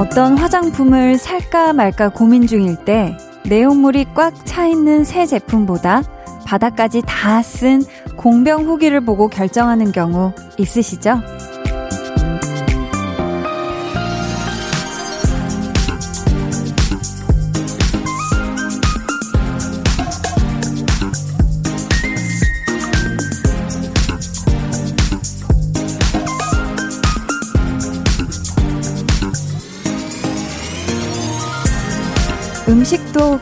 어떤 0.00 0.38
화장품을 0.38 1.18
살까 1.18 1.74
말까 1.74 2.08
고민 2.08 2.46
중일 2.46 2.76
때 2.86 3.14
내용물이 3.44 4.06
꽉 4.14 4.46
차 4.46 4.66
있는 4.66 5.04
새 5.04 5.26
제품보다 5.26 6.02
바닥까지 6.46 7.02
다 7.06 7.42
쓴 7.42 7.82
공병 8.16 8.64
후기를 8.64 9.02
보고 9.02 9.28
결정하는 9.28 9.92
경우 9.92 10.32
있으시죠? 10.56 11.20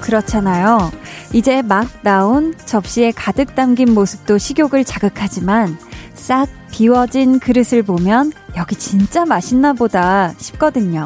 그렇잖아요. 0.09 0.91
이제 1.35 1.61
막 1.61 1.87
나온 2.03 2.55
접시에 2.65 3.13
가득 3.13 3.55
담긴 3.55 3.93
모습도 3.93 4.39
식욕을 4.39 4.85
자극하지만 4.85 5.77
싹 6.15 6.49
비워진 6.71 7.39
그릇을 7.39 7.83
보면 7.83 8.33
여기 8.57 8.75
진짜 8.75 9.27
맛있나 9.27 9.75
보다 9.75 10.33
싶거든요. 10.39 11.05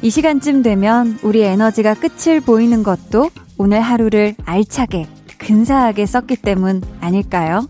이 0.00 0.08
시간쯤 0.08 0.62
되면 0.62 1.18
우리 1.22 1.42
에너지가 1.42 1.92
끝을 1.92 2.40
보이는 2.40 2.82
것도 2.82 3.30
오늘 3.58 3.82
하루를 3.82 4.34
알차게, 4.46 5.06
근사하게 5.36 6.06
썼기 6.06 6.36
때문 6.36 6.82
아닐까요? 7.00 7.68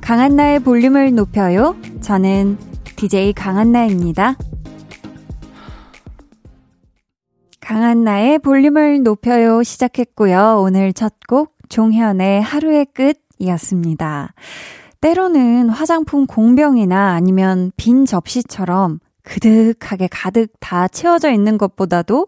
강한나의 0.00 0.60
볼륨을 0.60 1.14
높여요. 1.16 1.74
저는 2.00 2.58
DJ 2.94 3.32
강한나입니다. 3.32 4.36
강한 7.68 8.02
나의 8.02 8.38
볼륨을 8.38 9.02
높여요 9.02 9.62
시작했고요. 9.62 10.62
오늘 10.62 10.94
첫 10.94 11.12
곡 11.28 11.54
종현의 11.68 12.40
하루의 12.40 12.86
끝이었습니다. 13.38 14.32
때로는 15.02 15.68
화장품 15.68 16.26
공병이나 16.26 17.12
아니면 17.12 17.70
빈 17.76 18.06
접시처럼 18.06 19.00
그득하게 19.28 20.08
가득 20.10 20.50
다 20.58 20.88
채워져 20.88 21.30
있는 21.30 21.58
것보다도 21.58 22.26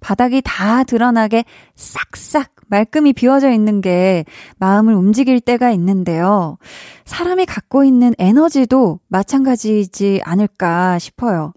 바닥이 0.00 0.42
다 0.44 0.82
드러나게 0.82 1.44
싹싹 1.76 2.50
말끔히 2.66 3.12
비워져 3.12 3.50
있는 3.50 3.80
게 3.80 4.24
마음을 4.58 4.94
움직일 4.94 5.40
때가 5.40 5.70
있는데요. 5.72 6.58
사람이 7.04 7.46
갖고 7.46 7.84
있는 7.84 8.14
에너지도 8.18 9.00
마찬가지이지 9.08 10.22
않을까 10.24 10.98
싶어요. 10.98 11.52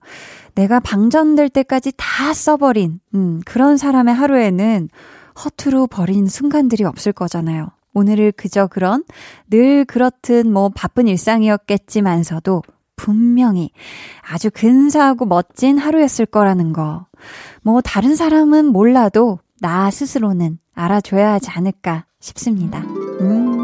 내가 0.56 0.80
방전될 0.80 1.50
때까지 1.50 1.94
다 1.98 2.34
써버린, 2.34 3.00
음, 3.16 3.42
그런 3.46 3.78
사람의 3.78 4.14
하루에는 4.14 4.90
허투루 5.44 5.88
버린 5.88 6.28
순간들이 6.28 6.84
없을 6.84 7.12
거잖아요. 7.12 7.70
오늘을 7.94 8.32
그저 8.32 8.68
그런 8.68 9.04
늘 9.50 9.86
그렇듯 9.86 10.48
뭐 10.48 10.70
바쁜 10.70 11.08
일상이었겠지만서도 11.08 12.62
분명히 12.96 13.72
아주 14.22 14.50
근사하고 14.52 15.26
멋진 15.26 15.78
하루였을 15.78 16.26
거라는 16.26 16.74
거. 16.74 17.08
뭐 17.62 17.82
다른 17.82 18.16
사람은 18.16 18.68
몰라도 18.68 19.40
나 19.60 19.90
스스로는 19.92 20.60
알아줘야 20.74 21.34
하지 21.34 21.50
않을까 21.52 22.06
싶습니다. 22.20 22.80
음. 22.80 23.60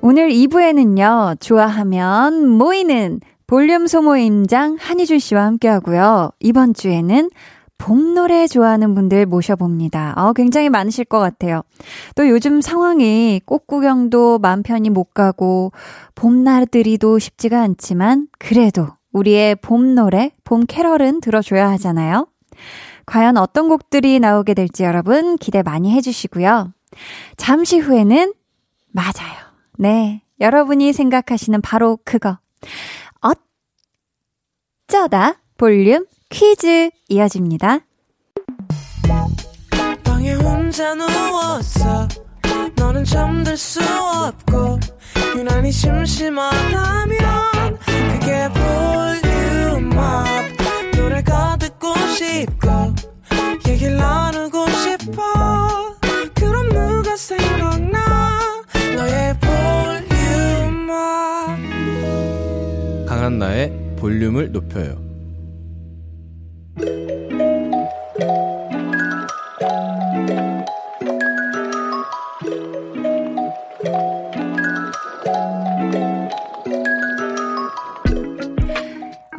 오늘 0.00 0.30
2부에는요, 0.30 1.40
좋아하면 1.40 2.48
모이는 2.48 3.20
볼륨 3.46 3.86
소모임장 3.86 4.76
한희준 4.78 5.18
씨와 5.18 5.44
함께 5.44 5.68
하고요. 5.68 6.30
이번 6.40 6.74
주에는 6.74 7.30
봄 7.78 8.14
노래 8.14 8.46
좋아하는 8.46 8.94
분들 8.94 9.26
모셔봅니다. 9.26 10.14
어, 10.16 10.32
굉장히 10.32 10.68
많으실 10.70 11.04
것 11.04 11.18
같아요. 11.18 11.62
또 12.14 12.28
요즘 12.28 12.60
상황이 12.60 13.40
꽃 13.44 13.66
구경도 13.66 14.38
맘 14.38 14.62
편히 14.62 14.90
못 14.90 15.14
가고, 15.14 15.72
봄날들이도 16.14 17.18
쉽지가 17.18 17.60
않지만, 17.60 18.28
그래도 18.38 18.88
우리의 19.12 19.56
봄 19.56 19.94
노래, 19.94 20.32
봄 20.44 20.64
캐럴은 20.66 21.20
들어줘야 21.20 21.70
하잖아요. 21.72 22.28
과연 23.04 23.36
어떤 23.36 23.68
곡들이 23.68 24.18
나오게 24.18 24.54
될지 24.54 24.82
여러분 24.82 25.36
기대 25.36 25.62
많이 25.62 25.92
해주시고요. 25.92 26.72
잠시 27.36 27.78
후에는, 27.78 28.32
맞아요. 28.92 29.46
네. 29.78 30.22
여러분이 30.40 30.92
생각하시는 30.92 31.60
바로 31.60 31.98
그거. 32.04 32.38
어쩌다 34.88 35.34
볼륨 35.56 36.04
퀴즈 36.30 36.90
이어집니다. 37.08 37.80
방에 40.04 40.34
혼자 40.34 40.94
누웠어. 40.94 42.08
너는 42.76 43.04
잠들 43.04 43.56
수 43.56 43.80
없고 43.82 44.78
유난히 45.36 45.70
심심하다면 45.72 47.18
그게 48.12 48.48
볼륨업 49.22 50.26
노래가 50.96 51.56
듣고 51.58 51.94
싶고 52.16 52.94
얘기를 53.68 53.96
나누고 53.96 54.66
싶어 54.70 55.96
그럼 56.34 56.68
누가 56.68 57.16
생각나 57.16 57.98
너의 58.96 59.36
볼륨업 59.40 60.96
강한나의 63.06 63.94
볼륨을 63.96 64.52
높여요. 64.52 65.05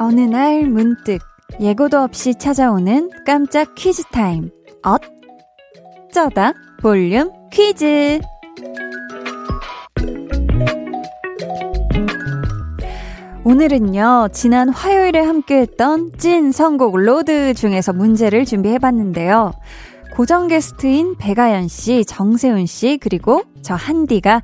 어느 0.00 0.20
날 0.20 0.64
문득 0.64 1.18
예고도 1.60 1.98
없이 1.98 2.34
찾아오는 2.34 3.10
깜짝 3.26 3.74
퀴즈 3.74 4.04
타임. 4.12 4.50
어쩌다 4.82 6.52
볼륨 6.80 7.32
퀴즈. 7.50 8.20
오늘은요, 13.48 14.28
지난 14.34 14.68
화요일에 14.68 15.20
함께했던 15.20 16.18
찐 16.18 16.52
선곡 16.52 16.98
로드 16.98 17.54
중에서 17.54 17.94
문제를 17.94 18.44
준비해봤는데요. 18.44 19.52
고정 20.14 20.48
게스트인 20.48 21.16
배가연 21.16 21.66
씨, 21.68 22.04
정세훈 22.04 22.66
씨, 22.66 22.98
그리고 23.00 23.44
저 23.62 23.74
한디가 23.74 24.42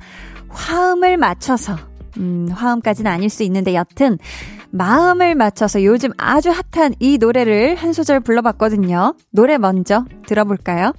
화음을 0.49 1.17
맞춰서, 1.17 1.75
음, 2.17 2.47
화음까지는 2.51 3.11
아닐 3.11 3.29
수 3.29 3.43
있는데 3.43 3.75
여튼, 3.75 4.17
마음을 4.71 5.35
맞춰서 5.35 5.83
요즘 5.83 6.09
아주 6.17 6.49
핫한 6.49 6.95
이 6.99 7.19
노래를 7.19 7.75
한 7.75 7.93
소절 7.93 8.21
불러봤거든요. 8.21 9.13
노래 9.29 9.59
먼저 9.59 10.03
들어볼까요? 10.25 10.93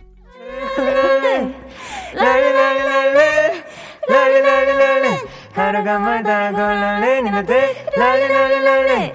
하루가 5.57 5.99
멀다 5.99 6.53
골라내는 6.53 7.33
것들 7.33 7.57
랄리랄리랄리 7.97 9.13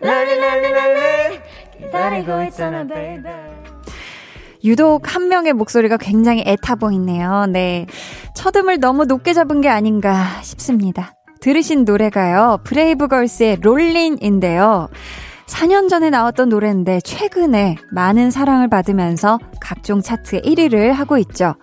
랄리랄리랄리 0.00 1.40
기다리고 1.78 2.42
있잖아 2.44 2.84
babe 2.84 3.30
유독 4.64 5.14
한 5.14 5.28
명의 5.28 5.52
목소리가 5.52 5.98
굉장히 5.98 6.42
애타 6.46 6.76
보이네요. 6.76 7.44
네. 7.50 7.84
첫음을 8.34 8.80
너무 8.80 9.04
높게 9.04 9.34
잡은 9.34 9.60
게 9.60 9.68
아닌가 9.68 10.40
싶습니다. 10.40 11.12
들으신 11.42 11.84
노래가요. 11.84 12.60
브레이브걸스의 12.64 13.58
롤린인데요. 13.60 14.88
4년 15.44 15.90
전에 15.90 16.08
나왔던 16.08 16.48
노래인데 16.48 17.00
최근에 17.02 17.76
많은 17.92 18.30
사랑을 18.30 18.68
받으면서 18.68 19.38
각종 19.60 20.00
차트 20.00 20.40
1위를 20.40 20.92
하고 20.92 21.18
있죠. 21.18 21.56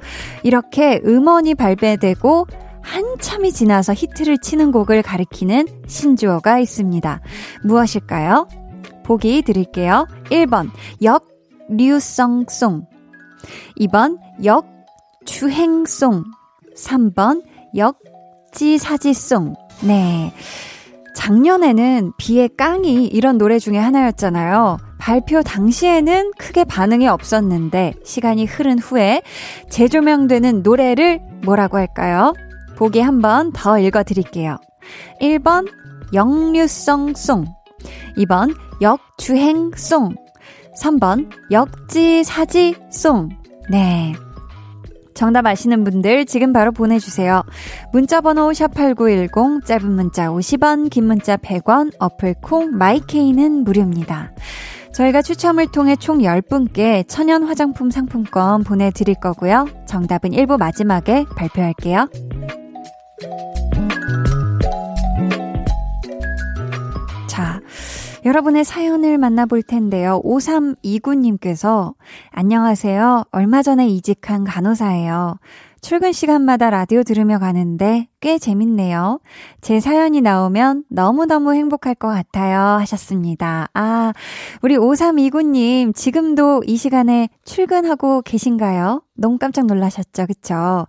이렇게 0.44 1.02
음원이 1.04 1.56
발매되고 1.56 2.46
한참이 2.82 3.52
지나서 3.52 3.94
히트를 3.94 4.38
치는 4.40 4.72
곡을 4.72 5.02
가리키는 5.02 5.68
신조어가 5.88 6.60
있습니다. 6.60 7.22
무엇일까요? 7.64 8.48
보기 9.04 9.42
드릴게요. 9.44 10.08
1번, 10.30 10.70
역류성송. 11.70 12.86
2번, 13.80 14.18
역주행송. 14.44 16.24
3번, 16.76 17.44
역지사지송. 17.76 19.56
네. 19.84 20.34
작년에는 21.16 22.14
비의 22.18 22.50
깡이 22.56 23.06
이런 23.06 23.38
노래 23.38 23.60
중에 23.60 23.78
하나였잖아요. 23.78 24.78
발표 24.98 25.42
당시에는 25.42 26.32
크게 26.38 26.64
반응이 26.64 27.08
없었는데 27.08 27.96
시간이 28.06 28.46
흐른 28.46 28.80
후에 28.80 29.22
재조명되는 29.70 30.62
노래를 30.64 31.20
뭐라고 31.44 31.78
할까요? 31.78 32.34
보기 32.82 33.00
한 33.00 33.22
번 33.22 33.52
더 33.54 33.78
읽어드릴게요. 33.78 34.58
1번 35.22 35.68
역류성 36.16 37.14
송 37.14 37.46
2번 38.18 38.56
역주행 38.82 39.70
송 39.76 40.16
3번 40.82 41.30
역지사지송. 41.52 43.30
네. 43.70 44.14
정답 45.14 45.46
아시는 45.46 45.84
분들 45.84 46.26
지금 46.26 46.54
바로 46.54 46.72
보내주세요. 46.72 47.44
문자번호 47.94 48.50
샵8910, 48.50 49.64
짧은 49.64 49.92
문자 49.92 50.30
50원, 50.30 50.90
긴 50.90 51.06
문자 51.06 51.38
100원, 51.38 51.92
어플 52.00 52.34
콩, 52.42 52.72
마이케이는 52.76 53.64
무료입니다. 53.64 54.32
저희가 54.96 55.22
추첨을 55.22 55.68
통해 55.68 55.96
총 55.96 56.18
10분께 56.20 57.08
천연 57.08 57.44
화장품 57.44 57.92
상품권 57.92 58.64
보내드릴 58.64 59.16
거고요. 59.22 59.68
정답은 59.86 60.32
1부 60.32 60.58
마지막에 60.58 61.26
발표할게요. 61.38 62.10
자, 67.28 67.62
여러분의 68.26 68.64
사연을 68.64 69.18
만나볼 69.18 69.64
텐데요. 69.64 70.22
5329님께서 70.24 71.94
안녕하세요. 72.32 73.26
얼마 73.32 73.62
전에 73.64 73.88
이직한 73.88 74.44
간호사예요. 74.44 75.38
출근 75.82 76.12
시간마다 76.12 76.70
라디오 76.70 77.02
들으며 77.02 77.40
가는데 77.40 78.08
꽤 78.20 78.38
재밌네요. 78.38 79.20
제 79.62 79.80
사연이 79.80 80.22
나오면 80.22 80.84
너무너무 80.90 81.56
행복할 81.56 81.96
것 81.96 82.08
같아요. 82.08 82.78
하셨습니다. 82.80 83.68
아, 83.74 84.14
우리 84.62 84.78
5329님, 84.78 85.96
지금도 85.96 86.62
이 86.68 86.78
시간에 86.78 87.30
출근하고 87.46 88.22
계신가요? 88.22 89.02
너무 89.16 89.40
깜짝 89.40 89.66
놀라셨죠? 89.66 90.28
그쵸? 90.28 90.86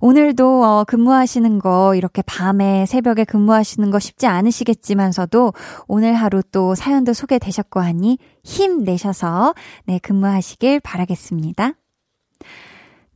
오늘도 0.00 0.64
어, 0.64 0.84
근무하시는 0.84 1.58
거, 1.58 1.96
이렇게 1.96 2.22
밤에, 2.22 2.86
새벽에 2.86 3.24
근무하시는 3.24 3.90
거 3.90 3.98
쉽지 3.98 4.28
않으시겠지만서도 4.28 5.52
오늘 5.88 6.14
하루 6.14 6.42
또 6.52 6.76
사연도 6.76 7.12
소개되셨고 7.12 7.80
하니 7.80 8.18
힘내셔서, 8.44 9.54
네, 9.86 9.98
근무하시길 9.98 10.78
바라겠습니다. 10.78 11.72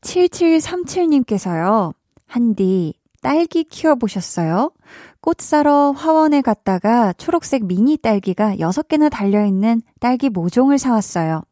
7737님께서요. 0.02 1.94
한디, 2.26 2.94
딸기 3.22 3.64
키워보셨어요? 3.64 4.72
꽃 5.20 5.40
사러 5.40 5.92
화원에 5.92 6.40
갔다가 6.40 7.12
초록색 7.12 7.66
미니 7.66 7.96
딸기가 7.96 8.56
6개나 8.56 9.08
달려있는 9.10 9.82
딸기 10.00 10.28
모종을 10.28 10.78
사왔어요. 10.78 11.42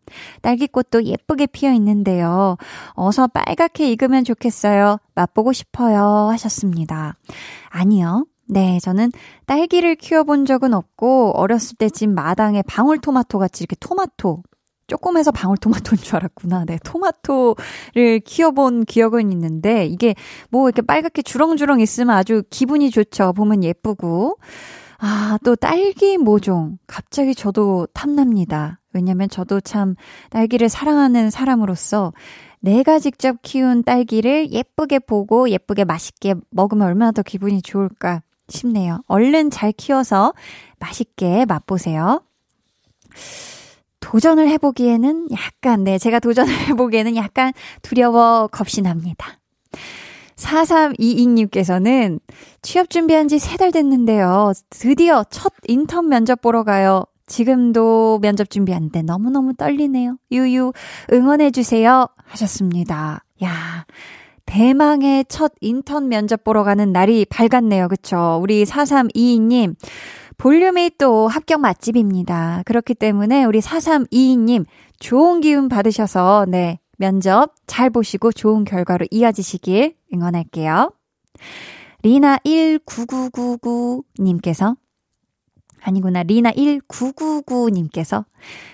딸기꽃도 0.43 1.05
예쁘게 1.05 1.47
피어 1.47 1.73
있는데요. 1.75 2.57
어서 2.95 3.29
빨갛게 3.29 3.89
익으면 3.93 4.25
좋겠어요. 4.25 4.99
맛보고 5.15 5.53
싶어요. 5.53 6.29
하셨습니다. 6.33 7.15
아니요. 7.69 8.27
네, 8.49 8.81
저는 8.81 9.13
딸기를 9.47 9.95
키워본 9.95 10.47
적은 10.47 10.75
없고, 10.75 11.35
어렸을 11.37 11.77
때 11.77 11.89
집 11.89 12.09
마당에 12.11 12.63
방울토마토 12.63 13.39
같이 13.39 13.63
이렇게 13.63 13.77
토마토, 13.79 14.43
조금해서 14.91 15.31
방울토마토인 15.31 16.03
줄 16.03 16.17
알았구나. 16.17 16.65
네, 16.67 16.79
토마토를 16.85 18.21
키워본 18.25 18.85
기억은 18.85 19.31
있는데, 19.31 19.87
이게 19.87 20.17
뭐 20.51 20.69
이렇게 20.69 20.83
빨갛게 20.83 21.23
주렁주렁 21.23 21.81
있으면 21.81 22.17
아주 22.17 22.43
기분이 22.51 22.91
좋죠. 22.91 23.33
보면 23.33 23.63
예쁘고. 23.63 24.39
아, 24.99 25.39
또 25.45 25.57
딸기 25.57 26.19
모종. 26.19 26.79
갑자기 26.87 27.35
저도 27.35 27.87
탐납니다. 27.95 28.81
왜냐면 28.93 29.29
저도 29.31 29.61
참 29.61 29.95
딸기를 30.31 30.69
사랑하는 30.69 31.31
사람으로서 31.31 32.13
내가 32.59 32.99
직접 32.99 33.41
키운 33.43 33.85
딸기를 33.85 34.51
예쁘게 34.51 34.99
보고 34.99 35.49
예쁘게 35.49 35.85
맛있게 35.85 36.35
먹으면 36.51 36.87
얼마나 36.87 37.13
더 37.13 37.23
기분이 37.23 37.63
좋을까 37.63 38.23
싶네요. 38.49 39.03
얼른 39.07 39.51
잘 39.51 39.73
키워서 39.73 40.35
맛있게 40.81 41.47
맛보세요. 41.47 42.23
도전을 44.01 44.49
해보기에는 44.49 45.29
약간, 45.33 45.85
네, 45.85 45.99
제가 45.99 46.19
도전을 46.21 46.53
해보기에는 46.71 47.17
약간 47.17 47.53
두려워 47.83 48.49
겁이 48.51 48.83
납니다. 48.83 49.39
4322님께서는 50.37 52.19
취업 52.63 52.89
준비한 52.91 53.29
지 53.29 53.37
세 53.37 53.57
달 53.59 53.71
됐는데요. 53.73 54.53
드디어 54.71 55.23
첫 55.31 55.53
인턴 55.69 56.09
면접 56.09 56.41
보러 56.41 56.65
가요. 56.65 57.05
지금도 57.27 58.19
면접 58.23 58.49
준비하는데 58.51 59.03
너무너무 59.03 59.55
떨리네요. 59.55 60.17
유유, 60.33 60.73
응원해주세요. 61.13 62.07
하셨습니다. 62.25 63.23
야, 63.45 63.85
대망의 64.47 65.27
첫 65.29 65.53
인턴 65.61 66.09
면접 66.09 66.43
보러 66.43 66.65
가는 66.65 66.91
날이 66.91 67.25
밝았네요. 67.27 67.89
그쵸? 67.89 68.39
우리 68.43 68.65
4322님. 68.65 69.77
볼륨이 70.41 70.91
또 70.97 71.29
합격 71.29 71.61
맛집입니다. 71.61 72.63
그렇기 72.65 72.95
때문에 72.95 73.45
우리 73.45 73.61
4322님 73.61 74.65
좋은 74.99 75.43
기운 75.43 75.69
받으셔서 75.69 76.47
네, 76.49 76.79
면접 76.97 77.53
잘 77.67 77.91
보시고 77.91 78.33
좋은 78.33 78.65
결과로 78.65 79.05
이어지시길 79.11 79.97
응원할게요. 80.15 80.95
리나 82.03 82.39
19999님께서 82.39 84.79
아니구나. 85.83 86.23
리나 86.23 86.53
1999님께서 86.53 88.25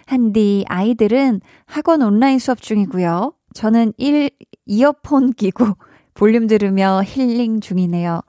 한디 0.05 0.65
아이들은 0.69 1.41
학원 1.67 2.03
온라인 2.03 2.39
수업 2.39 2.63
중이고요. 2.63 3.33
저는 3.55 3.93
1 3.97 4.31
이어폰 4.67 5.33
끼고 5.33 5.67
볼륨 6.15 6.47
들으며 6.47 7.03
힐링 7.05 7.59
중이네요. 7.59 8.21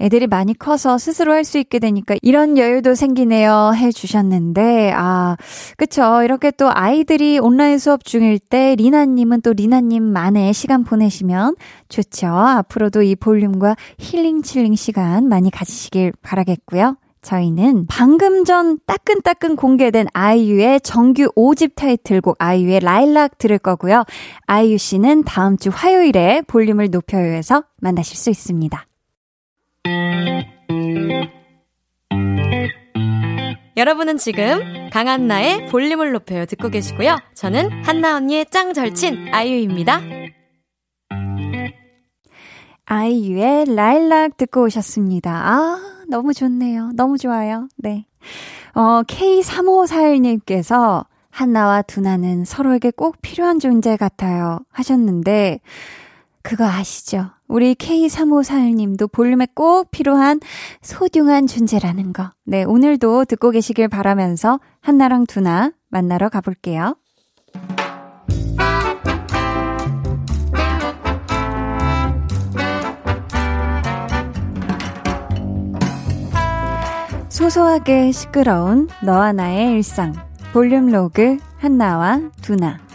애들이 0.00 0.26
많이 0.26 0.54
커서 0.54 0.98
스스로 0.98 1.32
할 1.32 1.48
수 1.48 1.58
있게 1.58 1.78
되니까 1.78 2.14
이런 2.20 2.58
여유도 2.58 2.94
생기네요 2.94 3.72
해 3.74 3.90
주셨는데 3.90 4.92
아 4.94 5.36
그쵸 5.78 6.22
이렇게 6.22 6.50
또 6.50 6.68
아이들이 6.70 7.38
온라인 7.38 7.78
수업 7.78 8.04
중일 8.04 8.38
때 8.38 8.74
리나님은 8.76 9.40
또 9.40 9.54
리나님만의 9.54 10.52
시간 10.52 10.84
보내시면 10.84 11.56
좋죠 11.88 12.26
앞으로도 12.28 13.02
이 13.02 13.16
볼륨과 13.16 13.76
힐링 13.98 14.42
칠링 14.42 14.74
시간 14.74 15.28
많이 15.28 15.50
가지시길 15.50 16.12
바라겠고요 16.20 16.96
저희는 17.22 17.86
방금 17.88 18.44
전 18.44 18.78
따끈따끈 18.86 19.56
공개된 19.56 20.06
아이유의 20.12 20.80
정규 20.82 21.30
5집 21.36 21.74
타이틀곡 21.74 22.36
아이유의 22.38 22.80
라일락 22.80 23.38
들을 23.38 23.58
거고요. 23.58 24.04
아이유 24.46 24.78
씨는 24.78 25.24
다음 25.24 25.56
주 25.56 25.70
화요일에 25.72 26.42
볼륨을 26.46 26.90
높여요에서 26.90 27.64
만나실 27.80 28.16
수 28.16 28.30
있습니다. 28.30 28.87
여러분은 33.76 34.16
지금 34.16 34.88
강한나의 34.90 35.66
볼륨을 35.66 36.12
높여요 36.12 36.46
듣고 36.46 36.68
계시고요. 36.68 37.16
저는 37.34 37.84
한나 37.84 38.16
언니의 38.16 38.46
짱 38.50 38.72
절친 38.72 39.32
아이유입니다. 39.32 40.00
아이유의 42.86 43.76
라일락 43.76 44.36
듣고 44.36 44.64
오셨습니다. 44.64 45.30
아, 45.30 45.78
너무 46.08 46.34
좋네요. 46.34 46.90
너무 46.94 47.18
좋아요. 47.18 47.68
네. 47.76 48.04
어, 48.74 49.02
K3541님께서 49.04 51.06
한나와 51.30 51.82
두나는 51.82 52.44
서로에게 52.44 52.90
꼭 52.90 53.22
필요한 53.22 53.60
존재 53.60 53.96
같아요. 53.96 54.58
하셨는데, 54.72 55.60
그거 56.42 56.64
아시죠? 56.64 57.30
우리 57.46 57.74
K3541님도 57.74 59.10
볼륨에 59.10 59.46
꼭 59.54 59.90
필요한 59.90 60.40
소중한 60.82 61.46
존재라는 61.46 62.12
거. 62.12 62.32
네, 62.44 62.64
오늘도 62.64 63.24
듣고 63.26 63.50
계시길 63.50 63.88
바라면서 63.88 64.60
한나랑 64.80 65.26
두나 65.26 65.72
만나러 65.88 66.28
가볼게요. 66.28 66.96
소소하게 77.28 78.10
시끄러운 78.10 78.88
너와 79.04 79.32
나의 79.32 79.72
일상. 79.72 80.12
볼륨 80.52 80.90
로그 80.90 81.38
한나와 81.58 82.20
두나. 82.42 82.87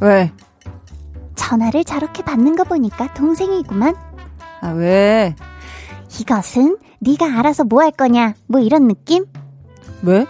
왜? 0.00 0.32
전화를 1.34 1.84
저렇게 1.84 2.22
받는 2.22 2.56
거 2.56 2.64
보니까 2.64 3.12
동생이구만. 3.14 3.94
아, 4.60 4.68
왜? 4.70 5.34
이것은 6.20 6.78
네가 7.00 7.38
알아서 7.38 7.64
뭐 7.64 7.82
할 7.82 7.90
거냐? 7.92 8.34
뭐 8.46 8.60
이런 8.60 8.88
느낌? 8.88 9.24
왜? 10.02 10.26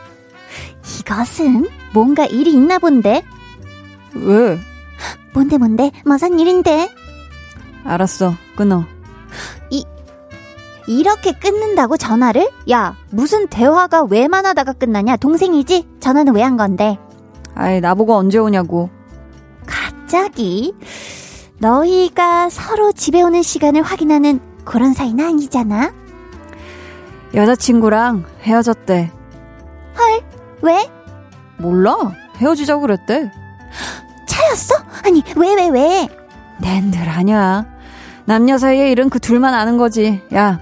이것은 1.00 1.68
뭔가 1.92 2.24
일이 2.26 2.52
있나 2.52 2.78
본데. 2.78 3.22
왜? 4.14 4.58
뭔데 5.34 5.58
뭔데? 5.58 5.90
무슨 6.04 6.38
일인데? 6.38 6.90
알았어. 7.84 8.34
끊어. 8.56 8.84
이 9.70 9.84
이렇게 10.86 11.32
끊는다고 11.32 11.96
전화를? 11.96 12.50
야, 12.70 12.96
무슨 13.10 13.46
대화가 13.46 14.04
왜만 14.04 14.44
하다가 14.46 14.72
끝나냐? 14.74 15.16
동생이지? 15.16 15.86
전화는 16.00 16.34
왜 16.34 16.42
한 16.42 16.56
건데? 16.56 16.98
아이, 17.54 17.80
나보고 17.80 18.14
언제 18.16 18.38
오냐고. 18.38 18.90
갑자기? 20.14 20.74
너희가 21.58 22.48
서로 22.50 22.90
집에 22.90 23.22
오는 23.22 23.42
시간을 23.42 23.82
확인하는 23.82 24.40
그런 24.64 24.92
사이는 24.92 25.24
아니잖아? 25.24 25.92
여자친구랑 27.32 28.24
헤어졌대. 28.42 29.12
헐, 29.96 30.20
왜? 30.62 30.90
몰라. 31.58 31.96
헤어지자고 32.38 32.80
그랬대. 32.80 33.30
차였어? 34.26 34.74
아니, 35.04 35.22
왜, 35.36 35.54
왜, 35.54 35.68
왜? 35.68 36.08
낸들 36.60 37.08
아냐. 37.08 37.66
남녀 38.24 38.58
사이의 38.58 38.90
일은 38.90 39.10
그 39.10 39.20
둘만 39.20 39.54
아는 39.54 39.76
거지. 39.78 40.20
야, 40.34 40.58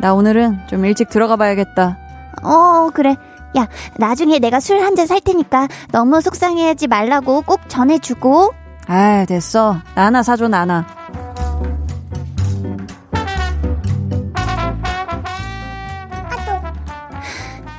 나 0.00 0.14
오늘은 0.14 0.66
좀 0.66 0.84
일찍 0.84 1.10
들어가 1.10 1.36
봐야겠다. 1.36 1.96
어, 2.42 2.90
그래. 2.92 3.16
야, 3.56 3.68
나중에 3.98 4.40
내가 4.40 4.58
술 4.58 4.80
한 4.80 4.96
잔 4.96 5.06
살 5.06 5.20
테니까 5.20 5.68
너무 5.92 6.20
속상해하지 6.20 6.88
말라고 6.88 7.42
꼭 7.42 7.68
전해주고. 7.68 8.54
아, 8.92 9.24
됐어. 9.24 9.76
나나 9.94 10.20
사줘, 10.20 10.48
나나. 10.48 10.84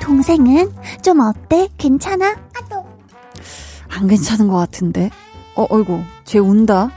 동생은 0.00 0.72
좀 1.02 1.20
어때? 1.20 1.68
괜찮아? 1.76 2.34
안 3.90 4.06
괜찮은 4.06 4.48
것 4.48 4.56
같은데. 4.56 5.10
어, 5.54 5.66
어이구, 5.68 6.00
쟤 6.24 6.38
운다. 6.38 6.90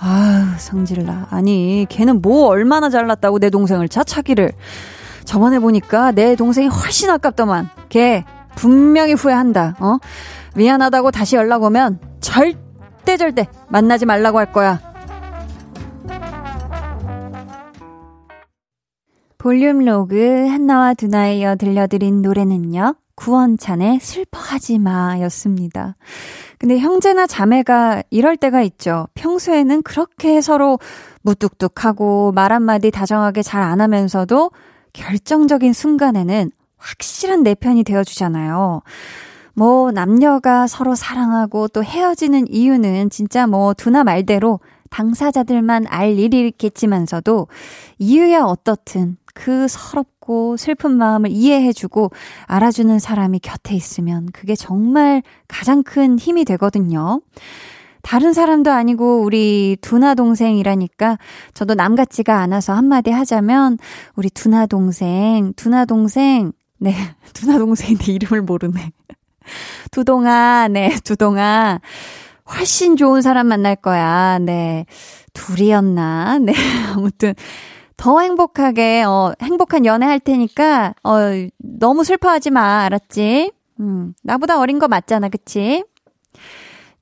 아유, 0.00 0.44
성질나. 0.58 1.28
아니, 1.30 1.86
걔는 1.88 2.22
뭐 2.22 2.48
얼마나 2.48 2.90
잘났다고 2.90 3.38
내 3.38 3.50
동생을 3.50 3.88
차차기를. 3.88 4.50
저번에 5.24 5.60
보니까 5.60 6.10
내 6.10 6.34
동생이 6.34 6.66
훨씬 6.66 7.08
아깝더만. 7.08 7.68
걔 7.88 8.24
분명히 8.56 9.12
후회한다. 9.12 9.76
어? 9.78 9.98
미안하다고 10.56 11.12
다시 11.12 11.36
연락 11.36 11.62
오면 11.62 12.00
절 12.20 12.63
대 13.04 13.16
절대 13.16 13.48
만나지 13.68 14.06
말라고 14.06 14.38
할 14.38 14.52
거야. 14.52 14.80
볼륨 19.38 19.84
로그 19.84 20.46
한나와 20.48 20.94
두나에 20.94 21.36
이어 21.38 21.56
들려드린 21.56 22.22
노래는요. 22.22 22.94
구원찬의 23.16 24.00
슬퍼하지 24.00 24.78
마 24.78 25.20
였습니다. 25.20 25.96
근데 26.58 26.78
형제나 26.78 27.26
자매가 27.26 28.04
이럴 28.10 28.36
때가 28.36 28.62
있죠. 28.62 29.06
평소에는 29.14 29.82
그렇게 29.82 30.40
서로 30.40 30.78
무뚝뚝하고 31.22 32.32
말 32.32 32.52
한마디 32.52 32.90
다정하게 32.90 33.42
잘 33.42 33.62
안 33.62 33.80
하면서도 33.80 34.50
결정적인 34.94 35.72
순간에는 35.72 36.50
확실한 36.78 37.42
내 37.42 37.54
편이 37.54 37.84
되어주잖아요. 37.84 38.82
뭐, 39.54 39.92
남녀가 39.92 40.66
서로 40.66 40.94
사랑하고 40.94 41.68
또 41.68 41.82
헤어지는 41.82 42.46
이유는 42.48 43.10
진짜 43.10 43.46
뭐, 43.46 43.74
두나 43.74 44.04
말대로 44.04 44.60
당사자들만 44.90 45.86
알 45.88 46.18
일이겠지만서도 46.18 47.48
이유야 47.98 48.42
어떻든 48.42 49.16
그 49.34 49.66
서럽고 49.68 50.56
슬픈 50.56 50.96
마음을 50.96 51.30
이해해주고 51.30 52.10
알아주는 52.46 52.98
사람이 53.00 53.40
곁에 53.40 53.74
있으면 53.74 54.28
그게 54.32 54.54
정말 54.54 55.22
가장 55.48 55.82
큰 55.82 56.18
힘이 56.18 56.44
되거든요. 56.44 57.20
다른 58.02 58.32
사람도 58.32 58.70
아니고 58.70 59.22
우리 59.22 59.76
두나 59.80 60.14
동생이라니까 60.14 61.18
저도 61.54 61.74
남 61.74 61.96
같지가 61.96 62.38
않아서 62.38 62.74
한마디 62.74 63.10
하자면 63.10 63.78
우리 64.14 64.30
두나 64.30 64.66
동생, 64.66 65.52
두나 65.56 65.86
동생, 65.86 66.52
네, 66.78 66.94
두나 67.34 67.58
동생인데 67.58 68.12
이름을 68.12 68.42
모르네. 68.42 68.92
두동아, 69.90 70.68
네, 70.68 70.96
두동아. 71.04 71.80
훨씬 72.50 72.96
좋은 72.96 73.22
사람 73.22 73.46
만날 73.46 73.76
거야. 73.76 74.38
네. 74.38 74.86
둘이었나? 75.32 76.38
네. 76.38 76.52
아무튼 76.94 77.34
더 77.96 78.20
행복하게, 78.20 79.04
어, 79.04 79.32
행복한 79.42 79.86
연애 79.86 80.06
할 80.06 80.20
테니까, 80.20 80.94
어, 81.04 81.18
너무 81.58 82.04
슬퍼하지 82.04 82.50
마. 82.50 82.84
알았지? 82.84 83.52
음, 83.80 84.14
나보다 84.22 84.58
어린 84.60 84.78
거 84.78 84.88
맞잖아. 84.88 85.28
그치? 85.28 85.84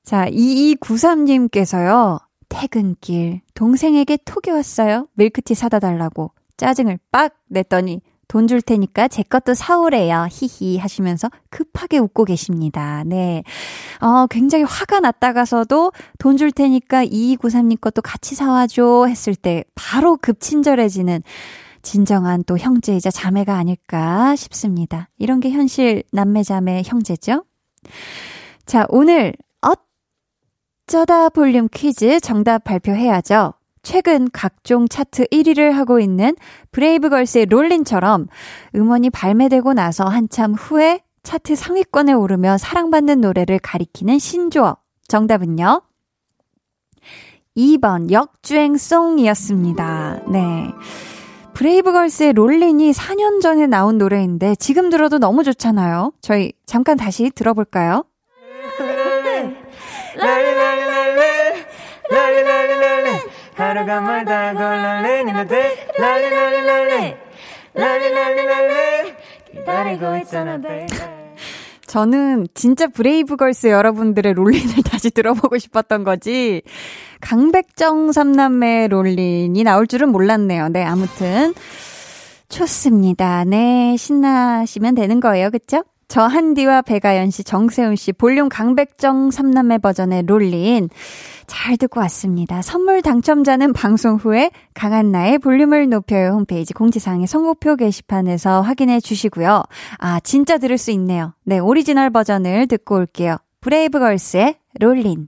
자, 0.03 0.27
2293님께서요, 0.29 2.19
퇴근길, 2.49 3.41
동생에게 3.53 4.17
톡이 4.25 4.51
왔어요. 4.51 5.07
밀크티 5.13 5.55
사다 5.55 5.79
달라고. 5.79 6.31
짜증을 6.57 6.99
빡 7.11 7.33
냈더니, 7.49 8.01
돈 8.27 8.47
줄 8.47 8.61
테니까 8.61 9.07
제 9.07 9.23
것도 9.23 9.53
사오래요. 9.53 10.27
히히 10.31 10.77
하시면서 10.77 11.29
급하게 11.49 11.97
웃고 11.99 12.25
계십니다. 12.25 13.03
네. 13.05 13.43
어, 14.01 14.27
굉장히 14.27 14.63
화가 14.63 14.99
났다가서도 15.01 15.91
돈 16.19 16.37
줄 16.37 16.51
테니까 16.51 17.05
2293님 17.05 17.79
것도 17.79 18.01
같이 18.01 18.35
사와줘 18.35 19.05
했을 19.07 19.35
때 19.35 19.63
바로 19.75 20.17
급친절해지는 20.17 21.21
진정한 21.83 22.43
또 22.45 22.57
형제이자 22.57 23.11
자매가 23.11 23.55
아닐까 23.55 24.35
싶습니다. 24.35 25.09
이런 25.19 25.39
게 25.39 25.51
현실 25.51 26.03
남매 26.11 26.43
자매 26.43 26.81
형제죠? 26.85 27.43
자, 28.65 28.85
오늘 28.89 29.33
어쩌다 30.87 31.29
볼륨 31.29 31.67
퀴즈 31.69 32.19
정답 32.21 32.63
발표해야죠. 32.63 33.53
최근 33.83 34.29
각종 34.31 34.87
차트 34.87 35.25
1위를 35.25 35.73
하고 35.73 35.99
있는 35.99 36.35
브레이브걸스의 36.71 37.47
롤린처럼 37.47 38.27
음원이 38.75 39.09
발매되고 39.11 39.73
나서 39.73 40.05
한참 40.05 40.53
후에 40.53 41.01
차트 41.21 41.55
상위권에 41.55 42.13
오르며 42.13 42.57
사랑받는 42.57 43.19
노래를 43.21 43.59
가리키는 43.59 44.17
신조어. 44.19 44.77
정답은요? 45.07 45.81
2번 47.55 48.11
역주행송이었습니다. 48.11 50.23
네. 50.31 50.71
브레이브걸스의 51.53 52.33
롤린이 52.33 52.91
4년 52.91 53.39
전에 53.41 53.67
나온 53.67 53.99
노래인데 53.99 54.55
지금 54.55 54.89
들어도 54.89 55.19
너무 55.19 55.43
좋잖아요. 55.43 56.13
저희 56.21 56.51
잠깐 56.65 56.97
다시 56.97 57.29
들어볼까요? 57.29 58.05
하루가 63.55 64.01
멀다 64.01 64.53
골라내는 64.53 65.47
데 65.47 65.87
랄리랄리랄리 65.97 67.15
랄리랄리랄리 67.73 69.13
기다리고 69.51 70.17
있잖아 70.17 70.57
babe 70.57 71.23
저는 71.85 72.47
진짜 72.55 72.87
브레이브걸스 72.87 73.67
여러분들의 73.67 74.33
롤린을 74.33 74.81
다시 74.89 75.11
들어보고 75.11 75.59
싶었던 75.59 76.03
거지. 76.03 76.63
강백정 77.21 78.11
삼남매 78.11 78.87
롤린이 78.87 79.63
나올 79.63 79.85
줄은 79.85 80.09
몰랐네요. 80.09 80.69
네, 80.69 80.83
아무튼. 80.83 81.53
좋습니다. 82.49 83.43
네, 83.43 83.95
신나시면 83.95 84.95
되는 84.95 85.19
거예요. 85.19 85.51
그쵸? 85.51 85.83
저 86.07 86.21
한디와 86.21 86.83
배가연 86.83 87.31
씨, 87.31 87.43
정세훈 87.43 87.95
씨, 87.95 88.11
볼륨 88.11 88.49
강백정 88.49 89.31
삼남매 89.31 89.79
버전의 89.79 90.23
롤린. 90.25 90.89
잘 91.47 91.77
듣고 91.77 91.99
왔습니다. 92.01 92.61
선물 92.61 93.01
당첨자는 93.01 93.73
방송 93.73 94.15
후에 94.15 94.51
강한나의 94.73 95.39
볼륨을 95.39 95.89
높여요 95.89 96.31
홈페이지 96.31 96.73
공지사항의 96.73 97.27
선곡표 97.27 97.75
게시판에서 97.75 98.61
확인해 98.61 98.99
주시고요. 98.99 99.63
아, 99.99 100.19
진짜 100.21 100.57
들을 100.57 100.77
수 100.77 100.91
있네요. 100.91 101.33
네, 101.43 101.59
오리지널 101.59 102.09
버전을 102.09 102.67
듣고 102.67 102.95
올게요. 102.95 103.37
브레이브걸스의 103.61 104.55
롤린. 104.79 105.27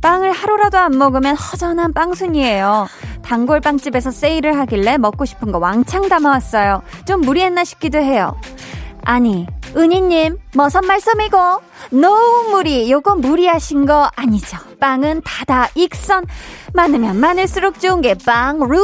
빵을 0.00 0.32
하루라도 0.32 0.78
안 0.78 0.96
먹으면 0.98 1.36
허전한 1.36 1.92
빵순이에요. 1.92 2.86
단골 3.22 3.60
빵집에서 3.60 4.10
세일을 4.10 4.58
하길래 4.58 4.98
먹고 4.98 5.24
싶은 5.24 5.50
거 5.50 5.58
왕창 5.58 6.08
담아왔어요. 6.08 6.82
좀 7.06 7.22
무리했나 7.22 7.64
싶기도 7.64 7.98
해요. 7.98 8.36
아니, 9.08 9.46
은희님, 9.76 10.36
머선 10.56 10.84
말씀이고, 10.84 11.38
no 11.92 12.50
무리, 12.50 12.90
요거 12.90 13.14
무리하신 13.16 13.86
거 13.86 14.10
아니죠. 14.16 14.56
빵은 14.80 15.22
다다 15.24 15.68
익선. 15.76 16.24
많으면 16.74 17.16
많을수록 17.20 17.78
좋은 17.78 18.00
게 18.02 18.14
빵 18.26 18.58
룰. 18.68 18.80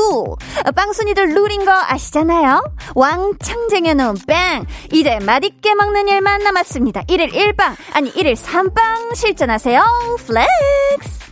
빵순이들 0.77 1.35
룰인 1.35 1.65
거 1.65 1.73
아시잖아요? 1.73 2.63
왕창 2.95 3.69
쟁여놓은 3.69 4.15
빵. 4.29 4.65
이제 4.93 5.19
맛있게 5.19 5.75
먹는 5.75 6.07
일만 6.07 6.45
남았습니다. 6.45 7.03
1일 7.03 7.33
1빵, 7.33 7.75
아니 7.93 8.13
1일 8.13 8.35
3빵 8.37 9.17
실전하세요. 9.17 9.83
Flex! 10.25 11.23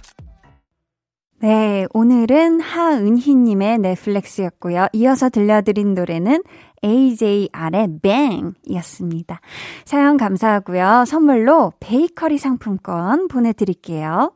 네, 1.42 1.86
오늘은 1.94 2.60
하은희님의 2.60 3.78
네 3.78 3.92
flex였고요. 3.92 4.88
이어서 4.92 5.30
들려드린 5.30 5.94
노래는 5.94 6.42
AJR의 6.82 8.00
BANG 8.02 8.52
이었습니다. 8.64 9.40
사연 9.84 10.16
감사하고요. 10.16 11.04
선물로 11.06 11.72
베이커리 11.80 12.38
상품권 12.38 13.28
보내드릴게요. 13.28 14.32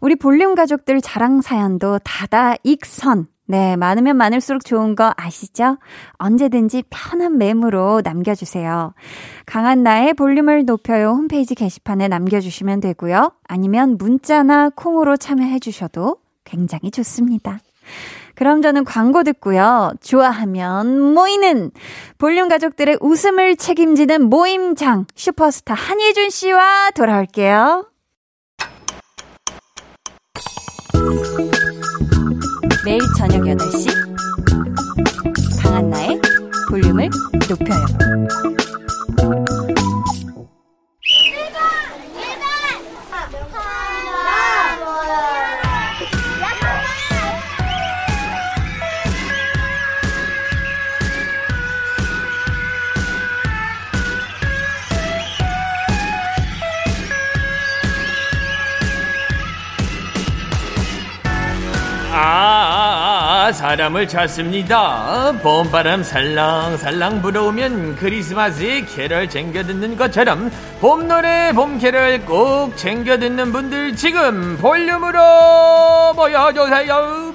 우리 0.00 0.16
볼륨 0.16 0.54
가족들 0.54 1.00
자랑 1.00 1.40
사연도 1.40 1.98
다다 2.00 2.54
익선. 2.62 3.28
네, 3.48 3.76
많으면 3.76 4.16
많을수록 4.16 4.64
좋은 4.64 4.96
거 4.96 5.14
아시죠? 5.16 5.78
언제든지 6.14 6.82
편한 6.90 7.38
메모로 7.38 8.02
남겨주세요. 8.02 8.92
강한 9.46 9.84
나의 9.84 10.14
볼륨을 10.14 10.64
높여요 10.64 11.10
홈페이지 11.10 11.54
게시판에 11.54 12.08
남겨주시면 12.08 12.80
되고요. 12.80 13.32
아니면 13.46 13.98
문자나 13.98 14.70
콩으로 14.70 15.16
참여해주셔도 15.16 16.16
굉장히 16.44 16.90
좋습니다. 16.90 17.60
그럼 18.36 18.62
저는 18.62 18.84
광고 18.84 19.24
듣고요. 19.24 19.92
좋아하면 20.02 21.14
모이는 21.14 21.70
볼륨 22.18 22.48
가족들의 22.48 22.98
웃음을 23.00 23.56
책임지는 23.56 24.28
모임장 24.28 25.06
슈퍼스타 25.16 25.74
한예준 25.74 26.30
씨와 26.30 26.90
돌아올게요. 26.94 27.86
매일 32.84 33.00
저녁 33.18 33.40
8시 33.40 33.88
강한나의 35.62 36.20
볼륨을 36.70 37.08
높여요. 37.48 38.05
아, 63.96 63.98
사람을 63.98 64.08
찾습니다. 64.08 65.32
봄바람 65.42 66.02
살랑살랑 66.02 67.22
불어오면 67.22 67.96
크리스마스에 67.96 68.82
캐럴 68.82 69.30
챙겨 69.30 69.62
듣는 69.62 69.96
것처럼 69.96 70.50
봄 70.80 71.08
노래 71.08 71.50
봄 71.54 71.78
캐럴 71.78 72.20
꼭 72.26 72.76
챙겨 72.76 73.16
듣는 73.18 73.52
분들 73.52 73.96
지금 73.96 74.58
볼륨으로 74.58 75.18
모여주세요. 76.14 77.32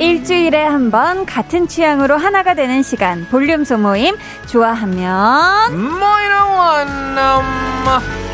일주일에 0.00 0.64
한 0.64 0.90
번 0.90 1.26
같은 1.26 1.68
취향으로 1.68 2.16
하나가 2.16 2.54
되는 2.54 2.82
시간 2.82 3.26
볼륨 3.28 3.64
소모임 3.64 4.16
좋아하면 4.46 5.76
모이는 5.76 6.40
원남. 6.56 8.27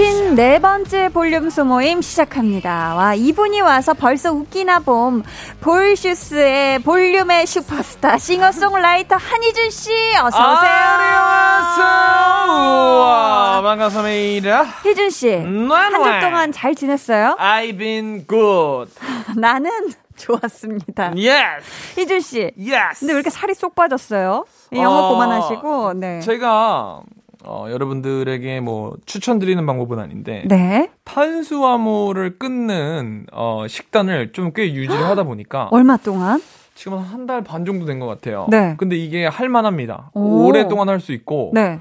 쉰네 0.00 0.60
번째 0.60 1.10
볼륨 1.10 1.50
소 1.50 1.62
모임 1.62 2.00
시작합니다. 2.00 2.94
와, 2.94 3.14
이분이 3.14 3.60
와서 3.60 3.92
벌써 3.92 4.32
웃기나 4.32 4.78
봄. 4.78 5.22
볼슈스의 5.60 6.78
볼륨의 6.78 7.46
슈퍼스타, 7.46 8.16
싱어송라이터 8.16 9.16
한희준 9.16 9.68
씨, 9.68 9.90
어서오세요. 10.16 10.70
안녕하세요. 10.72 11.86
우와, 12.48 13.60
반갑습니다. 13.62 14.64
희준 14.86 15.10
씨, 15.10 15.34
한주 15.36 16.02
네. 16.10 16.20
동안 16.20 16.50
잘 16.50 16.74
지냈어요? 16.74 17.36
I've 17.38 17.76
been 17.76 18.26
good. 18.26 18.90
나는 19.36 19.70
좋았습니다. 20.16 21.12
Yes. 21.14 21.98
희준 22.00 22.20
씨, 22.20 22.50
Yes. 22.58 23.00
근데 23.00 23.12
왜 23.12 23.18
이렇게 23.18 23.28
살이 23.28 23.52
쏙 23.52 23.74
빠졌어요? 23.74 24.46
영어 24.72 25.08
어, 25.08 25.12
그만하시고, 25.12 25.92
네. 25.92 26.20
제가 26.20 27.00
어, 27.44 27.66
여러분들에게 27.70 28.60
뭐 28.60 28.96
추천드리는 29.06 29.64
방법은 29.64 29.98
아닌데 29.98 30.42
네. 30.46 30.90
탄수화물을 31.04 32.38
끊는 32.38 33.26
어, 33.32 33.66
식단을 33.68 34.32
좀 34.32 34.52
꽤 34.54 34.72
유지를 34.74 35.04
하다 35.04 35.22
보니까 35.24 35.68
얼마 35.72 35.96
동안? 35.96 36.42
지금 36.74 36.98
한 36.98 37.26
달 37.26 37.42
반 37.44 37.64
정도 37.64 37.84
된 37.86 37.98
것 38.00 38.06
같아요. 38.06 38.46
네. 38.50 38.74
근데 38.78 38.96
이게 38.96 39.26
할 39.26 39.48
만합니다. 39.48 40.10
오. 40.14 40.46
오랫동안 40.46 40.88
할 40.88 41.00
수 41.00 41.12
있고 41.12 41.50
네. 41.54 41.78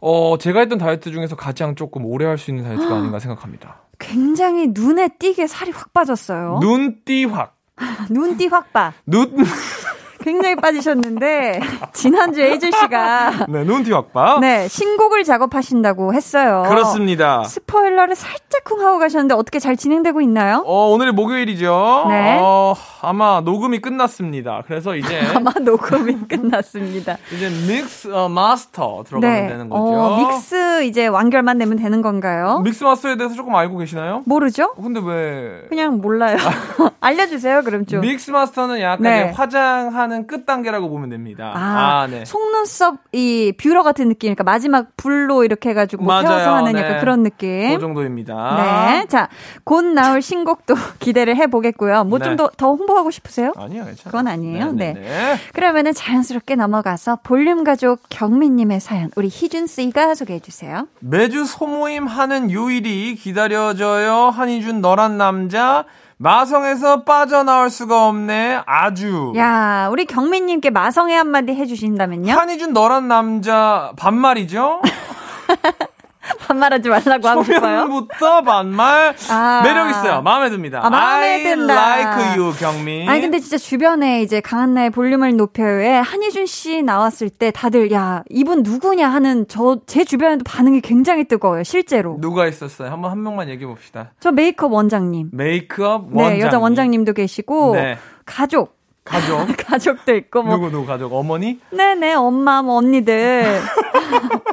어, 0.00 0.36
제가 0.38 0.60
했던 0.60 0.78
다이어트 0.78 1.10
중에서 1.10 1.36
가장 1.36 1.74
조금 1.74 2.04
오래 2.06 2.24
할 2.26 2.38
수 2.38 2.50
있는 2.50 2.64
다이어트가 2.64 2.94
아닌가 2.96 3.18
생각합니다. 3.18 3.80
굉장히 3.98 4.68
눈에 4.68 5.08
띄게 5.18 5.46
살이 5.46 5.70
확 5.72 5.92
빠졌어요. 5.92 6.58
눈띠 6.60 7.24
확. 7.26 7.56
눈띠 8.10 8.46
확 8.48 8.72
빠. 8.72 8.92
눈, 9.06 9.36
굉장히 10.26 10.56
빠지셨는데 10.56 11.60
지난주에 11.94 12.50
혜준 12.50 12.72
씨가 12.72 13.46
네, 13.48 13.62
눈띠 13.62 13.92
확 13.92 14.12
봐. 14.12 14.38
네 14.40 14.66
신곡을 14.66 15.22
작업하신다고 15.22 16.12
했어요. 16.14 16.64
그렇습니다. 16.68 17.44
스포일러를 17.44 18.16
살짝쿵 18.16 18.80
하고 18.80 18.98
가셨는데 18.98 19.34
어떻게 19.34 19.60
잘 19.60 19.76
진행되고 19.76 20.20
있나요? 20.22 20.64
어, 20.66 20.90
오늘이 20.90 21.12
목요일이죠. 21.12 22.06
네. 22.08 22.38
어, 22.42 22.74
아마 23.02 23.40
녹음이 23.40 23.78
끝났습니다. 23.78 24.64
그래서 24.66 24.96
이제 24.96 25.20
아마 25.32 25.52
녹음이 25.60 26.16
끝났습니다. 26.28 27.18
이제 27.32 27.48
믹스 27.48 28.12
어, 28.12 28.28
마스터 28.28 29.04
들어가면 29.06 29.46
되는 29.46 29.68
거죠. 29.68 29.82
어, 29.84 30.18
믹스 30.18 30.82
이제 30.86 31.06
완결만 31.06 31.56
내면 31.58 31.76
되는 31.76 32.02
건가요? 32.02 32.62
믹스 32.64 32.82
마스터에 32.82 33.16
대해서 33.16 33.36
조금 33.36 33.54
알고 33.54 33.78
계시나요? 33.78 34.24
모르죠? 34.26 34.72
근데 34.74 35.00
왜 35.04 35.68
그냥 35.68 36.00
몰라요. 36.00 36.36
알려 37.00 37.28
주세요. 37.28 37.62
그럼 37.62 37.86
좀. 37.86 38.00
믹스 38.00 38.32
마스터는 38.32 38.80
약간 38.80 39.02
네. 39.02 39.30
화장하는 39.30 40.15
끝 40.24 40.46
단계라고 40.46 40.88
보면 40.88 41.10
됩니다. 41.10 41.52
아, 41.54 42.02
아, 42.02 42.06
네. 42.06 42.24
속눈썹 42.24 42.98
이 43.12 43.52
뷰러 43.58 43.82
같은 43.82 44.08
느낌이니까 44.08 44.44
마지막 44.44 44.96
불로 44.96 45.44
이렇게 45.44 45.70
해가지고 45.70 46.04
뭐. 46.04 46.22
태워서 46.22 46.54
하는 46.54 46.72
네. 46.72 46.80
약간 46.80 47.00
그런 47.00 47.22
느낌. 47.22 47.74
그 47.74 47.80
정도입니다. 47.80 48.56
네. 48.56 49.06
자, 49.08 49.28
곧 49.64 49.84
나올 49.84 50.22
신곡도 50.22 50.74
기대를 50.98 51.36
해보겠고요. 51.36 52.04
뭐좀 52.04 52.30
네. 52.30 52.36
더, 52.36 52.50
더 52.56 52.72
홍보하고 52.74 53.10
싶으세요? 53.10 53.52
아니요, 53.56 53.84
괜찮아요. 53.84 54.04
그건 54.04 54.28
아니에요. 54.28 54.72
네. 54.72 54.92
네. 54.92 55.00
네, 55.00 55.00
네. 55.00 55.36
그러면은 55.52 55.92
자연스럽게 55.92 56.54
넘어가서 56.54 57.18
볼륨 57.22 57.64
가족 57.64 58.00
경민님의 58.08 58.80
사연, 58.80 59.10
우리 59.16 59.28
희준 59.28 59.66
씨가 59.66 60.14
소개해 60.14 60.40
주세요. 60.40 60.86
매주 61.00 61.44
소모임 61.44 62.06
하는 62.06 62.50
요일이 62.50 63.16
기다려져요. 63.16 64.30
한희준 64.30 64.80
너란 64.80 65.18
남자. 65.18 65.84
마성에서 66.18 67.04
빠져나올 67.04 67.68
수가 67.68 68.06
없네. 68.08 68.62
아주. 68.66 69.32
야, 69.36 69.88
우리 69.90 70.06
경민님께 70.06 70.70
마성의 70.70 71.14
한마디 71.16 71.52
해주신다면요? 71.54 72.32
한희준 72.32 72.72
너란 72.72 73.08
남자 73.08 73.92
반말이죠? 73.96 74.80
반말하지 76.40 76.88
말라고 76.88 77.28
하고 77.28 77.42
싶어요. 77.44 77.60
초면부터 77.60 78.42
반말 78.42 79.14
아. 79.30 79.62
매력 79.64 79.90
있어요. 79.90 80.22
마음에 80.22 80.50
듭니다. 80.50 80.80
아, 80.82 80.90
마음에 80.90 81.26
I 81.26 81.42
든다. 81.44 81.98
like 81.98 82.38
you 82.38 82.52
경민. 82.58 83.08
아니 83.08 83.20
근데 83.20 83.38
진짜 83.38 83.56
주변에 83.58 84.22
이제 84.22 84.40
강한나의 84.40 84.90
볼륨을 84.90 85.36
높여요에 85.36 85.98
한희준 85.98 86.46
씨 86.46 86.82
나왔을 86.82 87.30
때 87.30 87.50
다들 87.50 87.92
야 87.92 88.22
이분 88.30 88.62
누구냐 88.62 89.08
하는 89.08 89.46
저 89.48 89.76
제 89.86 90.04
주변에도 90.04 90.42
반응이 90.44 90.80
굉장히 90.80 91.24
뜨거워요 91.24 91.62
실제로 91.62 92.18
누가 92.20 92.46
있었어요? 92.46 92.90
한번 92.90 93.10
한 93.10 93.22
명만 93.22 93.48
얘기해 93.48 93.66
봅시다. 93.66 94.12
저 94.20 94.30
메이크업 94.32 94.72
원장님 94.72 95.30
메이크업 95.32 96.08
네 96.12 96.22
원장. 96.22 96.40
여자 96.40 96.58
원장님도 96.58 97.12
계시고 97.12 97.74
네. 97.76 97.98
가족 98.24 98.75
가족. 99.06 99.46
가족도 99.66 100.14
있고 100.16 100.42
뭐 100.42 100.56
누구 100.56 100.70
누구 100.70 100.86
가족? 100.86 101.12
어머니? 101.14 101.60
네네 101.70 102.14
엄마 102.14 102.60
뭐 102.62 102.76
언니들 102.76 103.60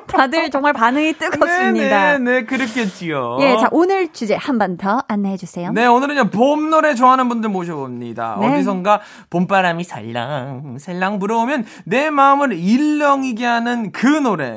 다 0.08 0.18
다들 0.24 0.52
정말 0.52 0.74
반응이 0.74 1.14
뜨겁습니다. 1.14 2.18
네, 2.18 2.18
네, 2.20 2.32
네, 2.42 2.46
그렇겠지요. 2.46 3.38
예, 3.42 3.58
자, 3.58 3.68
오늘 3.72 4.14
주제 4.14 4.36
한 4.36 4.58
번 4.60 4.78
더 4.78 5.04
안내해 5.08 5.38
주세요. 5.38 5.72
네, 5.72 5.86
오늘은요, 5.88 6.30
봄 6.30 6.70
노래 6.70 6.94
좋아하는 6.94 7.28
분들 7.30 7.50
모셔봅니다. 7.50 8.38
네. 8.40 8.48
어디선가 8.48 9.02
봄바람이 9.32 9.84
살랑, 9.84 10.78
살랑 10.80 11.18
불어오면 11.20 11.66
내 11.86 12.10
마음을 12.12 12.54
일렁이게 12.54 13.46
하는 13.46 13.92
그 13.92 14.06
노래. 14.08 14.56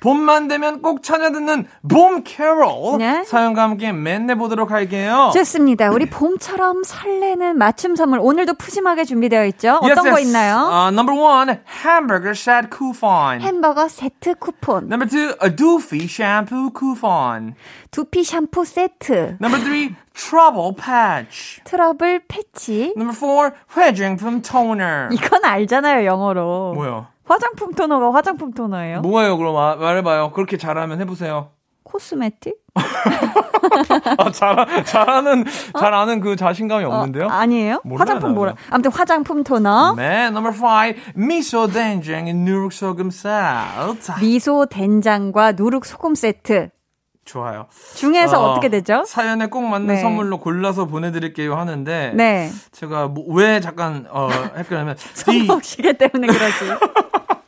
봄만 0.00 0.48
되면 0.48 0.82
꼭 0.82 1.02
찾아 1.02 1.30
듣는 1.30 1.66
봄 1.88 2.22
캐롤. 2.24 2.98
네. 2.98 3.22
사연과 3.24 3.62
함께 3.62 3.92
만나보도록 3.92 4.70
할게요. 4.70 5.30
좋습니다. 5.34 5.90
우리 5.90 6.06
봄처럼 6.06 6.82
설레는 6.84 7.58
맞춤 7.58 7.96
선물 7.96 8.18
오늘도 8.22 8.54
푸짐하게 8.54 9.04
준비되어 9.04 9.44
있죠. 9.46 9.78
어떤 9.82 9.90
Yes, 9.90 10.02
거 10.02 10.08
yes. 10.16 10.26
있나요? 10.26 10.56
아, 10.70 10.88
number 10.88 11.14
one, 11.18 11.58
hamburger 11.84 12.30
set 12.32 12.68
coupon. 12.74 13.40
햄버거 13.40 13.88
세트 13.88 14.34
쿠폰, 14.36 14.84
Number 14.90 15.06
two, 15.08 15.34
a 15.42 15.54
두피 15.54 16.04
shampoo 16.04 16.70
coupon. 16.76 17.54
두피 17.90 18.24
샴푸 18.24 18.64
세트, 18.64 19.36
Number 19.40 19.60
three, 19.62 19.94
trouble 20.14 20.74
patch. 20.74 21.60
트러블 21.64 22.22
패치. 22.28 22.94
Number 22.96 23.14
four, 23.16 23.52
화장품 23.68 24.42
toner. 24.42 25.08
이건 25.12 25.44
알잖아요, 25.44 26.04
영어로. 26.06 26.72
뭐요? 26.74 27.06
화장품 27.30 27.72
토너가 27.72 28.12
화장품 28.12 28.52
토너예요? 28.52 29.02
뭐예요, 29.02 29.36
그럼 29.38 29.56
아, 29.56 29.76
말해봐요. 29.76 30.32
그렇게 30.32 30.56
잘하면 30.56 31.00
해보세요. 31.00 31.50
코스메틱? 31.84 32.56
아, 34.18 34.30
잘, 34.32 34.84
잘하는, 34.84 35.44
잘하는 35.78 36.20
그 36.20 36.34
자신감이 36.34 36.84
없는데요? 36.84 37.26
어, 37.26 37.28
아니에요? 37.28 37.80
몰라요, 37.84 37.98
화장품. 38.00 38.34
뭐라? 38.34 38.54
아무튼 38.70 38.90
화장품 38.92 39.44
토너. 39.44 39.94
네, 39.96 40.26
number 40.26 40.52
five, 40.54 41.00
미소 41.14 41.68
된장 41.68 42.24
누룩 42.44 42.72
소금 42.72 43.10
쌀. 43.10 43.94
미소 44.20 44.66
된장과 44.66 45.52
누룩 45.52 45.86
소금 45.86 46.16
세트 46.16 46.70
좋아요. 47.30 47.66
중에서 47.94 48.40
어, 48.42 48.50
어, 48.50 48.54
떻게 48.56 48.68
되죠? 48.68 49.04
사연에 49.06 49.46
꼭 49.46 49.62
맞는 49.62 49.86
네. 49.94 50.00
선물로 50.00 50.38
골라서 50.38 50.86
보내드릴게요 50.86 51.54
하는데 51.54 52.12
네. 52.16 52.50
제가 52.72 53.06
뭐, 53.06 53.24
왜 53.34 53.60
잠깐 53.60 54.04
어, 54.10 54.28
헷갈리면 54.56 54.96
이- 54.96 55.46
손목시계 55.46 55.92
때문에 55.92 56.26
그러지. 56.26 56.54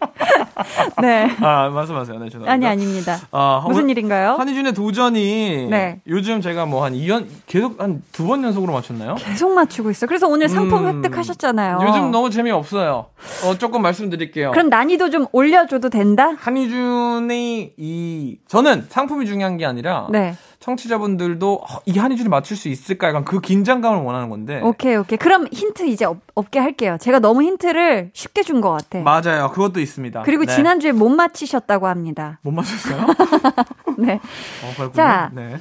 네. 1.01 1.31
아 1.41 1.69
말씀하세요. 1.71 2.19
네, 2.19 2.27
죄송합니다. 2.27 2.53
아니 2.53 2.67
아닙니다. 2.67 3.19
아, 3.31 3.65
무슨 3.67 3.83
한- 3.83 3.91
일인가요? 3.91 4.35
한희준의 4.39 4.75
도전이 4.75 5.69
네. 5.71 6.01
요즘 6.07 6.41
제가 6.41 6.67
뭐 6.67 6.85
한 6.85 6.93
2년 6.95 7.27
계속 7.47 7.81
한 7.81 8.03
두 8.13 8.27
번 8.27 8.43
연속으로 8.45 8.73
맞췄나요? 8.73 9.15
계속 9.17 9.53
맞추고 9.53 9.91
있어. 9.91 10.07
그래서 10.07 10.27
오늘 10.29 10.49
상품 10.49 10.87
음, 10.87 10.97
획득하셨잖아요. 11.05 11.79
요즘 11.83 12.11
너무 12.11 12.31
재미없어요. 12.31 13.07
어, 13.45 13.59
조금 13.59 13.83
말씀드릴게요. 13.83 14.51
그럼 14.53 14.69
난이도 14.69 15.11
좀 15.11 15.27
올려줘도 15.33 15.89
된다? 15.91 16.33
한희준의 16.39 17.75
이 17.77 18.39
저는 18.49 18.87
상품이 18.89 19.27
중요한 19.27 19.57
게 19.57 19.65
아니라 19.67 20.07
네. 20.11 20.35
청취자분들도 20.63 21.55
어, 21.55 21.81
이 21.87 21.99
한희준이 21.99 22.29
맞출 22.29 22.57
수 22.57 22.69
있을까 22.69 23.09
약간 23.09 23.25
그 23.25 23.41
긴장감을 23.41 24.03
원하는 24.03 24.31
건데 24.31 24.61
오케이, 24.63 24.97
오케이. 24.97 25.19
그럼 25.19 25.47
힌트 25.53 25.87
이제 25.87 26.05
없, 26.05 26.19
없게 26.35 26.59
할게요. 26.59 26.97
제가 27.01 27.19
너무 27.19 27.43
힌트를 27.43 28.11
쉽게 28.15 28.43
준 28.43 28.61
것 28.63 28.71
같아. 28.71 29.01
맞아요. 29.01 29.51
그것도 29.51 29.81
있습니다. 29.81 30.23
그리고 30.23 30.45
네. 30.45 30.55
지난주에 30.55 30.93
못 30.93 31.09
맞히셨다고 31.09 31.89
합니다. 31.89 32.39
못 32.43 32.53
맞췄어요? 32.53 33.07
네. 33.99 34.21
어. 34.79 34.93
자, 34.93 35.31
네. 35.35 35.59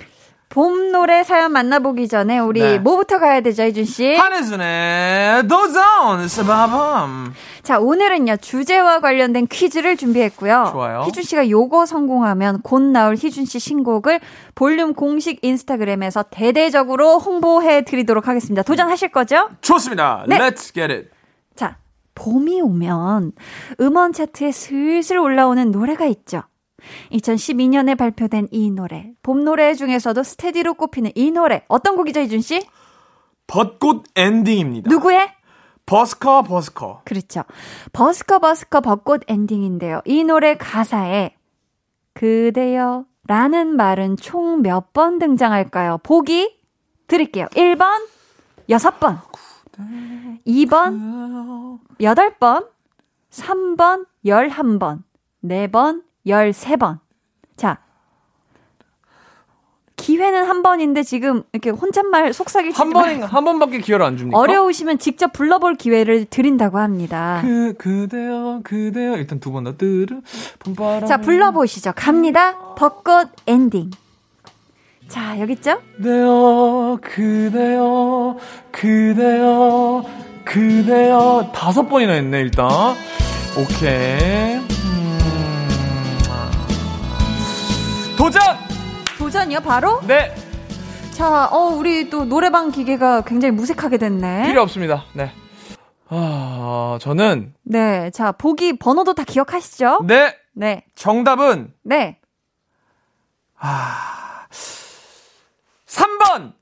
봄 0.52 0.92
노래 0.92 1.24
사연 1.24 1.54
만나보기 1.54 2.10
전에 2.10 2.38
우리 2.38 2.60
네. 2.60 2.78
뭐부터 2.78 3.20
가야 3.20 3.40
되죠, 3.40 3.64
이준 3.64 3.86
씨? 3.86 4.16
한혜준의 4.16 5.48
도전 5.48 6.28
스바밤 6.28 7.34
자, 7.64 7.80
오늘은요, 7.80 8.36
주제와 8.36 9.00
관련된 9.00 9.48
퀴즈를 9.48 9.96
준비했고요. 9.96 10.72
좋아요. 10.74 11.04
희준 11.08 11.24
씨가 11.24 11.50
요거 11.50 11.86
성공하면 11.86 12.64
곧 12.64 12.82
나올 12.82 13.16
희준 13.16 13.46
씨 13.46 13.60
신곡을 13.60 14.20
볼륨 14.54 14.94
공식 14.94 15.40
인스타그램에서 15.42 16.24
대대적으로 16.24 17.20
홍보해 17.20 17.86
드리도록 17.86 18.28
하겠습니다. 18.28 18.62
도전하실 18.62 19.14
거죠? 19.14 19.48
좋습니다. 19.62 20.26
네. 20.28 20.38
Let's 20.38 20.74
get 20.74 20.92
it. 20.92 21.10
자, 21.56 21.78
봄이 22.14 22.60
오면 22.60 23.32
음원 23.80 24.12
차트에 24.12 24.52
슬슬 24.52 25.18
올라오는 25.18 25.72
노래가 25.72 26.06
있죠. 26.08 26.44
2012년에 27.12 27.98
발표된 27.98 28.48
이 28.52 28.72
노래, 28.72 29.12
봄 29.24 29.44
노래 29.44 29.74
중에서도 29.74 30.22
steady로 30.24 30.74
꼽히는 30.76 31.12
이 31.16 31.32
노래, 31.32 31.64
어떤 31.68 31.96
곡이죠, 31.96 32.22
이준 32.22 32.42
씨? 32.42 32.66
벚꽃 33.48 34.06
엔딩입니다. 34.16 34.90
누구의? 34.90 35.30
버스커 35.86 36.44
버스커. 36.44 37.02
그렇죠. 37.06 37.44
버스커 37.92 38.40
버스커 38.40 38.82
벚꽃 38.82 39.24
엔딩인데요. 39.28 40.02
이 40.06 40.24
노래 40.24 40.56
가사에 40.56 41.36
그대여 42.14 43.06
라는 43.28 43.76
말은 43.76 44.18
총 44.18 44.62
몇 44.62 44.94
번 44.94 45.20
등장할까요? 45.20 46.00
보기 46.04 46.56
드릴게요. 47.08 47.48
1번 47.54 48.08
6번 48.70 49.20
2번 50.48 51.80
8번 52.00 52.68
3번 53.32 54.06
11번 54.26 55.04
4번 55.44 56.04
13번 56.26 57.00
자 57.58 57.80
기회는 59.96 60.46
한 60.46 60.64
번인데 60.64 61.04
지금 61.04 61.44
이렇게 61.54 61.70
혼잣말 61.70 62.34
속삭이지 62.34 62.76
한 62.76 62.90
번에 62.90 63.20
한 63.22 63.44
번밖에 63.46 63.80
기회를 63.82 64.04
안 64.04 64.18
줍니까? 64.18 64.36
어려우시면 64.38 64.98
직접 64.98 65.32
불러볼 65.32 65.76
기회를 65.76 66.26
드린다고 66.26 66.80
합니다. 66.80 67.40
그 67.44 67.76
그대여 67.78 68.62
그대여 68.64 69.18
일단 69.18 69.40
두 69.40 69.52
번 69.52 69.64
더 69.64 69.78
뜨르 69.78 70.22
봄바람. 70.60 71.06
자, 71.06 71.18
불러보시죠. 71.18 71.94
갑니다. 71.96 72.58
벚꽃 72.76 73.30
엔딩. 73.46 73.92
자, 75.08 75.40
여기 75.40 75.54
있죠? 75.54 75.80
그대여 75.98 76.98
그대여 77.04 78.38
그대여 78.72 80.06
그대여 80.46 81.52
다섯 81.54 81.84
번이나 81.88 82.14
했네 82.14 82.40
일단. 82.40 82.68
오케이. 83.56 84.81
도전. 88.22 88.40
도전이요, 89.18 89.62
바로? 89.62 90.00
네 90.06 90.32
자, 91.12 91.48
어, 91.48 91.70
우리 91.70 92.08
또 92.12 92.24
노래방 92.24 92.70
기계가 92.70 93.22
굉장히 93.22 93.52
무색하게 93.56 93.98
됐네. 93.98 94.44
필요 94.46 94.62
없습니다. 94.62 95.06
네. 95.14 95.32
아 96.08 97.00
저는 97.02 97.56
네, 97.64 98.12
자, 98.12 98.32
보기 98.32 98.78
번호도 98.78 99.16
다 99.16 99.24
기억하시죠? 99.24 100.02
네 100.06 100.36
네, 100.54 100.86
정답은 100.94 101.74
네. 101.82 102.20
3번! 105.88 106.54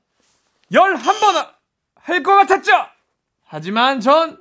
11번 0.72 1.46
할 2.00 2.22
것 2.22 2.36
같았죠? 2.36 2.72
하지만 3.44 4.00
전, 4.00 4.38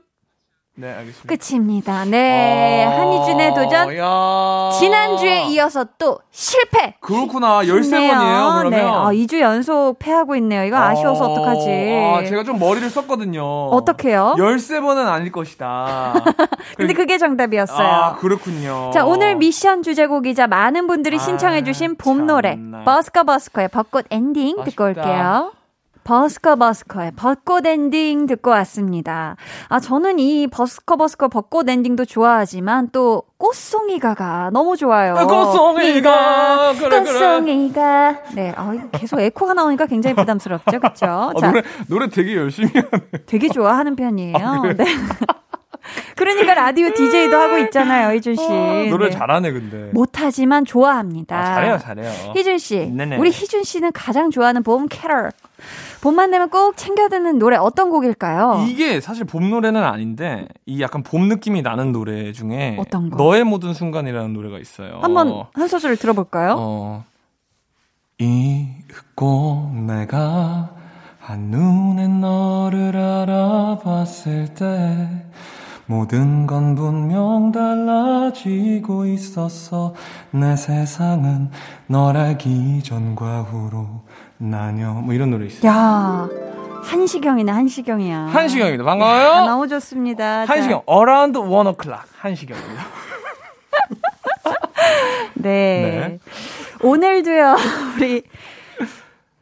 네, 0.79 0.93
알겠습니다. 0.93 1.27
끝입니다. 1.27 2.05
네, 2.05 2.85
어, 2.85 2.89
한희준의 3.01 3.53
도전. 3.53 3.97
야. 3.97 4.69
지난주에 4.79 5.47
이어서 5.47 5.85
또 5.97 6.19
실패! 6.31 6.93
그렇구나. 7.01 7.59
13번이에요, 7.63 8.57
그러면. 8.59 8.69
네, 8.71 8.81
아, 8.81 9.09
2주 9.11 9.41
연속 9.41 9.99
패하고 9.99 10.37
있네요. 10.37 10.63
이거 10.63 10.77
아쉬워서 10.77 11.25
어, 11.25 11.33
어떡하지? 11.33 11.69
아, 12.15 12.23
제가 12.25 12.45
좀 12.45 12.59
머리를 12.59 12.89
썼거든요. 12.89 13.43
어떡해요? 13.43 14.35
13번은 14.37 15.05
아닐 15.05 15.33
것이다. 15.33 16.13
근데 16.77 16.93
그게 16.93 17.17
정답이었어요. 17.17 17.85
아, 17.87 18.15
그렇군요. 18.15 18.91
자, 18.93 19.03
오늘 19.05 19.35
미션 19.35 19.83
주제곡이자 19.83 20.47
많은 20.47 20.87
분들이 20.87 21.17
아, 21.17 21.19
신청해주신 21.19 21.97
봄 21.97 22.25
노래. 22.25 22.57
버스커 22.85 23.23
버스커의 23.25 23.67
벚꽃 23.67 24.05
엔딩 24.11 24.63
듣고 24.63 24.85
아쉽다. 24.85 25.01
올게요. 25.01 25.51
버스커 26.03 26.55
버스커의 26.55 27.12
벚꽃 27.15 27.65
엔딩 27.65 28.25
듣고 28.25 28.49
왔습니다. 28.51 29.35
아, 29.67 29.79
저는 29.79 30.17
이 30.19 30.47
버스커 30.47 30.97
버스커 30.97 31.27
벚꽃 31.27 31.69
엔딩도 31.69 32.05
좋아하지만 32.05 32.89
또 32.91 33.23
꽃송이가가 33.38 34.49
너무 34.51 34.75
좋아요. 34.75 35.15
아, 35.15 35.25
꽃송이가, 35.25 36.73
그래, 36.73 36.89
그래. 36.89 36.99
꽃송이가. 37.01 38.17
네, 38.35 38.53
아, 38.55 38.73
이거 38.73 38.89
계속 38.91 39.19
에코가 39.19 39.53
나오니까 39.53 39.85
굉장히 39.85 40.15
부담스럽죠, 40.15 40.79
그쵸? 40.81 41.05
어, 41.05 41.39
자, 41.39 41.47
노래, 41.51 41.63
노래 41.88 42.09
되게 42.09 42.35
열심히 42.35 42.69
하네. 42.73 43.23
되게 43.25 43.47
좋아하는 43.49 43.95
편이에요. 43.95 44.35
아, 44.38 44.62
네. 44.73 44.85
그러니까 46.15 46.53
라디오 46.53 46.93
DJ도 46.93 47.35
하고 47.38 47.57
있잖아요, 47.59 48.13
희준 48.15 48.35
씨. 48.35 48.47
노래 48.89 49.09
네. 49.09 49.12
잘하네, 49.12 49.51
근데. 49.51 49.89
못하지만 49.93 50.65
좋아합니다. 50.65 51.38
아, 51.39 51.45
잘해요, 51.55 51.77
잘해요. 51.79 52.33
희준 52.35 52.57
씨, 52.57 52.88
네네. 52.93 53.17
우리 53.17 53.29
희준 53.29 53.63
씨는 53.63 53.91
가장 53.93 54.29
좋아하는 54.29 54.62
봄 54.63 54.88
캐럴. 54.89 55.31
봄만 56.01 56.31
되면 56.31 56.49
꼭 56.49 56.77
챙겨 56.77 57.09
듣는 57.09 57.39
노래 57.39 57.57
어떤 57.57 57.89
곡일까요? 57.89 58.65
이게 58.67 59.01
사실 59.01 59.25
봄 59.25 59.49
노래는 59.49 59.83
아닌데 59.83 60.47
이 60.65 60.81
약간 60.81 61.03
봄 61.03 61.27
느낌이 61.27 61.62
나는 61.62 61.91
노래 61.91 62.31
중에 62.31 62.77
어떤 62.79 63.09
거? 63.09 63.17
너의 63.17 63.43
모든 63.43 63.73
순간이라는 63.73 64.33
노래가 64.33 64.59
있어요. 64.59 64.99
한번 65.01 65.43
한 65.53 65.67
소절 65.67 65.97
들어볼까요? 65.97 66.55
어. 66.57 67.03
잊고 68.19 69.71
내가 69.88 70.71
한눈에 71.19 72.07
너를 72.07 72.95
알아봤을 72.95 74.53
때 74.55 75.25
모든 75.85 76.45
건 76.45 76.75
분명 76.75 77.51
달라지고 77.51 79.05
있었어 79.07 79.95
내 80.31 80.55
세상은 80.55 81.49
널 81.88 82.15
알기 82.15 82.83
전과 82.83 83.41
후로 83.43 84.01
나뉘어 84.49 84.93
뭐 84.93 85.13
이런 85.13 85.30
노래 85.32 85.45
있어요 85.47 85.69
야, 85.69 86.30
한시경이네, 86.84 87.52
한시경이야. 87.52 88.17
한시경입니다 88.32 88.84
아, 88.84 88.86
반가워요 88.86 89.45
너무 89.45 89.67
좋습니다. 89.67 90.45
자, 90.45 90.54
한시경 90.54 90.82
Around 90.89 91.38
One 91.39 91.69
O'Clock 91.71 92.04
한시경입니다 92.17 92.84
네. 95.36 96.19
오늘도요, 96.82 97.56
우리 97.97 98.23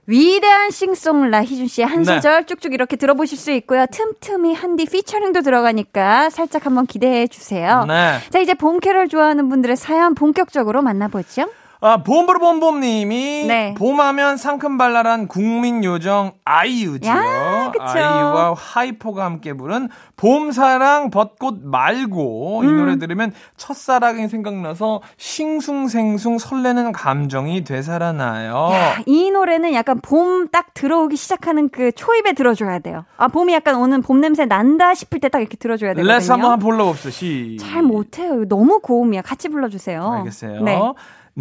위대한 0.07 0.71
싱송라 0.71 1.43
희준 1.43 1.67
씨의 1.67 1.85
한 1.87 1.99
네. 2.03 2.15
소절 2.15 2.45
쭉쭉 2.45 2.73
이렇게 2.73 2.95
들어보실 2.95 3.37
수 3.37 3.51
있고요. 3.51 3.85
틈틈이 3.91 4.53
한디 4.55 4.85
피처링도 4.85 5.41
들어가니까 5.41 6.29
살짝 6.29 6.65
한번 6.65 6.85
기대해 6.87 7.27
주세요. 7.27 7.83
네. 7.87 8.17
자, 8.29 8.39
이제 8.39 8.53
봄 8.53 8.79
캐럴 8.79 9.09
좋아하는 9.09 9.49
분들의 9.49 9.75
사연 9.75 10.15
본격적으로 10.15 10.81
만나보죠. 10.81 11.49
아, 11.79 11.97
봄브르봄봄님이 12.03 13.45
네. 13.47 13.73
봄하면 13.77 14.37
상큼발랄한 14.37 15.27
국민 15.27 15.83
요정 15.83 16.33
아이유지요. 16.43 17.11
야, 17.13 17.71
그쵸. 17.71 17.83
아이유와 17.85 18.55
하이포가 18.57 19.23
함께 19.23 19.53
부른 19.53 19.89
봄사랑 20.15 21.11
벚꽃 21.11 21.59
말고 21.63 22.63
이 22.63 22.67
음. 22.67 22.77
노래 22.77 22.97
들으면 22.97 23.31
첫사랑이 23.57 24.27
생각나서 24.27 25.01
싱숭생숭 25.17 26.39
설레는 26.39 26.93
감정이 26.93 27.63
되살아나요. 27.63 28.69
이 29.05 29.29
노래는 29.29 29.73
약간 29.73 29.99
봄 30.01 30.47
딱 30.49 30.73
들어오기 30.73 31.15
시작하는 31.17 31.67
그 31.69 31.91
초입에 31.91 32.31
들어줘야 32.33 32.79
돼요. 32.79 33.03
아, 33.17 33.27
봄이 33.27 33.53
약간 33.53 33.75
오는 33.75 34.01
봄 34.01 34.19
냄새 34.21 34.45
난다 34.45 34.93
싶을 34.93 35.19
때 35.19 35.27
딱 35.27 35.39
이렇게 35.39 35.57
들어줘야 35.57 35.93
되거든요. 35.93 36.13
Let's 36.13 36.31
한번 36.31 36.57
불러봅시다. 36.57 37.09
시. 37.11 37.57
잘 37.59 37.83
못해요. 37.83 38.45
너무 38.47 38.79
고음이야. 38.79 39.21
같이 39.23 39.49
불러주세요. 39.49 40.01
알겠어요. 40.19 40.61
네. 40.61 40.79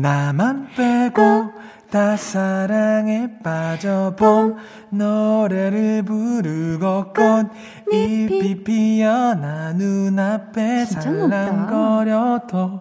나만 0.00 0.68
빼고 0.76 1.52
다 1.90 2.16
사랑에 2.18 3.30
빠져 3.42 4.14
봄 4.18 4.56
노래를 4.90 6.02
부르고 6.02 7.14
꽃잎이 7.14 8.62
피어나 8.64 9.72
눈앞에. 9.72 10.85
살랑거려도 10.85 12.80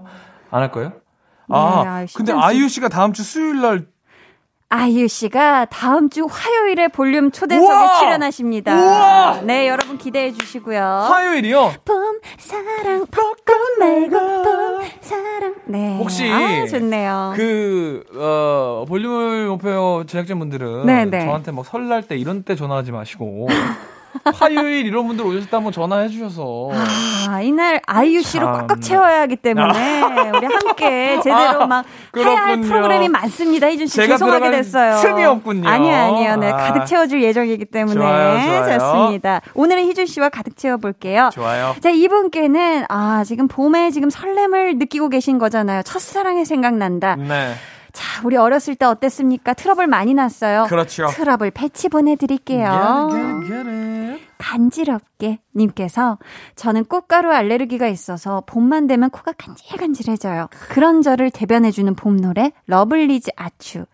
안 0.52 0.62
할 0.62 0.72
거예요? 0.72 0.90
네, 0.90 0.96
아, 1.50 1.84
아, 1.86 2.06
근데 2.14 2.34
아이유 2.34 2.68
씨가 2.68 2.90
다음 2.90 3.14
주 3.14 3.24
수요일 3.24 3.62
날 3.62 3.88
아이유 4.70 5.08
씨가 5.08 5.66
다음 5.66 6.10
주 6.10 6.26
화요일에 6.30 6.88
볼륨 6.88 7.32
초대석에 7.32 7.64
우와! 7.64 8.00
출연하십니다. 8.00 8.76
우와! 8.76 9.42
네, 9.44 9.68
여러분 9.68 9.98
기대해 9.98 10.32
주시고요. 10.34 10.82
화요일이요? 10.82 11.74
봄 11.86 12.20
사랑 12.38 13.06
벚꽃 13.06 13.80
말고 13.80 14.10
봄 14.44 14.82
사랑. 15.02 15.56
네. 15.66 15.98
혹시 15.98 16.30
아, 16.32 16.66
좋네요. 16.66 17.34
그, 17.36 18.04
어, 18.16 18.86
볼륨을 18.88 19.46
높여요 19.46 20.04
제작진분들은 20.08 20.86
네, 20.88 21.06
네. 21.06 21.26
저한테 21.26 21.52
막 21.52 21.64
설날 21.66 22.02
때 22.02 22.18
이런 22.18 22.44
때 22.44 22.56
전화하지 22.56 22.92
마시고 22.92 23.48
화요일 24.36 24.86
이런 24.86 25.08
분들 25.08 25.26
오셨을 25.26 25.50
때 25.50 25.56
한번 25.58 25.72
전화해 25.72 26.08
주셔서 26.08 26.70
아, 27.30 27.42
이날 27.42 27.82
아이유 27.86 28.22
씨로 28.22 28.46
참. 28.46 28.68
꽉꽉 28.68 28.82
채워야 28.82 29.22
하기 29.22 29.36
때문에 29.38 30.02
우리 30.38 30.46
함께 30.46 31.20
제대로 31.22 31.64
아, 31.64 31.68
막 31.68 31.86
해야 32.16 32.26
할 32.26 32.46
그렇군요. 32.56 32.68
프로그램이 32.68 33.10
많습니다. 33.10 33.68
희준 33.70 33.88
씨 33.88 33.96
죄송하게 33.96 34.52
됐어요. 34.52 34.98
틈이 35.02 35.24
없군요. 35.26 35.68
아니요, 35.70 35.94
아니요. 35.96 36.36
네, 36.38 36.52
아. 36.52 36.58
가득 36.58 36.86
채워 36.86 37.08
줄 37.08 37.22
예정이기 37.24 37.66
때문에 37.66 37.96
좋아요, 37.96 38.42
좋아요. 38.46 38.80
좋습니다. 38.80 39.42
오늘은 39.54 39.84
희준 39.86 40.06
씨와 40.06 40.30
가득 40.30 40.56
채워 40.58 40.78
볼게요. 40.78 41.30
좋아요. 41.34 41.76
자, 41.82 41.90
이분께는, 41.90 42.86
아, 42.90 43.24
지금 43.26 43.48
봄에 43.48 43.92
지금 43.92 44.10
설렘을 44.10 44.78
느끼고 44.78 45.10
계신 45.10 45.38
거잖아요. 45.40 45.84
첫사랑이 45.84 46.46
생각난다. 46.46 47.16
네. 47.16 47.54
자, 47.96 48.22
우리 48.26 48.36
어렸을 48.36 48.76
때 48.76 48.86
어땠습니까? 48.86 49.54
트러블 49.54 49.88
많이 49.88 50.14
났어요. 50.14 50.66
그렇죠. 50.68 51.08
트러블 51.08 51.52
패치 51.52 51.88
보내드릴게요. 51.90 53.10
Get 53.12 53.26
it, 53.26 53.48
get 53.48 53.70
it. 53.70 54.35
간지럽게 54.46 55.40
님께서 55.56 56.18
저는 56.56 56.86
꽃가루 56.86 57.32
알레르기가 57.32 57.88
있어서 57.88 58.44
봄만 58.46 58.88
되면 58.88 59.10
코가 59.10 59.32
간질간질해져요. 59.38 60.50
그런 60.70 61.02
저를 61.02 61.32
대변해주는 61.32 61.96
봄 61.96 62.18
노래 62.18 62.52
러블리즈 62.68 63.32
아추. 63.38 63.86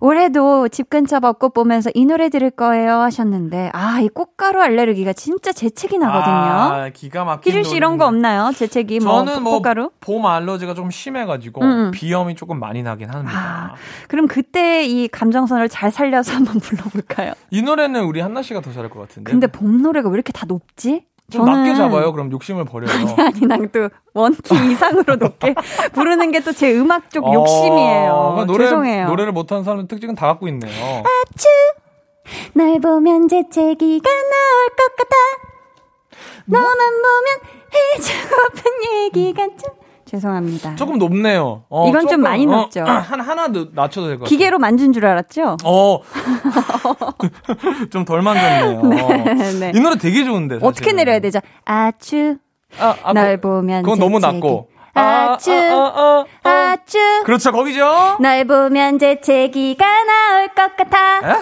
올해도 0.00 0.68
집 0.68 0.90
근처 0.90 1.20
벚꽃 1.20 1.54
보면서 1.54 1.90
이 1.94 2.04
노래 2.06 2.28
들을 2.30 2.50
거예요 2.50 2.94
하셨는데 3.00 3.70
아 3.72 4.00
이 4.02 4.08
꽃가루 4.08 4.60
알레르기가 4.60 5.12
진짜 5.12 5.52
재채기 5.52 5.98
나거든요. 5.98 6.34
아, 6.34 6.88
기가 6.92 7.24
막힌 7.24 7.50
희준 7.52 7.62
씨 7.62 7.76
이런 7.76 7.98
거. 7.98 8.06
없나요? 8.06 8.50
재채기 8.52 8.98
뭐 8.98 9.24
저는 9.24 9.42
뭐 9.44 9.54
꽃가루? 9.58 9.90
봄 10.00 10.26
알러지가 10.26 10.74
좀 10.74 10.90
심해가지고 10.90 11.60
음, 11.62 11.66
음. 11.70 11.90
비염이 11.92 12.34
조금 12.34 12.58
많이 12.58 12.82
나긴 12.82 13.10
합니다. 13.10 13.38
아, 13.38 13.74
그럼 14.08 14.26
그때 14.26 14.84
이 14.84 15.06
감정선을 15.06 15.68
잘 15.68 15.92
살려서 15.92 16.34
한번 16.34 16.58
불러볼까요? 16.60 17.34
이 17.50 17.62
노래는 17.62 18.02
우리 18.02 18.20
한나 18.20 18.42
씨가 18.42 18.60
더 18.60 18.72
잘할 18.72 18.90
것 18.90 18.98
같은데. 19.00 19.30
근데 19.30 19.46
봄 19.46 19.82
노래 19.82 19.91
가 20.00 20.08
왜 20.08 20.14
이렇게 20.14 20.32
다 20.32 20.46
높지? 20.46 21.04
좀 21.30 21.44
낮게 21.46 21.74
잡아요. 21.74 22.12
그럼 22.12 22.30
욕심을 22.32 22.64
버려요. 22.64 22.90
아니, 23.18 23.40
난 23.46 23.68
또 23.72 23.88
원키 24.14 24.54
이상으로 24.72 25.16
높게 25.16 25.54
부르는 25.94 26.30
게 26.30 26.40
또 26.40 26.52
제 26.52 26.72
음악적 26.74 27.24
어, 27.26 27.32
욕심이에요. 27.34 28.12
그러니까 28.12 28.44
노래, 28.46 28.64
죄송해요. 28.64 29.06
노래를 29.08 29.32
못하는 29.32 29.64
사람은 29.64 29.88
특징은 29.88 30.14
다 30.14 30.26
갖고 30.26 30.46
있네요. 30.48 31.02
날 32.54 32.80
보면 32.80 33.28
재채기가 33.28 34.10
나올 34.10 34.68
것 34.76 34.96
같아. 34.96 35.16
너만 36.46 36.76
보면 36.76 37.40
해주고픈 37.74 38.72
얘기가 39.04 39.46
좀. 39.46 39.81
죄송합니다. 40.12 40.74
조금 40.76 40.98
높네요. 40.98 41.62
어, 41.70 41.88
이건 41.88 42.02
좀 42.02 42.10
조금, 42.10 42.22
많이 42.22 42.46
어, 42.46 42.50
높죠. 42.50 42.82
한 42.84 43.20
하나 43.20 43.50
더 43.50 43.66
낮춰도 43.72 44.06
될 44.08 44.18
것 44.18 44.24
같아요. 44.24 44.28
기계로 44.28 44.58
만진 44.58 44.92
줄 44.92 45.06
알았죠? 45.06 45.56
어. 45.64 46.00
좀 47.90 48.04
덜 48.04 48.20
만졌네요. 48.22 48.82
네. 49.58 49.72
이 49.74 49.80
노래 49.80 49.96
되게 49.96 50.24
좋은데. 50.24 50.56
사실은. 50.56 50.68
어떻게 50.68 50.92
내려야 50.92 51.18
되죠? 51.20 51.38
아추, 51.64 52.36
아, 52.78 52.94
아, 53.02 53.12
날 53.14 53.36
그- 53.40 53.48
보면 53.48 53.82
그건 53.84 53.98
너무. 53.98 54.18
낮고. 54.18 54.68
아추, 54.94 55.50
아, 55.52 55.56
아, 55.56 55.92
아, 55.94 56.24
아. 56.44 56.50
아 56.50 56.71
추. 56.86 56.98
그렇죠, 57.24 57.52
거기죠? 57.52 58.16
날 58.20 58.44
보면 58.46 58.98
재채기가 58.98 59.84
나올 60.04 60.48
것 60.48 60.76
같아. 60.76 61.38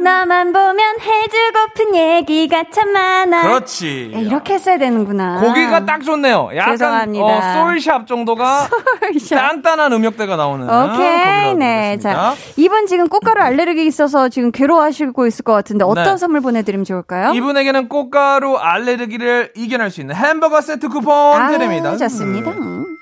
너만 0.00 0.52
보면 0.52 0.78
해주고픈 1.00 1.94
얘기가 1.94 2.64
참 2.70 2.92
많아. 2.92 3.42
그렇지. 3.42 4.12
야, 4.14 4.18
이렇게 4.18 4.54
했어야 4.54 4.78
되는구나. 4.78 5.40
고기가 5.40 5.84
딱 5.84 6.02
좋네요. 6.02 6.50
약간 6.54 6.74
죄송합니다. 6.76 7.24
어, 7.24 7.40
솔샵 7.66 8.06
정도가 8.06 8.68
단단한 9.30 9.92
음역대가 9.92 10.36
나오는. 10.36 10.68
오케이, 10.68 11.54
네. 11.54 11.98
자. 11.98 12.34
이분 12.56 12.86
지금 12.86 13.08
꽃가루 13.08 13.40
알레르기 13.42 13.84
있어서 13.86 14.28
지금 14.28 14.52
괴로워하시고 14.52 15.26
있을 15.26 15.44
것 15.44 15.52
같은데 15.52 15.84
어떤 15.84 16.04
네. 16.04 16.16
선물 16.16 16.40
보내드리면 16.40 16.84
좋을까요? 16.84 17.32
이분에게는 17.34 17.88
꽃가루 17.88 18.56
알레르기를 18.56 19.52
이겨낼 19.56 19.90
수 19.90 20.00
있는 20.00 20.14
햄버거 20.14 20.60
세트 20.60 20.88
쿠폰 20.88 21.48
드립니다. 21.50 21.90
아, 21.90 21.96
좋습니다. 21.96 22.50
음. 22.50 22.95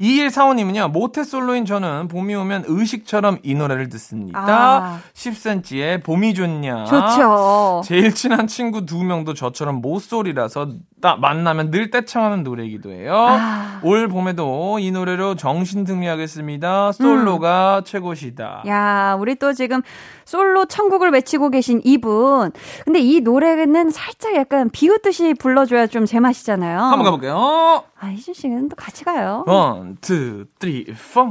2145님은요, 0.00 0.90
모태솔로인 0.90 1.66
저는 1.66 2.08
봄이 2.08 2.34
오면 2.34 2.64
의식처럼 2.66 3.38
이 3.42 3.54
노래를 3.54 3.90
듣습니다. 3.90 4.40
아. 4.40 5.00
10cm의 5.12 6.02
봄이 6.02 6.32
좋냐. 6.34 6.84
좋죠. 6.84 7.82
제일 7.84 8.14
친한 8.14 8.46
친구 8.46 8.86
두 8.86 9.04
명도 9.04 9.34
저처럼 9.34 9.82
모쏠이라서 9.82 10.70
딱 11.02 11.20
만나면 11.20 11.70
늘 11.70 11.90
떼창하는 11.90 12.42
노래이기도 12.42 12.90
해요. 12.92 13.14
아. 13.14 13.80
올 13.82 14.08
봄에도 14.08 14.78
이 14.78 14.90
노래로 14.90 15.36
정신 15.36 15.84
승리하겠습니다. 15.84 16.92
솔로가 16.92 17.82
최고시다. 17.84 18.62
음. 18.64 18.70
야, 18.70 19.16
우리 19.20 19.34
또 19.34 19.52
지금 19.52 19.82
솔로 20.24 20.64
천국을 20.64 21.10
외치고 21.10 21.50
계신 21.50 21.80
이분. 21.84 22.52
근데 22.84 23.00
이 23.00 23.20
노래는 23.20 23.90
살짝 23.90 24.34
약간 24.34 24.70
비웃듯이 24.70 25.34
불러줘야 25.34 25.86
좀 25.86 26.06
제맛이잖아요. 26.06 26.78
한번 26.78 27.04
가볼게요. 27.04 27.84
아, 28.02 28.06
희준 28.06 28.32
씨는 28.32 28.70
또 28.70 28.76
같이 28.76 29.04
가요. 29.04 29.44
one, 29.46 29.98
two, 30.00 30.46
three, 30.58 30.86
four. 31.12 31.30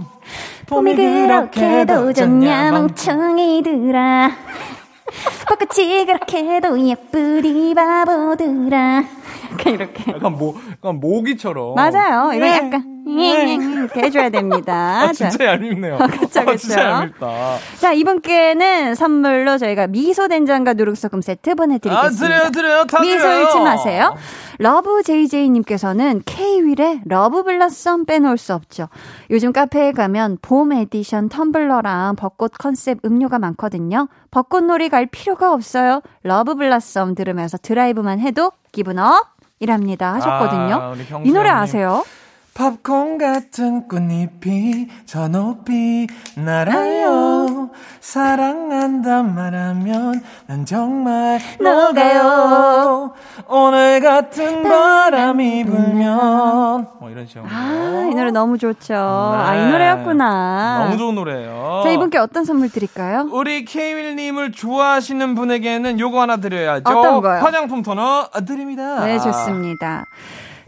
봄이 0.68 0.96
그렇게도 0.96 2.14
좋냐 2.14 2.72
멍청이들아. 2.72 4.30
벚꽃이 5.50 6.06
그렇게도 6.06 6.80
예쁘디 6.80 7.74
바보들아. 7.74 9.04
약간 9.52 9.74
이렇게. 9.74 10.12
약간 10.12 10.34
모, 10.38 10.56
약간 10.72 11.00
모기처럼. 11.00 11.74
맞아요. 11.74 12.34
이거 12.34 12.46
네. 12.46 12.58
약간 12.58 12.99
이렇게 13.18 14.02
해줘야 14.02 14.30
됩니다. 14.30 15.02
아, 15.04 15.12
진짜 15.14 15.46
얄밉네요. 15.46 15.98
그쵸, 16.20 16.42
아, 16.42 16.46
그쵸. 16.46 16.58
진짜 16.58 16.84
얄밉다. 16.84 17.58
자, 17.80 17.94
이분께는 17.94 18.96
선물로 18.96 19.58
저희가 19.58 19.88
미소 19.88 20.28
된장과 20.28 20.74
누룩소금 20.74 21.22
세트 21.22 21.52
아, 21.52 21.54
보내드리겠습니다. 21.56 22.26
드려요, 22.28 22.52
드려요. 22.52 22.86
다 22.86 23.00
미소 23.02 23.18
드려요. 23.20 23.42
잃지 23.44 23.60
마세요. 23.60 24.16
러브 24.60 25.04
JJ님께서는 25.04 26.22
K-윌의 26.26 27.02
Love 27.06 27.44
Blossom 27.44 28.06
빼놓을 28.06 28.38
수 28.38 28.54
없죠. 28.54 28.90
요즘 29.30 29.54
카페에 29.54 29.94
가면 29.94 30.38
봄 30.42 30.74
에디션 30.74 31.30
텀블러랑 31.30 32.18
벚꽃 32.18 32.52
컨셉 32.58 33.00
음료가 33.06 33.40
많거든요. 33.40 34.08
벚꽃놀이 34.32 34.90
갈 34.90 35.06
필요가 35.06 35.54
없어요. 35.54 36.02
Love 36.24 36.56
Blossom 36.56 37.16
들으면서 37.16 37.58
드라이브만 37.58 38.20
해도 38.20 38.52
기분 38.72 39.00
up! 39.00 39.26
이랍니다 39.62 40.14
하셨거든요. 40.16 40.76
아, 40.76 40.96
이 41.24 41.32
노래. 41.32 41.50
아세요? 41.50 42.04
팝콘 42.60 43.18
같은 43.18 43.88
꽃잎이 43.88 44.90
저 45.06 45.30
높이 45.30 46.08
날아요 46.36 47.70
사랑한단 48.02 49.34
말하면 49.34 50.22
난 50.46 50.66
정말 50.66 51.40
녹아요 51.62 53.14
오늘 53.48 54.02
같은 54.02 54.64
바람이 54.64 55.64
불면 55.64 56.88
뭐 57.00 57.10
이런 57.10 57.26
식으로 57.26 57.46
아, 57.50 58.10
이 58.12 58.14
노래 58.14 58.30
너무 58.32 58.58
좋죠. 58.58 58.94
아, 58.94 59.56
이 59.56 59.72
노래였구나. 59.72 60.80
네. 60.80 60.86
너무 60.86 60.98
좋은 60.98 61.16
노래예요 61.16 61.82
자, 61.86 61.92
이분께 61.92 62.18
어떤 62.18 62.44
선물 62.44 62.70
드릴까요? 62.70 63.30
우리 63.32 63.64
케이윌님을 63.64 64.52
좋아하시는 64.52 65.34
분에게는 65.34 65.98
요거 65.98 66.20
하나 66.20 66.36
드려야죠 66.36 66.84
어떤 66.90 67.22
거요? 67.22 67.40
화장품 67.42 67.84
토너 67.84 68.28
드립니다 68.46 69.06
네, 69.06 69.18
좋습니다. 69.18 70.04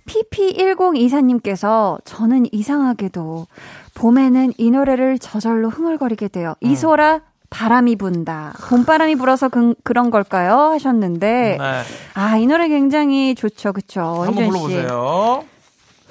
PP1024님께서 0.05 1.99
저는 2.05 2.45
이상하게도 2.51 3.47
봄에는 3.93 4.53
이 4.57 4.71
노래를 4.71 5.19
저절로 5.19 5.69
흥얼거리게 5.69 6.29
돼요. 6.29 6.55
음. 6.63 6.69
이소라 6.69 7.21
바람이 7.49 7.97
분다. 7.97 8.53
봄바람이 8.69 9.15
불어서 9.15 9.49
그, 9.49 9.75
그런 9.83 10.09
걸까요? 10.09 10.71
하셨는데 10.71 11.57
네. 11.59 11.81
아, 12.13 12.37
이 12.37 12.47
노래 12.47 12.69
굉장히 12.69 13.35
좋죠. 13.35 13.73
그쵸? 13.73 14.23
한번. 14.25 14.47
불러보세요 14.47 15.43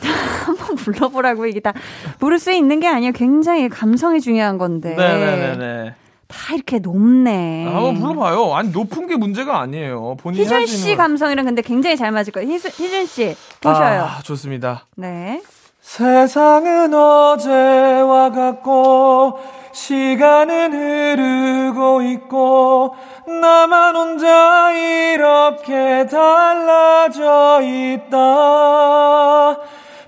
한번 0.44 0.76
불러보라고 0.76 1.46
이게 1.46 1.61
다 1.61 1.72
부를 2.18 2.38
수 2.38 2.53
있는 2.53 2.79
게 2.79 2.87
아니에요. 2.88 3.12
굉장히 3.12 3.68
감성이 3.68 4.20
중요한 4.20 4.59
건데. 4.59 4.94
네네네네 4.94 5.94
다 6.31 6.55
이렇게 6.55 6.79
높네. 6.79 7.66
아, 7.66 7.75
한번 7.77 8.01
불러봐요. 8.01 8.55
아니 8.55 8.71
높은 8.71 9.07
게 9.07 9.16
문제가 9.16 9.61
아니에요. 9.61 10.16
본인이 10.19 10.45
희준 10.45 10.57
할씨 10.57 10.97
감성이랑 10.97 11.45
근데 11.45 11.61
굉장히 11.62 11.97
잘 11.97 12.12
맞을 12.12 12.33
거예요. 12.33 12.49
희준, 12.51 12.71
희준 12.71 13.07
씨 13.07 13.37
보셔요. 13.61 14.03
아, 14.03 14.21
좋습니다. 14.23 14.87
네. 14.97 15.43
세상은 15.81 16.95
어제와 16.95 18.31
같고 18.31 19.38
시간은 19.73 20.73
흐르고 20.73 22.03
있고 22.03 22.95
나만 23.27 23.97
혼자 23.97 24.71
이렇게 24.73 26.07
달라져 26.07 27.61
있다 27.62 29.57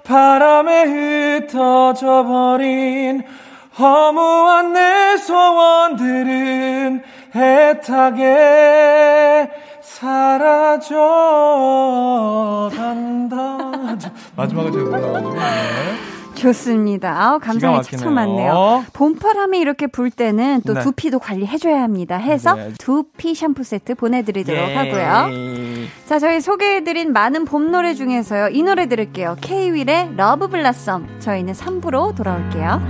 바람에 0.04 0.82
흩어져 0.84 2.24
버린 2.24 3.22
허무한 3.78 4.72
내 4.72 5.16
소원들은 5.16 7.02
애타게 7.34 9.50
사라져 9.80 10.98
간다 12.76 13.58
마지막에 14.36 14.70
제가 14.70 14.84
몰라가지고 14.84 15.32
네. 15.34 15.40
좋습니다. 16.34 17.14
아우, 17.22 17.38
감성이 17.38 17.80
기가 17.82 17.96
참. 17.98 18.14
많네요. 18.14 18.84
봄바람이 18.94 19.58
이렇게 19.58 19.86
불 19.86 20.10
때는 20.10 20.62
또 20.66 20.74
네. 20.74 20.80
두피도 20.80 21.20
관리해줘야 21.20 21.82
합니다. 21.82 22.16
해서 22.16 22.54
네. 22.54 22.72
두피 22.78 23.34
샴푸 23.34 23.62
세트 23.62 23.94
보내드리도록 23.94 24.70
예. 24.70 24.74
하고요. 24.74 25.28
자, 26.06 26.18
저희 26.18 26.40
소개해드린 26.40 27.12
많은 27.12 27.44
봄 27.44 27.70
노래 27.70 27.94
중에서요. 27.94 28.48
이 28.48 28.62
노래 28.64 28.88
들을게요. 28.88 29.36
K-윌의 29.40 30.14
Love 30.16 30.48
Blossom. 30.48 31.20
저희는 31.20 31.52
3부로 31.54 32.16
돌아올게요. 32.16 32.80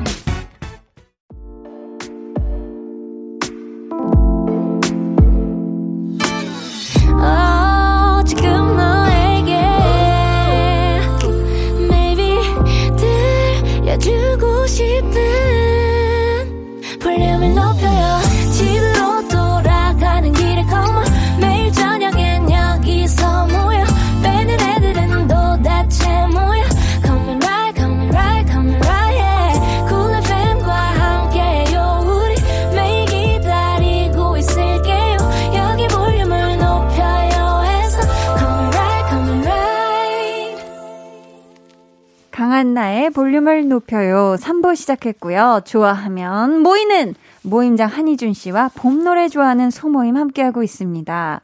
한 42.62 42.74
나의 42.74 43.10
볼륨을 43.10 43.66
높여요. 43.66 44.36
3부 44.38 44.76
시작했고요. 44.76 45.62
좋아하면 45.64 46.60
모이는 46.60 47.16
모임장 47.42 47.88
한희준 47.88 48.34
씨와 48.34 48.70
봄 48.76 49.02
노래 49.02 49.28
좋아하는 49.28 49.72
소모임 49.72 50.16
함께하고 50.16 50.62
있습니다. 50.62 51.40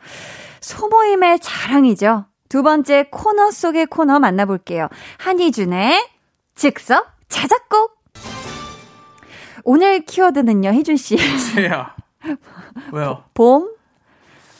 소모임의 0.60 1.40
자랑이죠. 1.40 2.26
두 2.48 2.62
번째 2.62 3.06
코너 3.10 3.50
속의 3.50 3.86
코너 3.86 4.20
만나볼게요. 4.20 4.86
한희준의 5.18 6.08
즉석 6.54 7.08
자작곡. 7.28 7.98
오늘 9.64 10.04
키워드는요, 10.04 10.70
희준 10.70 10.96
씨. 10.96 11.16
지혜야 11.16 11.96
왜요? 12.92 13.24
봄, 13.34 13.68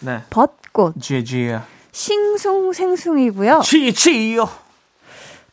네 0.01 0.23
벚꽃, 0.29 1.01
지혜 1.01 1.23
지혜야 1.23 1.65
싱숭생숭이고요. 1.93 3.61
지혜요 3.63 4.49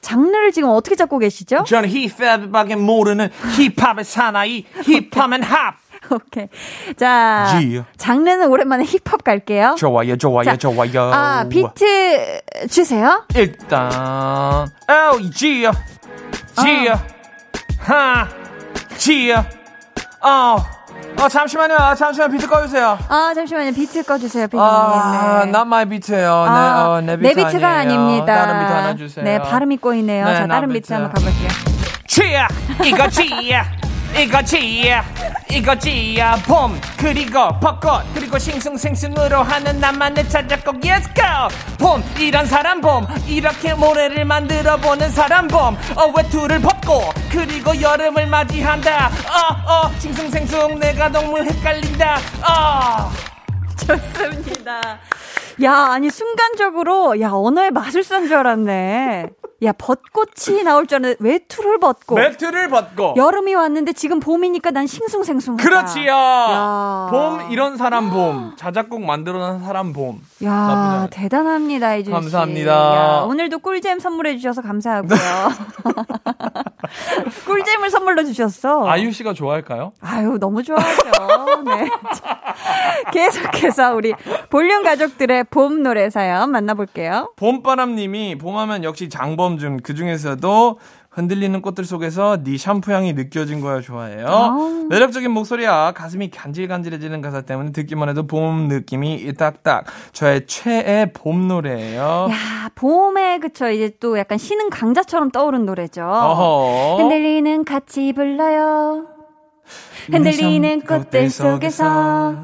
장르를 0.05 0.51
지금 0.51 0.69
어떻게 0.69 0.95
잡고 0.95 1.17
계시죠? 1.17 1.63
저는 1.67 1.89
힙합밖에 1.89 2.75
모르는 2.75 3.29
힙합의 3.57 4.05
사나이 4.05 4.63
힙하면 5.11 5.41
합 5.41 5.77
오케이. 6.11 6.47
자. 6.95 7.59
장르는 7.97 8.47
오랜만에 8.49 8.83
힙합 8.85 9.23
갈게요. 9.23 9.73
좋아요 9.79 10.15
좋아요 10.15 10.43
자, 10.45 10.55
좋아요 10.57 11.01
아, 11.11 11.45
비트 11.49 12.41
주세요. 12.69 13.25
일단 13.35 14.67
오 14.87 15.29
지혜 15.31 15.71
지혜 16.61 16.93
하 17.79 18.27
지혜 18.97 19.33
어, 19.33 20.57
어 21.21 21.27
잠시만요 21.29 21.75
아, 21.77 21.95
잠시만 21.95 22.31
비트 22.31 22.47
꺼주세요 22.47 22.97
아, 23.07 23.31
잠시만요. 23.33 23.71
비트 23.71 24.03
꺼주세요. 24.03 24.47
아, 24.53 25.41
네. 25.45 25.49
not 25.49 25.61
my 25.65 25.85
비트예요. 25.85 26.43
네, 26.45 26.49
아, 26.49 26.87
어, 26.89 27.01
내 27.01 27.17
비트 27.17 27.35
비트가 27.35 27.67
아니에요. 27.69 27.99
아닙니다. 28.01 28.35
다른 28.35 28.59
비트 28.59 28.71
하나 28.73 28.95
주세요. 28.95 29.23
네, 29.25 29.39
발음이 29.39 29.77
꼬이네요. 29.77 30.25
네, 30.25 30.35
자, 30.35 30.45
나 30.45 30.55
다른 30.55 30.69
비트 30.69 30.81
비트. 30.81 30.93
한번 30.93 31.11
가볼게요. 31.13 31.49
지야 32.07 32.47
이거지야 32.83 33.84
이거지야 34.17 35.03
이거지야 35.51 36.35
봄. 36.47 36.79
그리고 36.97 37.49
벚꽃 37.59 38.03
그리고 38.13 38.39
싱숭생숭으로 38.39 39.43
하는 39.43 39.79
나만의 39.79 40.29
자작곡. 40.29 40.79
Let's 40.81 41.03
go 41.15 41.49
봄 41.77 42.03
이런 42.17 42.45
사람 42.45 42.81
봄. 42.81 43.05
이렇게 43.27 43.73
노래를 43.73 44.25
만들어 44.25 44.77
보는 44.77 45.09
사람 45.11 45.47
봄. 45.47 45.77
어, 45.95 46.13
외투를 46.15 46.61
벗고 46.61 47.01
그리고 47.29 47.79
여름을 47.79 48.27
맞이한다. 48.27 49.09
어어 49.27 49.91
싱숭생숭 49.99 50.79
내가 50.79 51.09
너무 51.09 51.37
헷갈린다. 51.39 52.15
어. 52.49 53.11
좋습니다. 53.85 54.99
야, 55.63 55.73
아니, 55.91 56.09
순간적으로, 56.09 57.21
야, 57.21 57.29
언어의 57.31 57.71
마술사인 57.71 58.27
줄 58.27 58.35
알았네. 58.35 59.27
야, 59.65 59.71
벚꽃이 59.73 60.63
나올 60.63 60.87
줄 60.87 60.97
알았는데, 60.97 61.17
외투를 61.19 61.79
벗고. 61.79 62.15
매트를 62.15 62.69
벗고 62.69 63.13
여름이 63.17 63.53
왔는데 63.55 63.93
지금 63.93 64.19
봄이니까 64.19 64.71
난 64.71 64.87
싱숭생숭하다. 64.87 65.63
그렇지요. 65.63 66.11
야. 66.11 67.07
봄 67.09 67.51
이런 67.51 67.77
사람 67.77 68.09
봄 68.09 68.53
자작곡 68.57 69.01
만들어낸 69.03 69.63
사람 69.63 69.93
봄. 69.93 70.15
나쁘지 70.39 70.45
야, 70.45 70.53
않아요. 70.53 71.07
대단합니다, 71.11 71.95
이준 71.95 72.11
씨. 72.11 72.13
감사합니다. 72.13 72.71
야, 72.71 73.25
오늘도 73.27 73.59
꿀잼 73.59 73.99
선물해 73.99 74.37
주셔서 74.37 74.61
감사하고요. 74.61 75.17
꿀잼을 77.45 77.89
선물로 77.89 78.23
주셨어. 78.25 78.87
아유 78.87 79.11
씨가 79.11 79.33
좋아할까요? 79.33 79.91
아유, 80.01 80.37
너무 80.39 80.61
좋아하죠. 80.63 81.63
네. 81.65 81.89
자, 82.15 82.39
계속해서 83.11 83.93
우리 83.95 84.13
볼륨 84.49 84.83
가족들의 84.83 85.45
봄 85.45 85.83
노래 85.83 86.09
사연 86.09 86.51
만나볼게요. 86.51 87.33
봄바람님이 87.37 88.37
봄하면 88.37 88.83
역시 88.83 89.09
장범 89.09 89.54
준그 89.57 89.95
중에서도 89.95 90.79
흔들리는 91.15 91.61
꽃들 91.61 91.85
속에서 91.85 92.43
네 92.43 92.57
샴푸 92.57 92.91
향이 92.91 93.13
느껴진 93.13 93.61
거야 93.61 93.79
좋아해요. 93.79 94.27
아. 94.27 94.85
매력적인 94.89 95.31
목소리와 95.31 95.93
가슴이 95.93 96.29
간질간질해지는 96.29 97.21
가사 97.21 97.41
때문에 97.41 97.71
듣기만 97.71 98.09
해도 98.09 98.27
봄 98.27 98.67
느낌이 98.67 99.33
딱딱 99.35 99.85
저의 100.11 100.45
최애 100.45 101.13
봄 101.13 101.47
노래예요. 101.47 102.27
야, 102.29 102.69
봄에 102.75 103.39
그쵸. 103.39 103.69
이제 103.69 103.91
또 104.01 104.19
약간 104.19 104.37
신은 104.37 104.69
강자처럼 104.69 105.31
떠오른 105.31 105.65
노래죠. 105.65 106.03
어허. 106.03 106.97
흔들리는 106.97 107.63
같이 107.63 108.11
불러요. 108.11 109.05
흔들리는 110.11 110.81
꽃들 110.81 111.29
속에서 111.29 112.35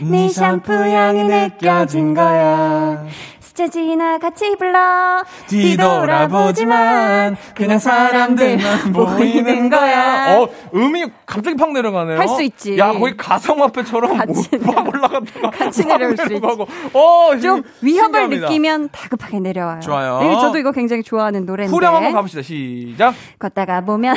네 0.00 0.28
샴푸 0.28 0.72
향이 0.72 1.24
느껴진 1.24 2.14
거야. 2.14 3.04
지나 3.54 4.18
같이 4.18 4.56
불러. 4.56 5.22
뒤돌아보지만 5.48 7.36
그냥 7.54 7.78
사람들만 7.78 8.92
보이는 8.92 9.68
거야. 9.68 10.38
어, 10.38 10.48
음이 10.74 11.06
갑자기 11.26 11.56
팍 11.56 11.72
내려가네요. 11.72 12.18
할 12.18 12.28
수 12.28 12.42
있지. 12.42 12.78
야, 12.78 12.92
거의 12.92 13.14
가상화폐처럼 13.16 14.16
같이 14.16 14.48
팍 14.58 14.88
올라갔다가 14.88 15.50
같이 15.50 15.82
팍 15.82 15.98
내려올 15.98 16.16
수 16.16 16.22
있지. 16.24 16.34
내려가고. 16.34 16.66
어, 16.94 17.30
좀 17.38 17.62
신- 17.62 17.64
위협을 17.82 18.04
신기합니다. 18.20 18.46
느끼면 18.48 18.88
다급하게 18.90 19.40
내려와요. 19.40 19.80
좋아요. 19.80 20.20
네, 20.20 20.32
저도 20.40 20.58
이거 20.58 20.72
굉장히 20.72 21.02
좋아하는 21.02 21.44
노래인데. 21.44 21.74
후렴 21.74 21.94
한번 21.94 22.12
가봅시다. 22.12 22.42
시작. 22.42 23.14
걷다가 23.38 23.82
보면 23.82 24.16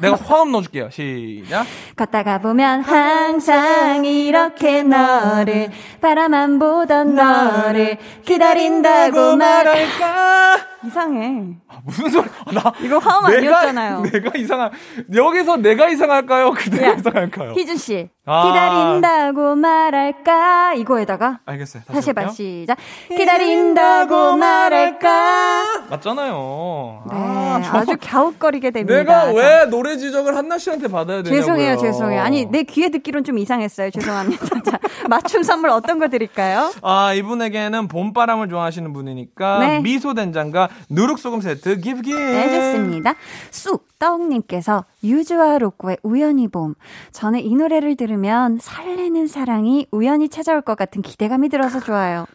내가 0.00 0.16
화음 0.16 0.52
넣어줄게요. 0.52 0.90
시작. 0.90 1.64
걷다가 1.96 2.38
보면 2.38 2.82
항상 2.82 4.04
이렇게 4.04 4.82
너를 4.82 5.70
바라만 6.00 6.58
보던 6.58 7.14
너를 7.14 7.98
기다린다고 8.24 9.36
말할 9.36 9.64
말할까? 9.64 10.56
이상해. 10.86 11.56
아, 11.68 11.78
무슨 11.84 12.10
소리? 12.10 12.26
아, 12.44 12.52
나 12.52 12.72
이거 12.80 12.98
화음 12.98 13.24
아니었잖아요. 13.26 14.02
내가 14.12 14.30
이상한 14.36 14.70
여기서 15.14 15.56
내가 15.58 15.88
이상할까요? 15.88 16.52
그대가 16.52 16.88
야, 16.88 16.92
이상할까요? 16.94 17.52
희준 17.52 17.76
씨. 17.76 18.08
아. 18.26 18.46
기다린다고 18.46 19.54
말할까? 19.56 20.74
이거에다가 20.74 21.40
알겠어요. 21.44 21.82
다시 21.86 22.08
해봐. 22.10 22.22
할게요. 22.22 22.34
시작. 22.34 22.78
기다린다고 23.08 24.36
말할까? 24.36 25.84
맞잖아요. 25.90 27.02
네, 27.10 27.16
아, 27.16 27.60
저- 27.64 27.76
아주 27.78 27.96
갸웃거리게 28.00 28.70
됩니다. 28.70 28.94
내가 28.96 29.24
자, 29.26 29.32
왜 29.32 29.66
노래 29.66 29.96
지적을 29.98 30.36
한나 30.36 30.56
씨한테 30.56 30.88
받아야 30.88 31.22
되냐고요. 31.22 31.40
죄송해요, 31.40 31.76
죄송해요. 31.76 32.22
아니, 32.22 32.46
내 32.46 32.62
귀에 32.62 32.88
듣기론 32.88 33.24
좀 33.24 33.38
이상했어요. 33.38 33.90
죄송합니다. 33.90 34.46
자, 34.64 34.78
맞춤 35.08 35.42
선물 35.42 35.70
어떤 35.70 35.98
거 35.98 36.08
드릴까요? 36.08 36.72
아, 36.82 37.12
이분에게는 37.12 37.88
봄바람을 37.88 38.48
좋아하시는 38.48 38.90
분이니까 38.92 39.58
네. 39.58 39.80
미소 39.80 40.14
된장과 40.14 40.68
누룩 40.88 41.18
소금 41.18 41.40
세트 41.42 41.80
기브 41.80 42.00
기 42.02 42.14
네, 42.14 42.48
좋습니다. 42.48 43.14
쑥 43.50 43.86
떡님께서 43.98 44.84
유주와 45.02 45.58
로꼬의 45.58 45.98
우연히 46.02 46.48
봄. 46.48 46.74
저는 47.12 47.40
이 47.40 47.54
노래를 47.54 47.96
들으 47.96 48.13
면 48.16 48.58
설레는 48.60 49.26
사랑이 49.26 49.86
우연히 49.90 50.28
찾아올 50.28 50.60
것 50.62 50.76
같은 50.76 51.02
기대감이 51.02 51.48
들어서 51.48 51.80
좋아요. 51.80 52.26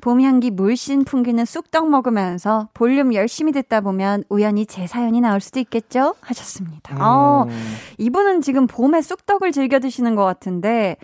봄 0.00 0.20
향기 0.20 0.50
물씬 0.50 1.04
풍기는 1.04 1.44
쑥떡 1.44 1.88
먹으면서 1.88 2.68
볼륨 2.74 3.14
열심히 3.14 3.52
듣다 3.52 3.80
보면 3.80 4.24
우연히 4.28 4.66
제 4.66 4.86
사연이 4.86 5.20
나올 5.20 5.40
수도 5.40 5.60
있겠죠? 5.60 6.14
하셨습니다. 6.20 6.96
어, 7.00 7.46
이분은 7.98 8.40
지금 8.40 8.66
봄에 8.66 9.02
쑥떡을 9.02 9.52
즐겨 9.52 9.78
드시는 9.78 10.14
것 10.14 10.24
같은데, 10.24 10.96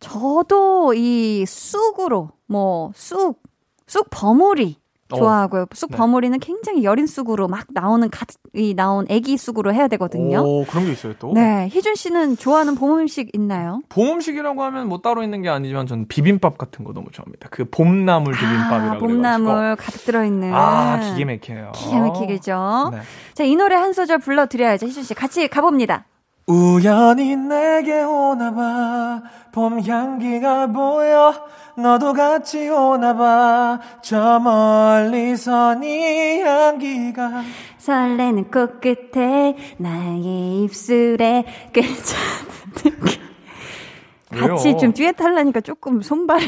저도 0.00 0.94
이 0.94 1.44
쑥으로, 1.46 2.30
뭐, 2.46 2.92
쑥, 2.94 3.42
쑥 3.86 4.08
버무리. 4.10 4.76
좋아하고요. 5.16 5.66
쑥 5.72 5.90
네. 5.90 5.96
버무리는 5.96 6.38
굉장히 6.38 6.84
여린 6.84 7.06
쑥으로 7.06 7.48
막 7.48 7.66
나오는 7.72 8.08
가, 8.10 8.26
이 8.54 8.74
나온 8.74 9.06
애기 9.08 9.36
쑥으로 9.36 9.72
해야 9.72 9.88
되거든요. 9.88 10.40
오, 10.40 10.64
그런 10.66 10.84
게 10.84 10.92
있어요, 10.92 11.14
또? 11.18 11.32
네, 11.32 11.68
희준 11.70 11.94
씨는 11.94 12.36
좋아하는 12.36 12.74
봄 12.74 12.98
음식 12.98 13.30
있나요? 13.34 13.80
봄 13.88 14.08
음식이라고 14.14 14.62
하면 14.64 14.88
뭐 14.88 15.00
따로 15.00 15.22
있는 15.22 15.42
게 15.42 15.48
아니지만 15.48 15.86
저는 15.86 16.08
비빔밥 16.08 16.58
같은 16.58 16.84
거 16.84 16.92
너무 16.92 17.10
좋아합니다. 17.10 17.48
그 17.50 17.64
봄나물 17.64 18.34
비빔밥이라고 18.34 18.96
아, 18.96 18.98
봄나물 18.98 19.76
가득 19.76 20.04
들어있는. 20.04 20.52
아, 20.54 21.00
기계 21.00 21.24
막혀요. 21.24 21.72
기가 21.74 21.98
막히겠죠. 22.00 22.90
네. 22.92 22.98
자, 23.34 23.44
이 23.44 23.56
노래 23.56 23.76
한 23.76 23.92
소절 23.92 24.18
불러드려야죠. 24.18 24.86
희준 24.86 25.02
씨 25.02 25.14
같이 25.14 25.48
가봅니다. 25.48 26.04
우연히 26.48 27.36
내게 27.36 28.02
오나봐 28.02 29.22
봄 29.52 29.80
향기가 29.82 30.66
보여 30.68 31.34
너도 31.76 32.14
같이 32.14 32.70
오나봐 32.70 33.78
저 34.02 34.40
멀리서 34.40 35.74
네 35.74 36.40
향기가 36.42 37.42
설레는 37.76 38.50
코끝에 38.50 39.56
나의 39.76 40.64
입술에 40.64 41.44
괜찮은 41.74 42.48
느낌. 42.76 43.20
같이? 44.30 44.76
좀 44.78 44.94
듀엣 44.94 45.20
하려니까 45.20 45.60
조금 45.60 46.00
손발이 46.00 46.46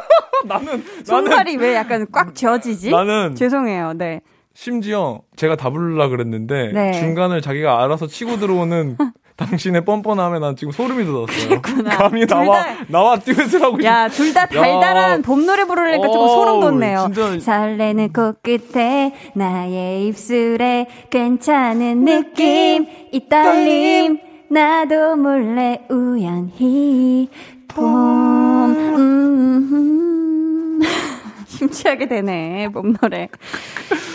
나는 0.46 0.82
손발이 1.04 1.56
왜 1.56 1.74
약간 1.74 2.06
꽉 2.10 2.34
쥐어지지? 2.34 2.90
나는 2.90 3.34
죄송해요. 3.34 3.92
네. 3.94 4.22
심지어 4.54 5.20
제가 5.36 5.56
다 5.56 5.70
부르려 5.70 6.08
그랬는데 6.08 6.72
네. 6.72 6.92
중간을 6.92 7.40
자기가 7.42 7.82
알아서 7.82 8.06
치고 8.06 8.38
들어오는 8.38 8.96
당신의 9.36 9.84
뻔뻔함에 9.84 10.38
난 10.38 10.54
지금 10.56 10.72
소름이 10.72 11.04
돋았어요. 11.04 11.60
감히 11.62 12.26
둘 12.26 12.36
나와 12.44 12.62
다- 12.64 12.76
나와 12.88 13.18
듀엣을 13.18 13.62
하고 13.62 13.82
야, 13.84 14.08
둘 14.08 14.32
다 14.34 14.46
달달한 14.46 15.22
봄 15.22 15.46
노래 15.46 15.64
부르려니까 15.64 16.06
조금 16.06 16.28
소름 16.28 16.60
돋네요. 16.60 17.10
진짜. 17.14 17.40
설레는 17.40 18.12
코끝에 18.12 19.14
나의 19.34 20.06
입술에 20.08 20.86
괜찮은 21.10 22.04
느낌 22.04 22.86
이 23.10 23.28
떨림. 23.28 24.18
나도 24.50 25.16
몰래 25.16 25.80
우연히 25.88 27.30
봄 27.68 28.70
음, 29.52 30.80
심취하게 31.46 32.06
되네 32.08 32.68
봄 32.68 32.92
노래. 33.00 33.28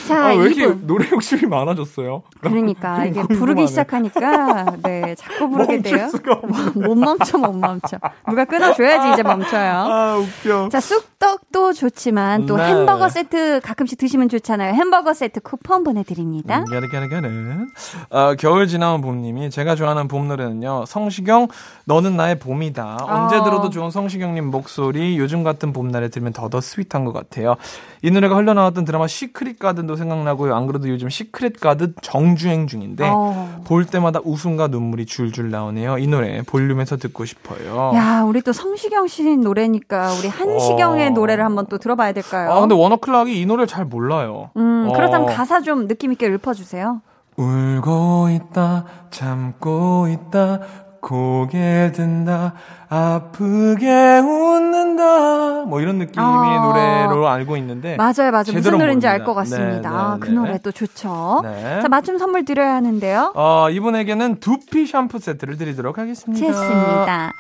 자, 0.08 0.26
아, 0.28 0.28
왜 0.30 0.45
이렇게 0.45 0.64
이분. 0.64 0.88
노래 0.88 1.10
욕심이 1.12 1.41
많아졌어요? 1.45 2.24
그러니까 2.41 3.05
이게. 3.05 3.22
부르기 3.24 3.68
시작하니까 3.68 4.78
네 4.84 5.16
자꾸 5.16 5.49
부르게 5.51 5.82
돼요. 5.82 6.10
못 6.76 6.95
멈춰 6.95 7.38
못 7.38 7.53
멈춰. 7.53 7.97
누가 8.28 8.45
끊어줘야지 8.45 9.14
이제 9.14 9.24
멈춰요. 9.24 9.72
아 9.72 10.16
웃겨. 10.18 10.70
자, 10.70 10.80
쑥떡도 10.80 11.74
좋지만 11.74 12.45
또 12.45 12.58
네. 12.58 12.66
햄버거 12.68 13.10
세트 13.10 13.62
가끔씩 13.64 13.97
드시면 13.97 14.30
좋잖아요. 14.30 14.74
햄버거 14.74 15.14
세트 15.14 15.41
쿠폰 15.41 15.84
보내드립니다. 15.84 16.64
야르야르야르. 16.72 17.66
어, 18.10 18.36
겨울 18.39 18.68
지나온 18.68 19.01
봄님이 19.01 19.49
제가 19.49 19.76
좋아하는 19.76 20.08
봄 20.08 20.28
노래는요. 20.28 20.86
성시경 20.88 21.47
너는 21.86 22.16
나의 22.18 22.39
봄이다. 22.39 22.97
언제 23.01 23.38
어. 23.38 23.43
들어도 23.43 23.70
좋은 23.70 23.91
성시경님 23.91 24.45
목소리 24.51 25.18
요즘 25.18 25.43
같은 25.43 25.74
봄날에 25.74 26.10
들으면 26.10 26.34
더더 26.34 26.62
sweet한 26.62 27.06
것 27.05 27.14
같아요. 27.14 27.55
이 28.02 28.12
노래가 28.12 28.36
흘러나왔던 28.36 28.86
드라마 28.86 29.08
시크릿 29.08 29.60
가든도 29.60 29.95
생각나고요. 29.95 30.56
안 30.56 30.68
그래도 30.68 30.89
요즘 30.89 31.10
시크릿 31.10 31.60
가든 31.60 31.95
정주행 32.02 32.68
중인데 32.68 33.10
어. 33.12 33.62
볼 33.66 33.86
때마다 33.86 34.20
웃음과 34.24 34.68
눈물이 34.68 35.06
줄줄 35.06 35.50
나오네요. 35.50 35.98
이 35.98 36.08
노래 36.08 36.41
볼륨에서 36.43 36.98
듣고 36.98 37.26
싶어요. 37.26 37.91
야, 37.95 38.24
우리 38.24 38.41
또 38.41 38.54
성시경 38.54 39.08
씨 39.08 39.38
노래니까 39.38 40.12
우리 40.20 40.28
한시경의 40.28 41.08
어. 41.08 41.10
노래를 41.12 41.43
한번 41.43 41.66
또 41.68 41.78
들어봐야 41.78 42.14
될까요? 42.14 42.52
아 42.52 42.60
근데 42.60 42.76
워너클락이 42.76 43.39
이 43.39 43.45
노래를 43.45 43.68
잘 43.68 43.86
몰라요. 43.86 44.52
음, 44.58 44.88
어. 44.89 44.93
그렇다면 44.93 45.28
가사 45.28 45.62
좀 45.62 45.88
느낌 45.88 46.12
있게 46.12 46.28
읊어주세요. 46.28 47.02
울고 47.38 48.30
있다 48.32 48.86
참고 49.12 50.08
있다 50.08 50.60
고개 51.08 51.89
든다 51.95 52.53
아프게 52.89 54.20
웃는다 54.20 55.64
뭐 55.64 55.80
이런 55.80 55.99
느낌의 55.99 56.18
아. 56.18 56.66
노래로 56.66 57.30
알고 57.30 57.55
있는데 57.58 57.95
맞아요, 57.95 58.32
맞아요. 58.32 58.51
무슨 58.51 58.78
노래인지 58.78 59.08
알. 59.08 59.24
것 59.24 59.34
같습니다. 59.34 59.89
네, 59.89 59.95
아, 59.95 60.14
네, 60.14 60.20
그 60.20 60.28
네. 60.28 60.36
노래 60.36 60.58
또 60.60 60.72
좋죠. 60.72 61.41
네. 61.43 61.82
자, 61.82 61.88
맞춤 61.88 62.18
선물 62.18 62.45
드려야 62.45 62.76
하는데요. 62.76 63.34
어, 63.36 63.70
이분에게는 63.72 64.39
두피 64.39 64.86
샴푸 64.86 65.18
세트를 65.20 65.58
드리도록 65.58 65.97
하겠습니다. 65.97 66.45
좋습니다. 66.45 67.34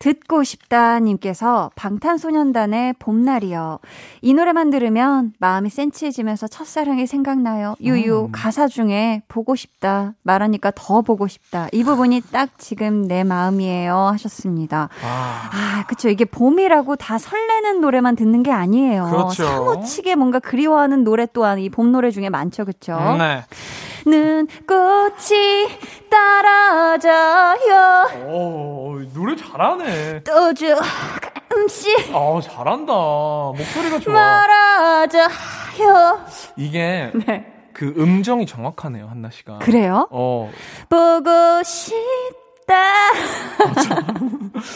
듣고 0.00 0.42
싶다님께서 0.44 1.70
방탄소년단의 1.76 2.94
봄날이요. 2.94 3.78
이 4.22 4.32
노래만 4.34 4.70
들으면 4.70 5.34
마음이 5.38 5.68
센치해지면서 5.68 6.48
첫사랑이 6.48 7.06
생각나요. 7.06 7.76
유유 7.82 8.28
음. 8.28 8.32
가사 8.32 8.66
중에 8.66 9.22
보고 9.28 9.54
싶다 9.54 10.14
말하니까 10.22 10.72
더 10.74 11.02
보고 11.02 11.28
싶다. 11.28 11.68
이 11.72 11.84
부분이 11.84 12.22
딱 12.32 12.48
지금 12.58 13.06
내 13.06 13.24
마음이에요 13.24 13.94
하셨습니다. 14.14 14.88
아, 15.04 15.50
아, 15.52 15.84
그쵸. 15.86 16.08
이게 16.08 16.24
봄이라고 16.24 16.96
다 16.96 17.18
설레는 17.18 17.82
노래만 17.82 18.16
듣는 18.16 18.42
게 18.42 18.50
아니에요. 18.50 19.04
그렇죠. 19.04 19.44
사무치게 19.44 20.14
뭔가 20.14 20.38
그리워하는 20.38 21.04
노래 21.04 21.26
또한 21.32 21.58
이 21.58 21.68
봄 21.68 21.92
노래 21.92 22.10
중에 22.10 22.30
많죠. 22.30 22.64
그쵸? 22.64 22.98
네. 23.18 23.44
눈꽃이 24.06 25.68
떨어져요 26.10 28.06
오, 28.26 29.00
노래 29.14 29.36
잘하네. 29.36 30.22
또 30.24 30.52
조금씩 30.54 32.14
아, 32.14 32.40
잘한다. 32.42 32.92
목소리가 32.92 33.98
좋아. 34.00 34.46
멀어져요 34.46 36.20
이게 36.56 37.10
네. 37.26 37.46
그 37.72 37.94
음정이 37.96 38.46
정확하네요, 38.46 39.06
한나 39.08 39.30
씨가. 39.30 39.58
그래요? 39.60 40.06
어. 40.10 40.50
보고 40.88 41.62
싶다 41.62 42.74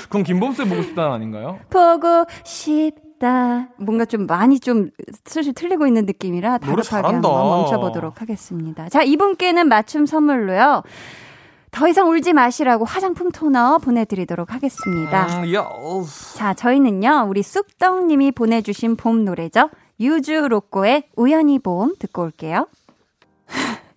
그럼 0.08 0.22
김범수 0.24 0.66
보고 0.68 0.82
싶다는 0.82 1.12
아닌가요? 1.12 1.58
보고 1.70 2.24
싶 2.44 2.92
다 3.20 3.68
뭔가 3.78 4.04
좀 4.04 4.26
많이 4.26 4.58
좀 4.60 4.90
슬슬 5.24 5.52
틀리고 5.54 5.86
있는 5.86 6.04
느낌이라 6.06 6.58
다급하게. 6.58 7.06
한번 7.06 7.48
멈춰보도록 7.48 8.20
하겠습니다. 8.20 8.88
자, 8.88 9.02
이분께는 9.02 9.68
맞춤 9.68 10.06
선물로요. 10.06 10.82
더 11.70 11.88
이상 11.88 12.08
울지 12.08 12.32
마시라고 12.32 12.84
화장품 12.84 13.30
토너 13.32 13.78
보내드리도록 13.78 14.52
하겠습니다. 14.52 15.42
음, 15.42 15.52
야, 15.54 15.68
자, 16.36 16.54
저희는요, 16.54 17.26
우리 17.28 17.42
쑥떡님이 17.42 18.32
보내주신 18.32 18.96
봄 18.96 19.24
노래죠. 19.24 19.70
유주 19.98 20.46
로꼬의 20.48 21.08
우연히 21.16 21.58
봄 21.58 21.94
듣고 21.98 22.22
올게요. 22.22 22.68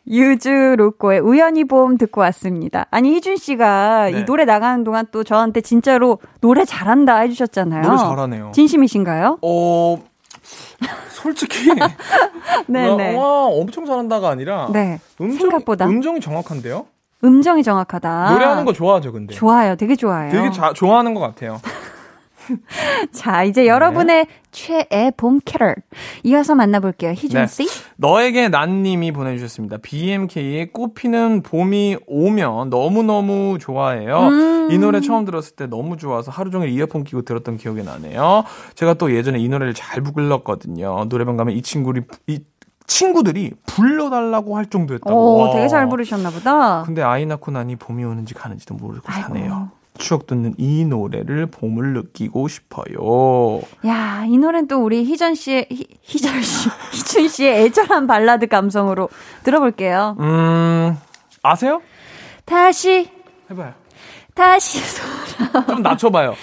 유주 0.10 0.76
로꼬의 0.78 1.20
우연히 1.20 1.66
봄 1.66 1.98
듣고 1.98 2.22
왔습니다. 2.22 2.86
아니 2.92 3.14
희준 3.16 3.36
씨가 3.38 4.10
네. 4.12 4.20
이 4.20 4.26
노래 4.26 4.46
나가는 4.46 4.84
동안 4.84 5.06
또 5.12 5.24
저한테 5.24 5.62
진짜로 5.62 6.20
노래 6.42 6.64
잘한다 6.66 7.18
해주셨잖아요. 7.20 7.84
노래 7.84 7.98
잘하네요. 7.98 8.52
진심이신가요? 8.54 9.40
어, 9.42 9.98
솔직히. 11.10 11.70
네네. 12.68 13.16
와, 13.20 13.46
엄청 13.46 13.86
잘한다가 13.86 14.30
아니라. 14.30 14.70
네. 14.72 15.00
음정, 15.20 15.40
생각보다. 15.40 15.86
음정이 15.88 16.22
정확한데요? 16.22 16.86
음정이 17.24 17.64
정확하다. 17.64 18.32
노래하는 18.32 18.64
거 18.64 18.74
좋아하죠, 18.74 19.12
근데. 19.12 19.34
좋아요. 19.34 19.76
되게 19.76 19.96
좋아요. 19.96 20.32
되게 20.32 20.52
자, 20.52 20.72
좋아하는 20.74 21.14
것 21.14 21.20
같아요. 21.20 21.60
자, 23.12 23.44
이제 23.44 23.68
여러분의 23.68 24.28
최애 24.52 25.12
봄 25.18 25.40
캐럴 25.44 25.76
이어서 26.24 26.56
만나볼게요. 26.56 27.12
희준 27.12 27.42
네. 27.42 27.48
씨. 27.48 27.68
너에게 27.98 28.50
난 28.50 28.84
님이 28.84 29.12
보내주셨습니다. 29.12 29.78
BMK의 29.78 30.72
꽃피는 30.74 31.44
봄이 31.44 31.98
오면 32.08 32.70
너무너무 32.70 33.58
좋아해요. 33.60 34.20
음. 34.20 34.72
이 34.72 34.78
노래 34.78 35.00
처음 35.02 35.26
들었을 35.26 35.56
때 35.56 35.68
너무 35.68 35.98
좋아서 35.98 36.32
하루 36.32 36.52
종일 36.52 36.70
이어폰 36.70 37.04
끼고 37.04 37.22
들었던 37.24 37.58
기억이 37.58 37.84
나네요. 37.84 38.44
제가 38.76 38.96
또 38.96 39.14
예전에 39.14 39.40
이 39.40 39.48
노래를 39.48 39.74
잘 39.74 40.02
불렀거든요. 40.02 41.06
노래방 41.10 41.38
가면 41.38 41.56
이 41.56 41.62
친구들이, 41.62 42.06
이 42.28 42.40
친구들이 42.88 43.52
불러달라고 43.66 44.58
할 44.58 44.66
정도였다고. 44.66 45.16
오, 45.16 45.38
와. 45.40 45.54
되게 45.54 45.68
잘 45.68 45.88
부르셨나 45.90 46.30
보다. 46.32 46.84
근데 46.84 47.02
아이 47.02 47.26
낳고 47.26 47.52
나니 47.52 47.76
봄이 47.76 48.04
오는지 48.04 48.34
가는지도 48.34 48.76
모르고 48.76 49.04
아이고. 49.08 49.28
사네요. 49.28 49.72
추억 49.98 50.28
돋는 50.28 50.56
이 50.58 50.86
노래를 50.86 51.48
봄을 51.48 51.94
느끼고 51.94 52.48
싶어요. 52.48 53.62
야, 53.86 54.26
이 54.28 54.38
노래는 54.38 54.68
또 54.68 54.78
우리 54.84 55.04
희전 55.04 55.36
씨의, 55.36 55.68
희, 55.72 55.88
희전 56.02 56.42
씨, 56.42 56.70
희준 56.94 57.28
씨의 57.28 57.66
애절한 57.66 58.08
발라드 58.08 58.48
감성으로 58.48 59.10
들어볼게요. 59.44 60.16
음, 60.20 60.98
아세요? 61.44 61.82
다시, 62.46 63.10
해봐요. 63.52 63.74
다시, 64.34 64.80
돌아, 65.52 65.66
좀 65.66 65.82
낮춰봐요. 65.82 66.36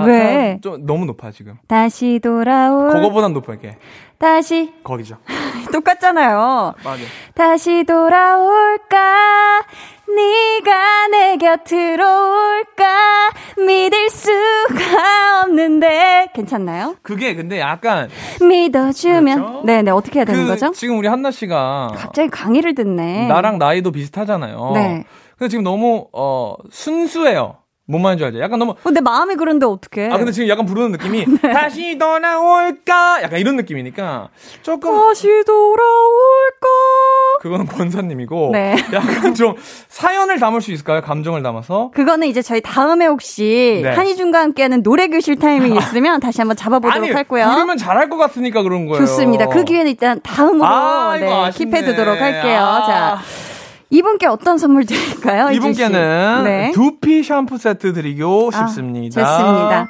다, 0.00 0.04
왜? 0.06 0.58
다 0.62 0.68
좀 0.70 0.86
너무 0.86 1.04
높아 1.06 1.30
지금. 1.30 1.56
다시 1.68 2.18
돌아올, 2.22 2.90
그거보단 2.92 3.32
높을게. 3.32 3.76
다시, 4.18 4.72
거기죠. 4.82 5.16
똑같잖아요. 5.72 6.74
맞아. 6.84 7.02
다시 7.34 7.84
돌아올까? 7.84 9.62
네가 10.08 11.08
내 11.08 11.36
곁으로 11.36 12.04
올까? 12.04 13.30
믿을 13.66 14.08
수가 14.08 15.42
없는데 15.44 16.28
괜찮나요? 16.34 16.94
그게 17.02 17.34
근데 17.34 17.58
약간 17.60 18.08
믿어주면 18.40 19.38
그렇죠. 19.38 19.62
네네 19.66 19.90
어떻게 19.90 20.20
해야 20.20 20.24
되는 20.24 20.44
그 20.44 20.48
거죠? 20.48 20.70
지금 20.72 20.96
우리 20.98 21.08
한나 21.08 21.30
씨가 21.30 21.92
갑자기 21.96 22.30
강의를 22.30 22.74
듣네. 22.74 23.26
나랑 23.26 23.58
나이도 23.58 23.90
비슷하잖아요. 23.92 24.70
네. 24.74 25.04
근데 25.36 25.48
지금 25.50 25.64
너무 25.64 26.06
어 26.12 26.54
순수해요. 26.70 27.56
뭔 27.88 28.02
말인지 28.02 28.24
알죠? 28.24 28.40
약간 28.40 28.58
너무 28.58 28.74
근데 28.82 29.00
마음이 29.00 29.36
그런데 29.36 29.64
어떡해? 29.64 30.10
아 30.10 30.16
근데 30.18 30.32
지금 30.32 30.48
약간 30.48 30.66
부르는 30.66 30.90
느낌이 30.92 31.24
네. 31.42 31.52
다시 31.52 31.96
돌아올까 31.96 33.22
약간 33.22 33.38
이런 33.38 33.54
느낌이니까 33.56 34.28
조금 34.62 34.92
다시 35.08 35.28
돌아올까? 35.46 36.66
그거는 37.40 37.66
권사님이고 37.66 38.50
네. 38.52 38.74
약간 38.92 39.34
좀 39.34 39.54
사연을 39.88 40.40
담을 40.40 40.60
수 40.62 40.72
있을까요? 40.72 41.00
감정을 41.00 41.44
담아서 41.44 41.92
그거는 41.94 42.26
이제 42.26 42.42
저희 42.42 42.60
다음에 42.60 43.06
혹시 43.06 43.80
네. 43.84 43.90
한희준과 43.90 44.40
함께하는 44.40 44.82
노래 44.82 45.06
교실 45.06 45.36
타이밍이 45.38 45.78
있으면 45.78 46.18
다시 46.18 46.40
한번 46.40 46.56
잡아보도록 46.56 46.96
아니 47.04 47.12
할고요. 47.12 47.48
부르면 47.48 47.76
잘할 47.76 48.08
것 48.08 48.16
같으니까 48.16 48.62
그런 48.64 48.86
거예요. 48.86 49.06
좋습니다. 49.06 49.46
그 49.46 49.62
기회는 49.64 49.92
일단 49.92 50.20
다음으로 50.22 50.64
아, 50.66 51.16
네. 51.18 51.26
킵해두도록 51.50 52.18
할게요. 52.18 52.58
아. 52.58 52.86
자, 52.86 53.18
이분께 53.90 54.26
어떤 54.26 54.58
선물 54.58 54.84
드릴까요? 54.84 55.50
이분께는 55.52 56.44
네. 56.44 56.72
두피 56.72 57.22
샴푸 57.22 57.56
세트 57.58 57.92
드리고 57.92 58.50
아, 58.52 58.66
싶습니다. 58.66 59.20
좋습니다. 59.22 59.88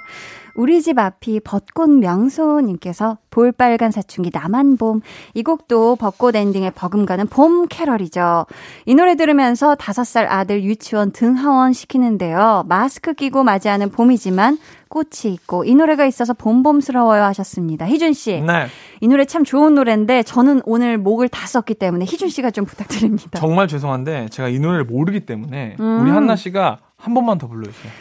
우리 0.57 0.81
집 0.81 0.99
앞이 0.99 1.41
벚꽃 1.41 1.91
명소님께서 1.91 3.19
볼빨간 3.31 3.91
사춘기 3.91 4.31
나만 4.33 4.77
봄. 4.79 5.03
이 5.35 5.43
곡도 5.43 5.97
벚꽃 5.97 6.35
엔딩에 6.35 6.71
버금가는 6.71 7.27
봄 7.29 7.67
캐럴이죠. 7.69 8.47
이 8.87 8.95
노래 8.95 9.15
들으면서 9.15 9.75
다섯 9.75 10.05
살 10.05 10.27
아들 10.27 10.65
유치원 10.65 11.13
등하원 11.13 11.75
시키는데요. 11.75 12.65
마스크 12.67 13.13
끼고 13.13 13.45
맞이하는 13.45 13.91
봄이지만 13.91 14.59
꽃이 14.89 15.35
있고 15.35 15.65
이 15.65 15.75
노래가 15.75 16.07
있어서 16.07 16.33
봄봄스러워요 16.33 17.23
하셨습니다. 17.25 17.87
희준 17.87 18.15
씨. 18.15 18.41
네. 18.41 18.67
이 19.01 19.09
노래 19.09 19.27
참 19.27 19.45
좋은 19.45 19.75
노래인데 19.75 20.23
저는 20.23 20.63
오늘 20.65 20.97
목을 20.97 21.29
다 21.29 21.47
썼기 21.47 21.75
때문에 21.75 22.07
희준 22.07 22.29
씨가 22.31 22.51
좀 22.51 22.65
부탁드립니다. 22.65 23.39
정말 23.39 23.69
죄송한데 23.69 24.29
제가 24.31 24.49
이 24.49 24.59
노래를 24.59 24.85
모르기 24.85 25.21
때문에 25.27 25.77
음. 25.79 26.01
우리 26.01 26.11
한나 26.11 26.37
씨가 26.37 26.79
한 26.97 27.13
번만 27.13 27.37
더 27.37 27.47
불러주세요. 27.47 27.93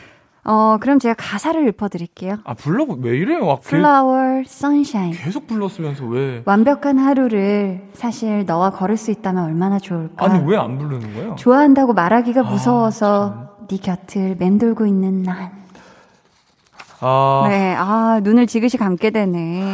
어, 0.48 0.78
그럼 0.80 1.00
제가 1.00 1.16
가사를 1.18 1.68
읊어드릴게요. 1.70 2.38
아 2.44 2.54
불러 2.54 2.86
왜 3.00 3.18
이래요? 3.18 3.46
막 3.48 3.62
계- 3.64 3.78
Flower, 3.78 4.44
sunshine. 4.46 5.18
계속 5.18 5.48
불렀으면서 5.48 6.06
왜? 6.06 6.44
완벽한 6.46 7.00
하루를 7.00 7.90
사실 7.94 8.46
너와 8.46 8.70
걸을 8.70 8.96
수 8.98 9.10
있다면 9.12 9.44
얼마나 9.44 9.80
좋을까. 9.80 10.24
아니 10.26 10.44
왜 10.48 10.56
안 10.58 10.78
부르는 10.78 11.14
거예요? 11.16 11.36
좋아한다고 11.36 11.94
말하기가 11.94 12.42
아, 12.42 12.44
무서워서 12.44 13.50
네 13.70 13.78
곁을 13.78 14.36
맴돌고 14.38 14.86
있는 14.86 15.24
난. 15.24 15.52
아, 17.02 17.46
네, 17.50 17.76
아 17.78 18.20
눈을 18.24 18.48
지그시 18.48 18.78
감게 18.78 19.10
되네. 19.10 19.74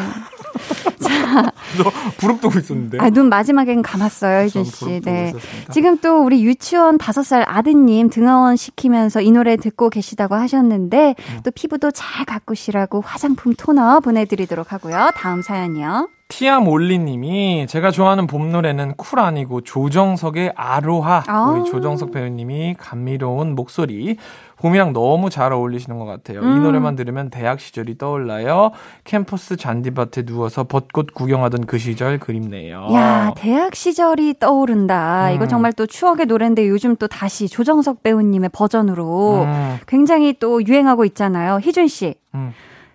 너 1.78 1.90
부릅뜨고 2.18 2.60
있었는데. 2.60 2.98
아, 3.00 3.10
눈 3.10 3.30
마지막엔 3.30 3.82
감았어요, 3.82 4.50
저도 4.50 4.66
씨. 4.66 5.02
네. 5.02 5.34
지금 5.72 5.98
또 6.00 6.24
우리 6.24 6.44
유치원 6.44 6.98
다섯 6.98 7.24
살 7.24 7.44
아드님 7.48 8.10
등하원 8.10 8.56
시키면서 8.56 9.22
이 9.22 9.32
노래 9.32 9.58
듣고 9.58 9.90
계시다고 9.90 10.36
하셨는데 10.36 11.16
음. 11.18 11.40
또 11.44 11.52
피부도 11.52 11.92
잘 11.92 12.26
가꾸시라고 12.26 13.02
화장품 13.02 13.54
토너 13.58 14.00
보내드리도록 14.00 14.74
하고요. 14.74 15.12
다음 15.16 15.42
사연이요. 15.42 16.10
티아 16.32 16.62
몰리님이 16.62 17.68
제가 17.68 17.92
좋아하는 17.92 18.26
봄 18.26 18.52
노래는 18.52 18.96
쿨 18.96 19.20
아니고 19.20 19.62
조정석의 19.62 20.54
아로하. 20.56 21.24
아. 21.28 21.50
우리 21.52 21.70
조정석 21.70 22.12
배우님이 22.12 22.76
감미로운 22.80 23.54
목소리. 23.54 24.16
봄이랑 24.56 24.94
너무 24.94 25.30
잘 25.30 25.52
어울리시는 25.52 26.00
것 26.00 26.06
같아요. 26.06 26.40
이 26.40 26.44
음. 26.44 26.64
노래만 26.64 26.96
들으면 26.96 27.30
대학 27.30 27.60
시절이 27.60 27.98
떠올라요. 27.98 28.72
캠퍼스 29.04 29.58
잔디밭에 29.58 30.24
누워서 30.24 30.64
벚꽃 30.64 31.14
구경하던 31.14 31.66
그 31.66 31.78
시절 31.78 32.18
그립네요. 32.18 32.88
야, 32.94 33.34
대학 33.36 33.76
시절이 33.76 34.36
떠오른다. 34.40 35.32
음. 35.32 35.36
이거 35.36 35.48
정말 35.48 35.74
또 35.74 35.86
추억의 35.86 36.28
노래인데 36.28 36.70
요즘 36.70 36.96
또 36.96 37.08
다시 37.08 37.50
조정석 37.50 38.04
배우님의 38.04 38.52
버전으로 38.54 39.44
음, 39.44 39.78
굉장히 39.86 40.34
또 40.40 40.66
유행하고 40.66 41.04
있잖아요. 41.04 41.60
희준 41.62 41.90
씨. 41.90 42.16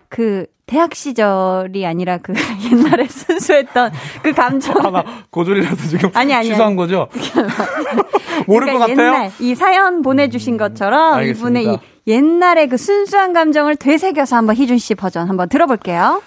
음. 0.07 0.09
그 0.09 0.45
대학 0.65 0.93
시절이 0.95 1.85
아니라 1.85 2.17
그 2.17 2.33
옛날에 2.69 3.07
순수했던 3.07 3.91
그 4.21 4.33
감정. 4.33 4.85
아, 4.85 4.89
나 4.91 5.03
고졸이라서 5.29 5.87
지금 5.87 6.09
아니, 6.13 6.33
아니, 6.33 6.49
취소한 6.49 6.75
거죠? 6.75 7.07
모를 8.47 8.67
그러니까 8.67 8.73
것 8.73 8.79
같아요? 8.79 9.07
옛날 9.13 9.31
이 9.39 9.55
사연 9.55 10.01
보내주신 10.01 10.57
것처럼 10.57 11.15
알겠습니다. 11.15 11.59
이분의 11.59 11.75
이 11.75 11.79
옛날의 12.07 12.69
그 12.69 12.77
순수한 12.77 13.33
감정을 13.33 13.75
되새겨서 13.77 14.35
한번 14.35 14.55
희준 14.55 14.77
씨 14.77 14.95
버전 14.95 15.29
한번 15.29 15.49
들어볼게요. 15.49 16.21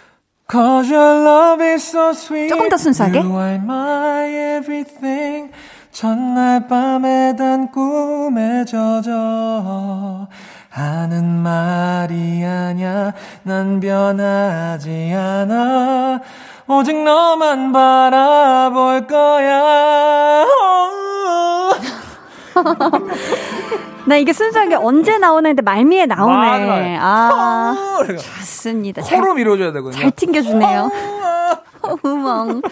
Cause 0.50 0.92
your 0.92 1.24
love 1.24 1.64
is 1.64 1.82
so 1.88 2.10
sweet. 2.10 2.48
조금 2.48 2.68
더 2.68 2.76
순수하게. 2.76 3.20
You 3.20 3.38
are 3.38 3.54
my 3.56 4.56
everything. 4.58 5.52
전날 5.92 6.66
밤에 6.66 7.34
단 7.36 7.70
꿈에 7.70 8.64
젖어. 8.64 10.28
하는 10.70 11.24
말이 11.24 12.44
아냐. 12.44 13.12
난 13.42 13.80
변하지 13.80 15.12
않아. 15.14 16.20
오직 16.68 17.02
너만 17.02 17.72
바라볼 17.72 19.06
거야. 19.08 20.44
나 24.06 24.16
이게 24.16 24.32
순수하게 24.32 24.76
언제 24.76 25.18
나오는데 25.18 25.62
말미에 25.62 26.06
나오네. 26.06 26.34
맞아요. 26.34 26.98
아, 27.00 27.94
코로 27.98 28.16
좋습니다. 28.16 29.02
잘, 29.02 29.20
코로 29.20 29.34
밀어줘야 29.34 29.72
되거든요. 29.72 30.00
잘 30.00 30.10
튕겨주네요. 30.12 30.90
우멍. 32.02 32.62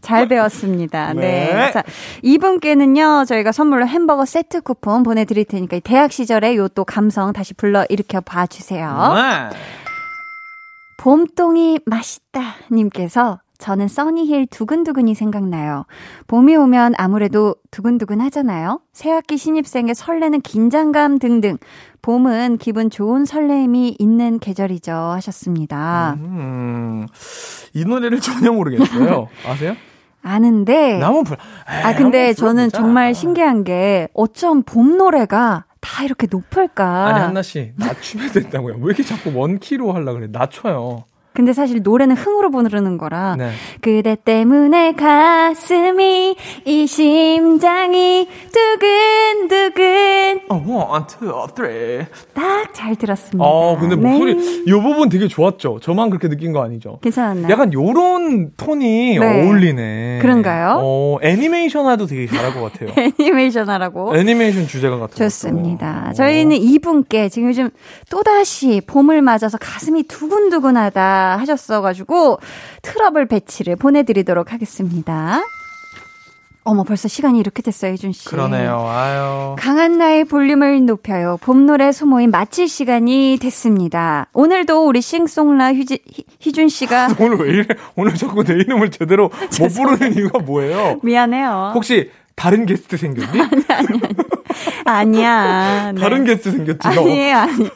잘 0.00 0.28
배웠습니다. 0.28 1.12
네. 1.14 1.52
네. 1.52 1.72
자, 1.72 1.82
이분께는요, 2.22 3.24
저희가 3.26 3.52
선물로 3.52 3.86
햄버거 3.86 4.24
세트 4.24 4.62
쿠폰 4.62 5.02
보내드릴 5.02 5.44
테니까, 5.44 5.76
이 5.76 5.80
대학 5.80 6.12
시절에 6.12 6.56
요또 6.56 6.84
감성 6.84 7.32
다시 7.32 7.54
불러 7.54 7.84
일으켜 7.88 8.20
봐주세요. 8.20 9.14
네. 9.14 9.56
봄동이 10.98 11.80
맛있다 11.84 12.40
님께서 12.72 13.38
저는 13.58 13.88
써니힐 13.88 14.46
두근두근이 14.46 15.14
생각나요. 15.14 15.86
봄이 16.26 16.56
오면 16.56 16.94
아무래도 16.98 17.54
두근두근 17.70 18.20
하잖아요. 18.22 18.80
새학기 18.92 19.36
신입생의 19.36 19.94
설레는 19.94 20.40
긴장감 20.42 21.18
등등 21.18 21.58
봄은 22.10 22.58
기분 22.58 22.88
좋은 22.88 23.24
설레임이 23.24 23.96
있는 23.98 24.38
계절이죠. 24.38 24.92
하셨습니다. 24.92 26.16
음, 26.20 27.04
이 27.74 27.84
노래를 27.84 28.20
전혀 28.20 28.52
모르겠어요. 28.52 29.26
아세요? 29.44 29.74
아는데. 30.22 30.98
나무 30.98 31.24
불. 31.24 31.36
아, 31.66 31.96
근데 31.96 32.32
저는 32.32 32.68
정말 32.70 33.12
신기한 33.12 33.64
게 33.64 34.06
어쩜 34.14 34.62
봄 34.62 34.96
노래가 34.96 35.64
다 35.80 36.04
이렇게 36.04 36.28
높을까. 36.30 37.08
아니, 37.08 37.18
한나 37.18 37.42
씨, 37.42 37.72
낮추면 37.74 38.30
된다고요. 38.30 38.74
왜 38.76 38.84
이렇게 38.84 39.02
자꾸 39.02 39.36
원 39.36 39.58
키로 39.58 39.92
하려고 39.92 40.20
그래? 40.20 40.28
낮춰요. 40.30 41.02
근데 41.36 41.52
사실 41.52 41.82
노래는 41.82 42.16
흥으로 42.16 42.50
부르는 42.50 42.96
거라 42.96 43.36
네. 43.36 43.50
그대 43.82 44.16
때문에 44.16 44.92
가슴이 44.92 46.34
이 46.64 46.86
심장이 46.86 48.26
두근두근 48.50 50.40
어, 50.48 50.54
one, 50.66 51.04
two, 51.06 51.30
three. 51.54 52.06
딱잘 52.32 52.96
들었습니다. 52.96 53.44
어, 53.44 53.76
근데 53.78 53.96
네. 53.96 54.02
목소리, 54.10 54.62
이 54.66 54.70
부분 54.70 55.10
되게 55.10 55.28
좋았죠? 55.28 55.80
저만 55.82 56.08
그렇게 56.08 56.28
느낀 56.30 56.52
거 56.52 56.62
아니죠? 56.62 57.00
괜찮았나요? 57.02 57.52
약간 57.52 57.70
요런 57.74 58.52
톤이 58.56 59.18
네. 59.18 59.42
어울리네. 59.44 60.20
그런가요? 60.22 60.78
어, 60.82 61.18
애니메이션 61.20 61.86
하도 61.86 62.06
되게 62.06 62.26
잘할 62.26 62.54
것 62.54 62.72
같아요. 62.72 62.90
애니메이션 63.20 63.68
하라고. 63.68 64.16
애니메이션 64.16 64.66
주제가 64.66 64.96
같은 64.98 65.16
좋습니다. 65.16 66.04
것도. 66.06 66.14
저희는 66.14 66.56
이분께 66.56 67.28
지금 67.28 67.48
요즘 67.48 67.68
또다시 68.08 68.80
봄을 68.86 69.20
맞아서 69.20 69.58
가슴이 69.58 70.04
두근두근하다 70.04 71.25
하셨어가지고 71.36 72.38
트러블 72.82 73.26
패치를 73.26 73.76
보내드리도록 73.76 74.52
하겠습니다. 74.52 75.40
어머, 76.68 76.82
벌써 76.82 77.06
시간이 77.06 77.38
이렇게 77.38 77.62
됐어요, 77.62 77.92
희준씨. 77.92 78.24
그러네요. 78.24 78.84
아유. 78.88 79.54
강한나의 79.56 80.24
볼륨을 80.24 80.84
높여요. 80.84 81.38
봄 81.40 81.64
노래 81.64 81.92
소모임 81.92 82.32
마칠 82.32 82.66
시간이 82.66 83.38
됐습니다. 83.40 84.26
오늘도 84.32 84.84
우리 84.84 85.00
싱송라 85.00 85.74
휴지, 85.74 86.00
희- 86.12 86.24
희준 86.40 86.68
씨가 86.68 87.10
오늘 87.20 87.38
왜 87.38 87.50
이래? 87.50 87.66
오늘 87.94 88.14
자꾸 88.16 88.42
내 88.42 88.54
이름을 88.54 88.90
제대로 88.90 89.30
못 89.60 89.68
부르는 89.74 90.14
이유가 90.16 90.40
뭐예요? 90.40 90.98
미안해요. 91.04 91.70
혹시 91.72 92.10
다른 92.36 92.66
게스트 92.66 92.96
생겼니? 92.96 93.40
아니야. 94.84 95.92
네. 95.96 96.00
다른 96.00 96.24
게스트 96.24 96.52
생겼지, 96.52 96.88
너? 96.94 97.00
아니에요, 97.00 97.36
아니, 97.38 97.70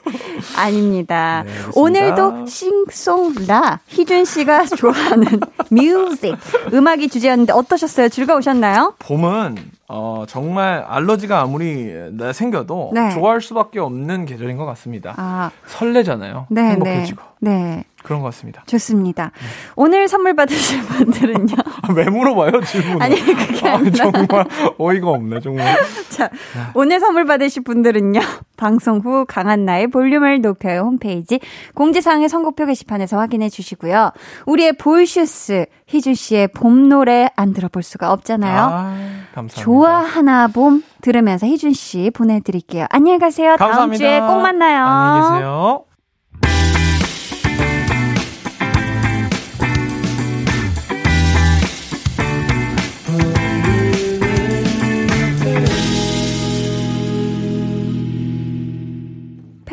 아닙니다. 0.57 1.43
네. 1.47 1.53
오늘도 1.75 2.47
싱송라 2.47 3.81
희준 3.89 4.25
씨가 4.25 4.67
좋아하는 4.77 5.41
뮤직 5.71 6.37
음악이 6.73 7.09
주제였는데 7.09 7.53
어떠셨어요? 7.53 8.09
즐거우셨나요? 8.11 8.95
봄은 8.99 9.57
어, 9.89 10.25
정말 10.29 10.85
알러지가 10.87 11.41
아무리 11.41 11.93
나 12.13 12.33
생겨도 12.33 12.93
네. 12.95 13.11
좋아할 13.11 13.41
수밖에 13.41 13.81
없는 13.81 14.25
계절인 14.27 14.57
것 14.57 14.65
같습니다. 14.67 15.15
아, 15.17 15.51
설레잖아요. 15.67 16.47
네, 16.51 16.63
네, 16.63 16.69
행복해지고 16.71 17.23
네, 17.41 17.85
그런 18.03 18.21
것 18.21 18.27
같습니다. 18.27 18.63
좋습니다. 18.67 19.31
오늘 19.77 20.09
선물 20.09 20.35
받으실 20.35 20.83
분들은요. 20.83 21.55
아, 21.83 21.93
왜 21.93 22.05
물어봐요 22.05 22.61
질문? 22.63 23.03
아니, 23.03 23.17
그게 23.21 23.69
아니라. 23.69 23.91
정말 24.11 24.47
어이가 24.79 25.09
없네 25.09 25.41
정말. 25.41 25.77
자, 26.09 26.31
오늘 26.75 27.01
선물 27.01 27.25
받으실 27.27 27.63
분들은요. 27.63 28.21
방송 28.57 28.99
후 28.99 29.25
강한 29.27 29.65
나의 29.65 29.87
볼륨을 29.89 30.41
높여요 30.41 30.81
홈페이지 30.83 31.41
공지사항의 31.75 32.29
선곡표 32.29 32.67
게시판에서 32.67 33.19
확인해 33.19 33.49
주시고요. 33.49 34.13
우리의 34.47 34.75
볼슈스 34.75 35.67
희준 35.87 36.15
씨의 36.15 36.49
봄 36.49 36.89
노래 36.89 37.29
안 37.37 37.53
들어볼 37.53 37.83
수가 37.83 38.13
없잖아요. 38.13 38.59
아, 38.61 38.97
감사합니다. 39.35 39.61
좋아하나 39.63 40.49
봄 40.49 40.83
들으면서 41.01 41.47
희준 41.47 41.73
씨 41.73 42.11
보내드릴게요. 42.15 42.87
안녕히 42.91 43.19
가세요. 43.19 43.57
다음 43.57 43.71
감사합니다. 43.71 43.99
주에 43.99 44.21
꼭 44.21 44.41
만나요. 44.41 44.85
안녕히 44.85 45.35
계세요. 45.39 45.85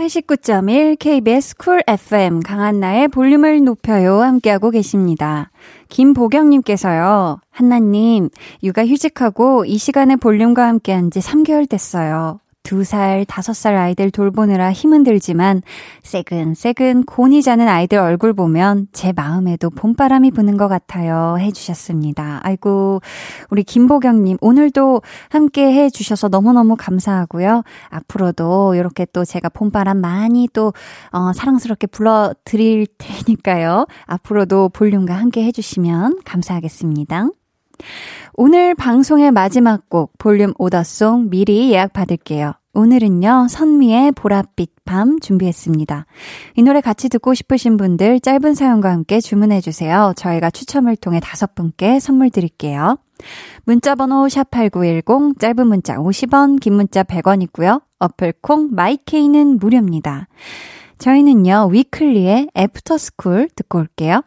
(89.1) 0.07 0.97
KBS 0.99 1.57
쿨 1.57 1.83
FM 1.85 2.39
강한나의 2.39 3.09
볼륨을 3.09 3.63
높여요 3.65 4.21
함께하고 4.21 4.69
계십니다. 4.71 5.51
김보경님께서요. 5.89 7.41
한나님 7.51 8.29
육아 8.63 8.85
휴직하고 8.85 9.65
이 9.65 9.77
시간에 9.77 10.15
볼륨과 10.15 10.65
함께한 10.65 11.11
지 11.11 11.19
3개월 11.19 11.67
됐어요. 11.67 12.39
두 12.67 12.83
살, 12.83 13.23
다섯 13.23 13.53
살 13.53 13.77
아이들 13.77 14.11
돌보느라 14.11 14.73
힘은 14.73 15.03
들지만 15.03 15.61
새근새근 16.03 17.05
곤히 17.05 17.41
자는 17.41 17.69
아이들 17.69 17.97
얼굴 17.97 18.33
보면 18.33 18.87
제 18.91 19.13
마음에도 19.13 19.69
봄바람이 19.69 20.31
부는 20.31 20.57
것 20.57 20.67
같아요. 20.67 21.37
해주셨습니다. 21.39 22.41
아이고, 22.43 22.99
우리 23.51 23.63
김보경님 23.63 24.39
오늘도 24.41 25.01
함께 25.29 25.71
해주셔서 25.71 26.27
너무너무 26.27 26.75
감사하고요. 26.77 27.63
앞으로도 27.87 28.75
이렇게 28.75 29.05
또 29.13 29.23
제가 29.23 29.47
봄바람 29.47 30.01
많이 30.01 30.49
또 30.51 30.73
어, 31.11 31.31
사랑스럽게 31.31 31.87
불러드릴 31.87 32.87
테니까요. 32.97 33.85
앞으로도 34.07 34.69
볼륨과 34.73 35.13
함께 35.13 35.45
해주시면 35.45 36.19
감사하겠습니다. 36.25 37.29
오늘 38.33 38.75
방송의 38.75 39.31
마지막 39.31 39.89
곡 39.89 40.13
볼륨 40.17 40.53
오더송 40.57 41.29
미리 41.29 41.71
예약 41.71 41.93
받을게요. 41.93 42.53
오늘은요, 42.73 43.47
선미의 43.49 44.11
보랏빛 44.11 44.69
밤 44.85 45.19
준비했습니다. 45.19 46.05
이 46.55 46.61
노래 46.61 46.79
같이 46.79 47.09
듣고 47.09 47.33
싶으신 47.33 47.75
분들 47.75 48.19
짧은 48.19 48.53
사연과 48.53 48.91
함께 48.91 49.19
주문해주세요. 49.19 50.13
저희가 50.15 50.51
추첨을 50.51 50.95
통해 50.95 51.19
다섯 51.19 51.55
분께 51.55 51.99
선물 51.99 52.29
드릴게요. 52.29 52.99
문자번호 53.65 54.27
샵8910, 54.27 55.39
짧은 55.39 55.67
문자 55.67 55.95
50원, 55.95 56.59
긴 56.59 56.75
문자 56.75 57.01
100원 57.01 57.41
있고요. 57.43 57.81
어플 57.97 58.36
콩, 58.36 58.69
마이케이는 58.71 59.57
무료입니다. 59.57 60.27
저희는요, 60.99 61.69
위클리의 61.71 62.49
After 62.55 62.98
School 62.98 63.49
듣고 63.55 63.79
올게요. 63.79 64.21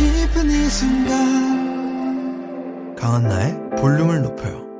싶은 0.00 0.50
이 0.50 0.54
순간 0.70 1.76
강한나의 2.96 3.70
볼륨을 3.76 4.22
높여요. 4.22 4.70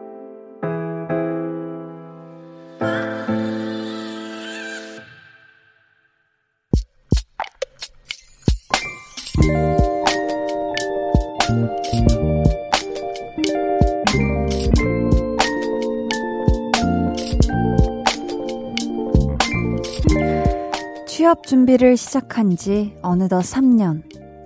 취업 21.06 21.46
준비를 21.46 21.98
시작한 21.98 22.56
지 22.56 22.96
어느덧 23.02 23.40
3년. 23.40 24.02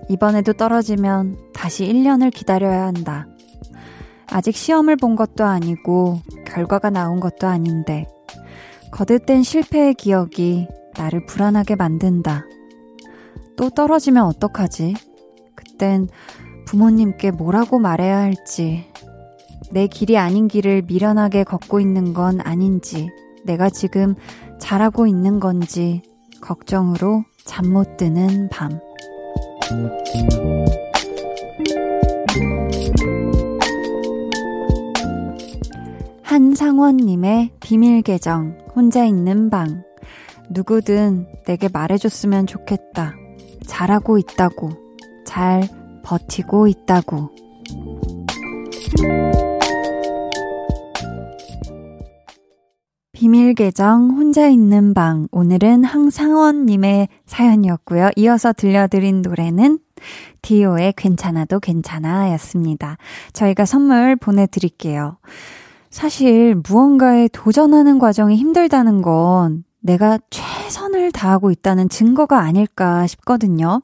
이번에도 0.09 0.53
떨어지면 0.53 1.37
다시 1.53 1.85
1년을 1.85 2.33
기다려야 2.33 2.85
한다. 2.85 3.27
아직 4.27 4.55
시험을 4.55 4.95
본 4.97 5.15
것도 5.15 5.43
아니고 5.45 6.21
결과가 6.45 6.89
나온 6.89 7.19
것도 7.19 7.47
아닌데 7.47 8.07
거듭된 8.91 9.43
실패의 9.43 9.93
기억이 9.93 10.67
나를 10.97 11.25
불안하게 11.25 11.75
만든다. 11.75 12.45
또 13.55 13.69
떨어지면 13.69 14.25
어떡하지? 14.25 14.95
그땐 15.55 16.07
부모님께 16.65 17.31
뭐라고 17.31 17.79
말해야 17.79 18.17
할지, 18.17 18.85
내 19.71 19.87
길이 19.87 20.17
아닌 20.17 20.47
길을 20.47 20.83
미련하게 20.83 21.43
걷고 21.43 21.79
있는 21.79 22.13
건 22.13 22.39
아닌지, 22.41 23.09
내가 23.43 23.69
지금 23.69 24.15
잘하고 24.59 25.07
있는 25.07 25.39
건지 25.39 26.01
걱정으로 26.41 27.23
잠 27.45 27.71
못 27.71 27.97
드는 27.97 28.49
밤. 28.49 28.79
한상원님의 36.23 37.51
비밀 37.59 38.01
계정, 38.01 38.57
혼자 38.75 39.05
있는 39.05 39.49
방. 39.49 39.83
누구든 40.49 41.27
내게 41.45 41.69
말해줬으면 41.71 42.45
좋겠다. 42.45 43.15
잘하고 43.65 44.17
있다고. 44.17 44.71
잘 45.25 45.67
버티고 46.03 46.67
있다고. 46.67 47.31
비밀 53.15 53.53
계정 53.53 54.09
혼자 54.09 54.49
있는 54.49 54.93
방 54.93 55.29
오늘은 55.31 55.85
항상원님의 55.85 57.07
사연이었고요. 57.25 58.09
이어서 58.17 58.51
들려드린 58.51 59.21
노래는 59.21 59.79
디오의 60.41 60.95
괜찮아도 60.97 61.61
괜찮아 61.61 62.33
였습니다. 62.33 62.97
저희가 63.31 63.63
선물 63.63 64.17
보내드릴게요. 64.17 65.17
사실 65.89 66.55
무언가에 66.67 67.29
도전하는 67.31 67.99
과정이 67.99 68.35
힘들다는 68.35 69.01
건 69.01 69.63
내가 69.79 70.19
최선을 70.29 71.13
다하고 71.13 71.51
있다는 71.51 71.87
증거가 71.87 72.41
아닐까 72.41 73.07
싶거든요. 73.07 73.79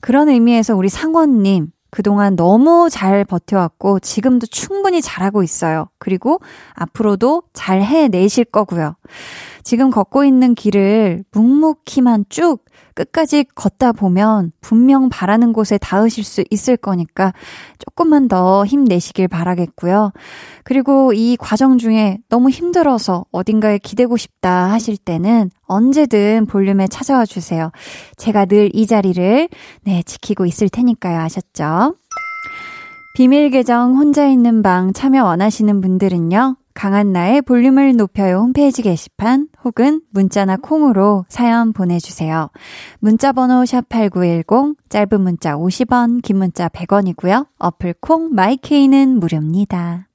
그런 0.00 0.28
의미에서 0.28 0.76
우리 0.76 0.88
상원님, 0.88 1.72
그동안 1.92 2.36
너무 2.36 2.88
잘 2.90 3.22
버텨왔고, 3.24 4.00
지금도 4.00 4.46
충분히 4.46 5.02
잘하고 5.02 5.42
있어요. 5.42 5.88
그리고 5.98 6.40
앞으로도 6.72 7.42
잘 7.52 7.82
해내실 7.82 8.46
거고요. 8.46 8.96
지금 9.64 9.90
걷고 9.90 10.24
있는 10.24 10.54
길을 10.54 11.24
묵묵히만 11.32 12.26
쭉 12.28 12.64
끝까지 12.94 13.44
걷다 13.54 13.92
보면 13.92 14.52
분명 14.60 15.08
바라는 15.08 15.52
곳에 15.52 15.78
닿으실 15.78 16.24
수 16.24 16.44
있을 16.50 16.76
거니까 16.76 17.32
조금만 17.78 18.28
더 18.28 18.64
힘내시길 18.66 19.28
바라겠고요. 19.28 20.12
그리고 20.64 21.12
이 21.12 21.36
과정 21.38 21.78
중에 21.78 22.18
너무 22.28 22.50
힘들어서 22.50 23.24
어딘가에 23.30 23.78
기대고 23.78 24.16
싶다 24.16 24.70
하실 24.70 24.96
때는 24.96 25.50
언제든 25.66 26.46
볼륨에 26.46 26.86
찾아와 26.88 27.24
주세요. 27.24 27.70
제가 28.16 28.46
늘 28.46 28.72
이 28.74 28.86
자리를 28.86 29.48
네, 29.82 30.02
지키고 30.04 30.46
있을 30.46 30.68
테니까요. 30.68 31.20
아셨죠? 31.20 31.96
비밀 33.14 33.50
계정 33.50 33.96
혼자 33.96 34.26
있는 34.26 34.62
방 34.62 34.92
참여 34.92 35.24
원하시는 35.24 35.80
분들은요. 35.80 36.56
강한나의 36.74 37.42
볼륨을 37.42 37.96
높여요 37.96 38.38
홈페이지 38.38 38.82
게시판 38.82 39.48
혹은 39.64 40.02
문자나 40.10 40.56
콩으로 40.56 41.24
사연 41.28 41.72
보내주세요. 41.72 42.50
문자 42.98 43.32
번호 43.32 43.62
샵8910 43.62 44.76
짧은 44.88 45.20
문자 45.20 45.56
50원 45.56 46.22
긴 46.22 46.38
문자 46.38 46.68
100원이고요. 46.68 47.46
어플 47.58 47.94
콩 48.00 48.34
마이케이는 48.34 49.20
무료입니다. 49.20 50.08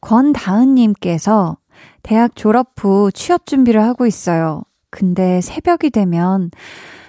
권다은님께서 0.00 1.58
대학 2.02 2.34
졸업 2.34 2.72
후 2.78 3.10
취업 3.12 3.46
준비를 3.46 3.82
하고 3.82 4.06
있어요. 4.06 4.62
근데 4.90 5.40
새벽이 5.40 5.90
되면 5.90 6.50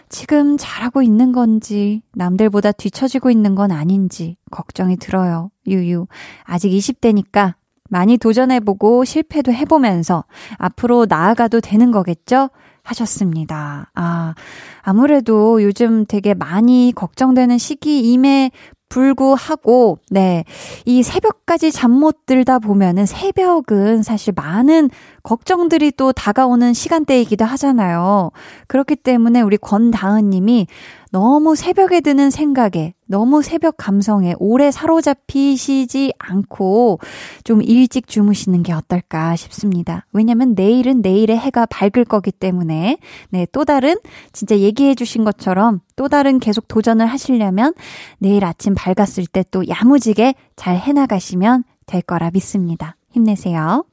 지금 0.10 0.58
잘하고 0.58 1.02
있는 1.02 1.32
건지, 1.32 2.02
남들보다 2.14 2.74
뒤처지고 2.74 3.32
있는 3.32 3.56
건 3.56 3.72
아닌지 3.72 4.36
걱정이 4.52 4.98
들어요. 4.98 5.52
유유. 5.68 6.06
아직 6.44 6.70
20대니까 6.70 7.56
많이 7.92 8.18
도전해보고 8.18 9.04
실패도 9.04 9.52
해보면서 9.52 10.24
앞으로 10.58 11.06
나아가도 11.08 11.60
되는 11.60 11.92
거겠죠? 11.92 12.50
하셨습니다. 12.84 13.92
아, 13.94 14.34
아무래도 14.82 15.62
요즘 15.62 16.06
되게 16.06 16.34
많이 16.34 16.94
걱정되는 16.96 17.58
시기임에 17.58 18.52
불구하고, 18.90 20.00
네. 20.10 20.44
이 20.86 21.04
새벽까지 21.04 21.72
잠 21.72 21.92
못 21.92 22.26
들다 22.26 22.60
보면은 22.60 23.06
새벽은 23.06 24.02
사실 24.04 24.34
많은 24.36 24.90
걱정들이 25.24 25.92
또 25.92 26.12
다가오는 26.12 26.74
시간대이기도 26.74 27.46
하잖아요. 27.46 28.32
그렇기 28.68 28.96
때문에 28.96 29.42
우리 29.42 29.58
권다은 29.58 30.30
님이 30.30 30.68
너무 31.12 31.56
새벽에 31.58 32.00
드는 32.00 32.30
생각에, 32.30 32.94
너무 33.06 33.42
새벽 33.42 33.76
감성에 33.76 34.34
오래 34.40 34.72
사로잡히시지 34.72 36.14
않고 36.18 37.00
좀 37.44 37.62
일찍 37.62 38.08
주무시는 38.08 38.64
게 38.64 38.72
어떨까 38.72 39.36
싶습니다. 39.36 40.06
왜냐면 40.14 40.54
내일은 40.56 41.02
내일의 41.02 41.38
해가 41.38 41.66
밝을 41.66 42.06
거기 42.06 42.32
때문에, 42.32 42.98
네, 43.30 43.48
또 43.52 43.66
다른, 43.66 43.98
진짜 44.32 44.58
얘기해 44.58 44.96
주신 44.96 45.26
것처럼 45.26 45.82
또 45.98 46.08
다른 46.08 46.40
계속 46.40 46.70
도전을 46.70 47.06
하시려면 47.06 47.74
내일 48.18 48.46
아침 48.46 48.74
밝았을 48.74 49.28
때 49.28 49.42
또 49.52 49.68
야무지게 49.68 50.36
잘 50.56 50.78
해나가시면 50.78 51.64
될 51.86 52.02
거라 52.02 52.32
믿습니다. 52.32 52.96
힘내세요. 53.12 53.84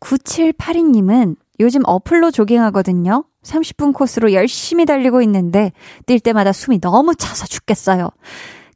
9782님은 0.00 1.36
요즘 1.62 1.80
어플로 1.84 2.30
조깅하거든요. 2.30 3.24
30분 3.42 3.92
코스로 3.94 4.32
열심히 4.32 4.84
달리고 4.84 5.22
있는데 5.22 5.72
뛸 6.06 6.20
때마다 6.20 6.52
숨이 6.52 6.80
너무 6.80 7.14
차서 7.14 7.46
죽겠어요. 7.46 8.10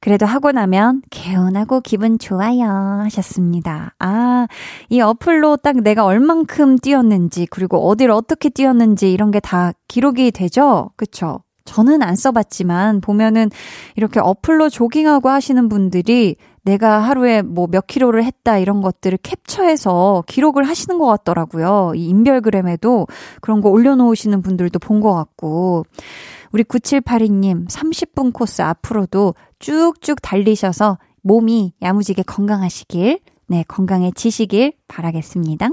그래도 0.00 0.26
하고 0.26 0.52
나면 0.52 1.02
개운하고 1.10 1.80
기분 1.80 2.18
좋아요 2.18 2.66
하셨습니다. 3.04 3.94
아, 3.98 4.46
이 4.88 5.00
어플로 5.00 5.56
딱 5.58 5.78
내가 5.82 6.04
얼만큼 6.04 6.78
뛰었는지 6.78 7.46
그리고 7.50 7.88
어디를 7.88 8.12
어떻게 8.12 8.48
뛰었는지 8.48 9.12
이런 9.12 9.30
게 9.30 9.40
다 9.40 9.72
기록이 9.88 10.30
되죠? 10.32 10.90
그쵸? 10.96 11.40
저는 11.64 12.02
안 12.02 12.14
써봤지만 12.14 13.00
보면은 13.00 13.50
이렇게 13.96 14.20
어플로 14.20 14.68
조깅하고 14.68 15.28
하시는 15.28 15.68
분들이 15.68 16.36
내가 16.66 16.98
하루에 16.98 17.42
뭐 17.42 17.68
몇 17.68 17.86
킬로를 17.86 18.24
했다 18.24 18.58
이런 18.58 18.80
것들을 18.80 19.18
캡처해서 19.22 20.24
기록을 20.26 20.64
하시는 20.64 20.98
것 20.98 21.06
같더라고요. 21.06 21.92
이 21.94 22.08
인별그램에도 22.08 23.06
그런 23.40 23.60
거 23.60 23.70
올려놓으시는 23.70 24.42
분들도 24.42 24.78
본 24.80 25.00
것 25.00 25.14
같고. 25.14 25.84
우리 26.52 26.64
9782님 26.64 27.68
30분 27.68 28.32
코스 28.32 28.62
앞으로도 28.62 29.34
쭉쭉 29.58 30.20
달리셔서 30.22 30.98
몸이 31.22 31.74
야무지게 31.82 32.22
건강하시길, 32.22 33.20
네, 33.48 33.64
건강해지시길 33.68 34.72
바라겠습니다. 34.88 35.68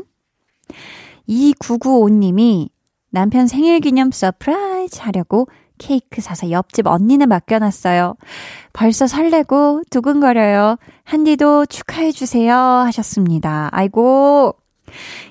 2995님이 1.30 2.70
남편 3.10 3.48
생일 3.48 3.80
기념 3.80 4.12
서프라이즈 4.12 5.00
하려고 5.02 5.48
케이크 5.78 6.22
사서 6.22 6.52
옆집 6.52 6.88
언니네 6.88 7.26
맡겨놨어요. 7.26 8.16
벌써 8.74 9.08
설레고 9.08 9.84
두근거려요. 9.90 10.78
한디도 11.04 11.66
축하해주세요. 11.68 12.56
하셨습니다. 12.56 13.70
아이고, 13.72 14.56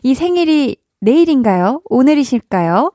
이 0.02 0.14
생일이 0.14 0.76
내일인가요? 1.00 1.80
오늘이실까요? 1.86 2.92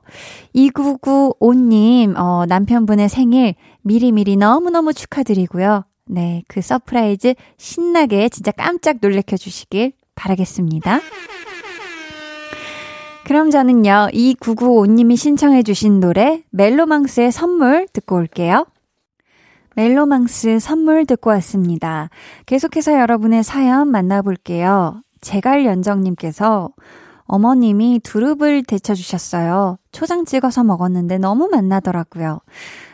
2995님, 0.56 2.18
어, 2.18 2.46
남편분의 2.48 3.10
생일 3.10 3.56
미리미리 3.82 4.38
너무너무 4.38 4.94
축하드리고요. 4.94 5.84
네, 6.06 6.44
그 6.48 6.62
서프라이즈 6.62 7.36
신나게 7.58 8.30
진짜 8.30 8.52
깜짝 8.52 8.98
놀래켜 9.02 9.36
주시길 9.36 9.92
바라겠습니다. 10.16 11.02
그럼 13.28 13.52
저는요, 13.52 14.08
2995님이 14.14 15.18
신청해주신 15.18 16.00
노래, 16.00 16.44
멜로망스의 16.52 17.34
선물 17.34 17.86
듣고 17.92 18.16
올게요. 18.16 18.66
멜로망스 19.76 20.60
선물 20.60 21.06
듣고 21.06 21.32
왔습니다. 21.32 22.10
계속해서 22.46 22.94
여러분의 22.94 23.44
사연 23.44 23.92
만나볼게요. 23.92 25.02
제갈연정님께서 25.20 26.70
어머님이 27.28 28.00
두릅을 28.04 28.64
데쳐주셨어요. 28.64 29.78
초장 29.92 30.26
찍어서 30.26 30.64
먹었는데 30.64 31.18
너무 31.18 31.48
맛나더라고요. 31.48 32.40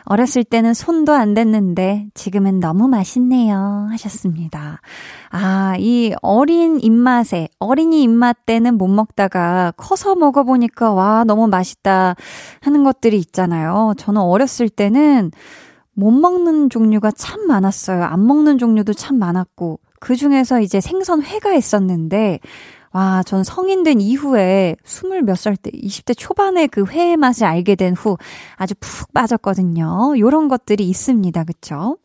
어렸을 0.04 0.44
때는 0.44 0.74
손도 0.74 1.12
안 1.12 1.34
댔는데 1.34 2.08
지금은 2.14 2.60
너무 2.60 2.88
맛있네요. 2.88 3.88
하셨습니다. 3.90 4.80
아, 5.30 5.76
이 5.78 6.14
어린 6.20 6.80
입맛에, 6.80 7.48
어린이 7.58 8.02
입맛 8.02 8.44
때는 8.44 8.76
못 8.76 8.88
먹다가 8.88 9.72
커서 9.76 10.14
먹어보니까 10.14 10.92
와, 10.92 11.24
너무 11.24 11.46
맛있다 11.46 12.16
하는 12.60 12.84
것들이 12.84 13.18
있잖아요. 13.18 13.94
저는 13.96 14.20
어렸을 14.20 14.68
때는 14.68 15.30
못 15.94 16.10
먹는 16.10 16.70
종류가 16.70 17.12
참 17.12 17.46
많았어요. 17.46 18.02
안 18.02 18.26
먹는 18.26 18.58
종류도 18.58 18.94
참 18.94 19.18
많았고, 19.18 19.78
그 20.00 20.16
중에서 20.16 20.60
이제 20.60 20.80
생선회가 20.80 21.54
있었는데, 21.54 22.40
와, 22.94 23.22
전 23.24 23.42
성인 23.42 23.82
된 23.82 24.00
이후에 24.00 24.76
스물 24.84 25.22
몇 25.22 25.34
살 25.36 25.56
때, 25.56 25.70
20대 25.72 26.16
초반에 26.16 26.68
그 26.68 26.84
회의 26.86 27.16
맛을 27.16 27.44
알게 27.44 27.74
된 27.74 27.94
후 27.94 28.16
아주 28.56 28.74
푹 28.78 29.12
빠졌거든요. 29.12 30.14
요런 30.18 30.46
것들이 30.48 30.88
있습니다. 30.88 31.44
그쵸? 31.44 31.98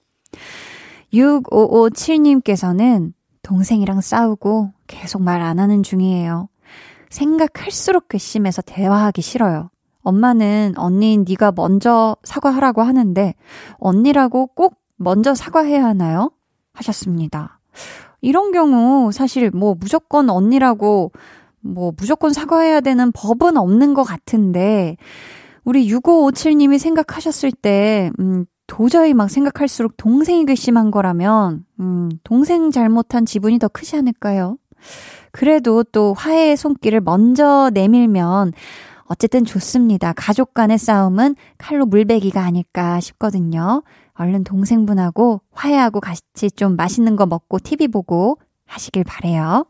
6557님께서는 1.13 3.13
동생이랑 3.43 4.01
싸우고 4.01 4.71
계속 4.87 5.21
말 5.21 5.41
안 5.41 5.59
하는 5.59 5.83
중이에요. 5.83 6.49
생각할수록 7.09 8.07
괘씸해서 8.09 8.61
대화하기 8.63 9.21
싫어요. 9.21 9.69
엄마는 10.01 10.73
언니 10.77 11.17
네가 11.17 11.51
먼저 11.55 12.15
사과하라고 12.23 12.81
하는데 12.81 13.35
언니라고 13.77 14.47
꼭 14.47 14.79
먼저 14.97 15.35
사과해야 15.35 15.85
하나요? 15.85 16.31
하셨습니다. 16.73 17.59
이런 18.21 18.51
경우 18.51 19.11
사실 19.11 19.51
뭐 19.51 19.75
무조건 19.79 20.29
언니라고 20.29 21.11
뭐 21.61 21.91
무조건 21.97 22.33
사과해야 22.33 22.81
되는 22.81 23.11
법은 23.11 23.57
없는 23.57 23.93
것 23.93 24.03
같은데, 24.03 24.97
우리 25.63 25.87
6557님이 25.89 26.79
생각하셨을 26.79 27.51
때, 27.51 28.11
음, 28.19 28.45
도저히 28.67 29.13
막 29.13 29.29
생각할수록 29.29 29.97
동생이 29.97 30.45
괘씸한 30.45 30.91
거라면, 30.91 31.65
음, 31.79 32.09
동생 32.23 32.71
잘못한 32.71 33.25
지분이 33.25 33.59
더 33.59 33.67
크지 33.67 33.97
않을까요? 33.97 34.57
그래도 35.31 35.83
또 35.83 36.13
화해의 36.13 36.55
손길을 36.55 37.01
먼저 37.01 37.69
내밀면, 37.73 38.53
어쨌든 39.05 39.43
좋습니다. 39.43 40.13
가족 40.15 40.53
간의 40.53 40.77
싸움은 40.77 41.35
칼로 41.57 41.85
물베기가 41.87 42.43
아닐까 42.43 42.99
싶거든요. 42.99 43.81
얼른 44.19 44.43
동생분하고 44.43 45.41
화해하고 45.51 46.01
같이 46.01 46.51
좀 46.51 46.75
맛있는 46.75 47.15
거 47.15 47.25
먹고 47.25 47.57
TV 47.59 47.87
보고 47.87 48.37
하시길 48.65 49.05
바래요. 49.05 49.65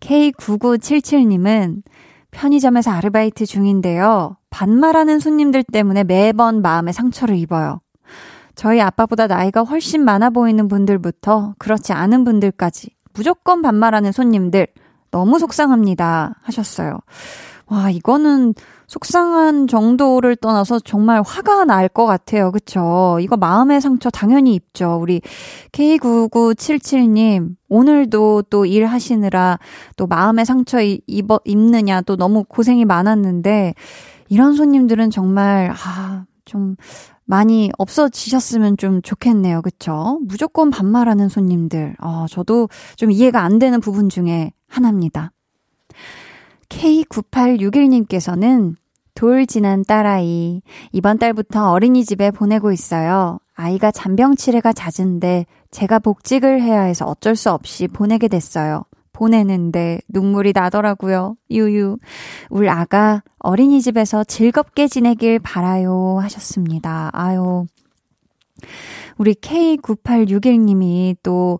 K9977님은 0.00 1.82
편의점에서 2.30 2.92
아르바이트 2.92 3.46
중인데요. 3.46 4.36
반말하는 4.50 5.18
손님들 5.18 5.64
때문에 5.64 6.04
매번 6.04 6.62
마음에 6.62 6.92
상처를 6.92 7.36
입어요. 7.36 7.80
저희 8.54 8.80
아빠보다 8.80 9.26
나이가 9.26 9.62
훨씬 9.62 10.04
많아 10.04 10.30
보이는 10.30 10.68
분들부터 10.68 11.54
그렇지 11.58 11.92
않은 11.92 12.22
분들까지 12.24 12.90
무조건 13.12 13.60
반말하는 13.62 14.12
손님들 14.12 14.68
너무 15.10 15.38
속상합니다. 15.40 16.36
하셨어요. 16.42 17.00
와, 17.72 17.88
이거는 17.90 18.52
속상한 18.86 19.66
정도를 19.66 20.36
떠나서 20.36 20.78
정말 20.80 21.22
화가 21.24 21.64
날 21.64 21.88
것 21.88 22.04
같아요. 22.04 22.52
그쵸? 22.52 23.16
이거 23.22 23.38
마음의 23.38 23.80
상처 23.80 24.10
당연히 24.10 24.54
입죠. 24.54 24.98
우리 25.00 25.22
K9977님, 25.72 27.56
오늘도 27.70 28.42
또 28.50 28.66
일하시느라 28.66 29.58
또 29.96 30.06
마음의 30.06 30.44
상처 30.44 30.80
입어, 30.82 31.40
입느냐 31.46 32.02
또 32.02 32.16
너무 32.16 32.44
고생이 32.44 32.84
많았는데, 32.84 33.72
이런 34.28 34.52
손님들은 34.54 35.10
정말, 35.10 35.72
아, 35.72 36.26
좀, 36.44 36.76
많이 37.24 37.70
없어지셨으면 37.78 38.76
좀 38.76 39.00
좋겠네요. 39.00 39.62
그쵸? 39.62 40.18
무조건 40.28 40.68
반말하는 40.70 41.30
손님들. 41.30 41.94
어, 42.02 42.26
저도 42.28 42.68
좀 42.96 43.10
이해가 43.10 43.40
안 43.42 43.58
되는 43.58 43.80
부분 43.80 44.10
중에 44.10 44.52
하나입니다. 44.68 45.32
K9861님께서는 46.72 48.76
돌 49.14 49.46
지난 49.46 49.84
딸아이. 49.84 50.62
이번 50.92 51.18
달부터 51.18 51.70
어린이집에 51.70 52.30
보내고 52.30 52.72
있어요. 52.72 53.38
아이가 53.54 53.90
잔병 53.90 54.36
치레가 54.36 54.72
잦은데 54.72 55.44
제가 55.70 55.98
복직을 55.98 56.62
해야 56.62 56.80
해서 56.82 57.04
어쩔 57.06 57.36
수 57.36 57.50
없이 57.50 57.88
보내게 57.88 58.28
됐어요. 58.28 58.84
보내는데 59.12 60.00
눈물이 60.08 60.52
나더라고요. 60.54 61.36
유유. 61.50 61.98
울 62.50 62.68
아가 62.68 63.22
어린이집에서 63.38 64.24
즐겁게 64.24 64.88
지내길 64.88 65.38
바라요. 65.40 66.18
하셨습니다. 66.22 67.10
아유. 67.12 67.66
우리 69.18 69.34
K9861님이 69.34 71.16
또 71.22 71.58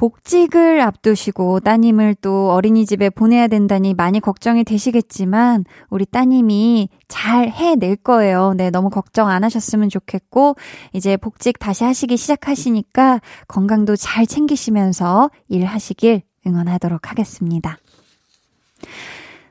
복직을 0.00 0.80
앞두시고 0.80 1.60
따님을 1.60 2.14
또 2.22 2.52
어린이집에 2.52 3.10
보내야 3.10 3.48
된다니 3.48 3.92
많이 3.92 4.18
걱정이 4.18 4.64
되시겠지만 4.64 5.66
우리 5.90 6.06
따님이 6.06 6.88
잘 7.06 7.50
해낼 7.50 7.96
거예요. 7.96 8.54
네, 8.56 8.70
너무 8.70 8.88
걱정 8.88 9.28
안 9.28 9.44
하셨으면 9.44 9.90
좋겠고 9.90 10.56
이제 10.94 11.18
복직 11.18 11.58
다시 11.58 11.84
하시기 11.84 12.16
시작하시니까 12.16 13.20
건강도 13.46 13.94
잘 13.94 14.26
챙기시면서 14.26 15.30
일하시길 15.48 16.22
응원하도록 16.46 17.10
하겠습니다. 17.10 17.76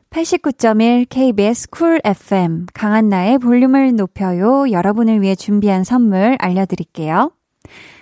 89.1 0.09 1.05
KBS 1.09 1.69
쿨 1.69 2.01
FM 2.03 2.65
강한나의 2.73 3.37
볼륨을 3.37 3.95
높여요. 3.95 4.71
여러분을 4.71 5.21
위해 5.21 5.35
준비한 5.35 5.83
선물 5.83 6.37
알려드릴게요. 6.39 7.33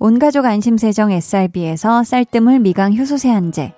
온가족 0.00 0.46
안심세정 0.46 1.12
SRB에서 1.12 2.02
쌀뜨물 2.04 2.58
미강 2.60 2.96
효소 2.96 3.18
세안제 3.18 3.74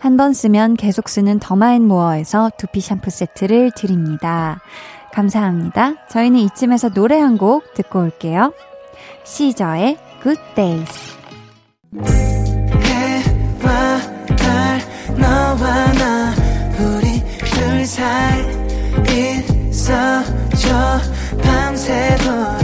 한 0.00 0.16
번 0.18 0.32
쓰면 0.34 0.74
계속 0.76 1.08
쓰는 1.08 1.38
더마앤모어에서 1.38 2.50
두피 2.58 2.80
샴푸 2.82 3.08
세트를 3.08 3.70
드립니다. 3.74 4.60
감사합니다. 5.12 5.94
저희는 6.10 6.40
이쯤에서 6.40 6.90
노래 6.90 7.18
한 7.18 7.38
곡 7.38 7.72
듣고 7.74 8.00
올게요. 8.00 8.52
시저의 9.24 9.96
Good 10.22 10.40
Days 10.54 11.16
해와 12.84 13.98
달 14.36 14.80
너와 15.18 15.92
나 15.94 16.34
우리 16.78 17.22
둘 17.50 17.86
사이 17.86 18.42
있어줘 19.70 20.68
밤새도록 21.42 22.63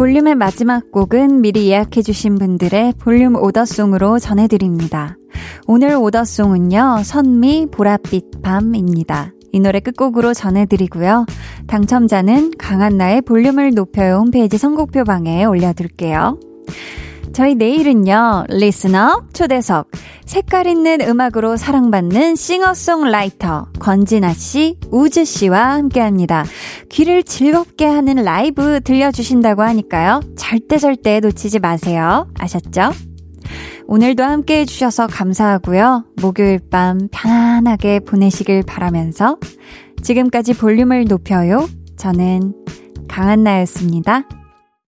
볼륨의 0.00 0.34
마지막 0.34 0.90
곡은 0.92 1.42
미리 1.42 1.68
예약해주신 1.68 2.36
분들의 2.36 2.94
볼륨 2.98 3.36
오더송으로 3.36 4.18
전해드립니다. 4.18 5.18
오늘 5.66 5.94
오더송은요, 5.94 7.02
선미 7.04 7.66
보랏빛 7.66 8.40
밤입니다. 8.40 9.34
이 9.52 9.60
노래 9.60 9.78
끝곡으로 9.80 10.32
전해드리고요. 10.32 11.26
당첨자는 11.66 12.52
강한나의 12.56 13.20
볼륨을 13.20 13.72
높여요 13.74 14.20
홈페이지 14.20 14.56
선곡표 14.56 15.04
방에 15.04 15.44
올려둘게요. 15.44 16.40
저희 17.32 17.54
내일은요, 17.54 18.44
Up 18.50 19.32
초대석. 19.32 19.90
색깔 20.26 20.66
있는 20.66 21.00
음악으로 21.00 21.56
사랑받는 21.56 22.36
싱어송라이터 22.36 23.68
권진아 23.78 24.32
씨, 24.34 24.76
우즈 24.90 25.24
씨와 25.24 25.72
함께 25.72 26.00
합니다. 26.00 26.44
귀를 26.88 27.22
즐겁게 27.22 27.86
하는 27.86 28.16
라이브 28.24 28.80
들려주신다고 28.80 29.62
하니까요. 29.62 30.20
절대 30.36 30.78
절대 30.78 31.20
놓치지 31.20 31.60
마세요. 31.60 32.28
아셨죠? 32.38 32.90
오늘도 33.86 34.22
함께 34.22 34.60
해주셔서 34.60 35.08
감사하고요. 35.08 36.04
목요일 36.20 36.60
밤 36.70 37.08
편안하게 37.10 38.00
보내시길 38.00 38.62
바라면서 38.62 39.38
지금까지 40.02 40.54
볼륨을 40.54 41.06
높여요. 41.06 41.68
저는 41.96 42.54
강한나였습니다. 43.08 44.39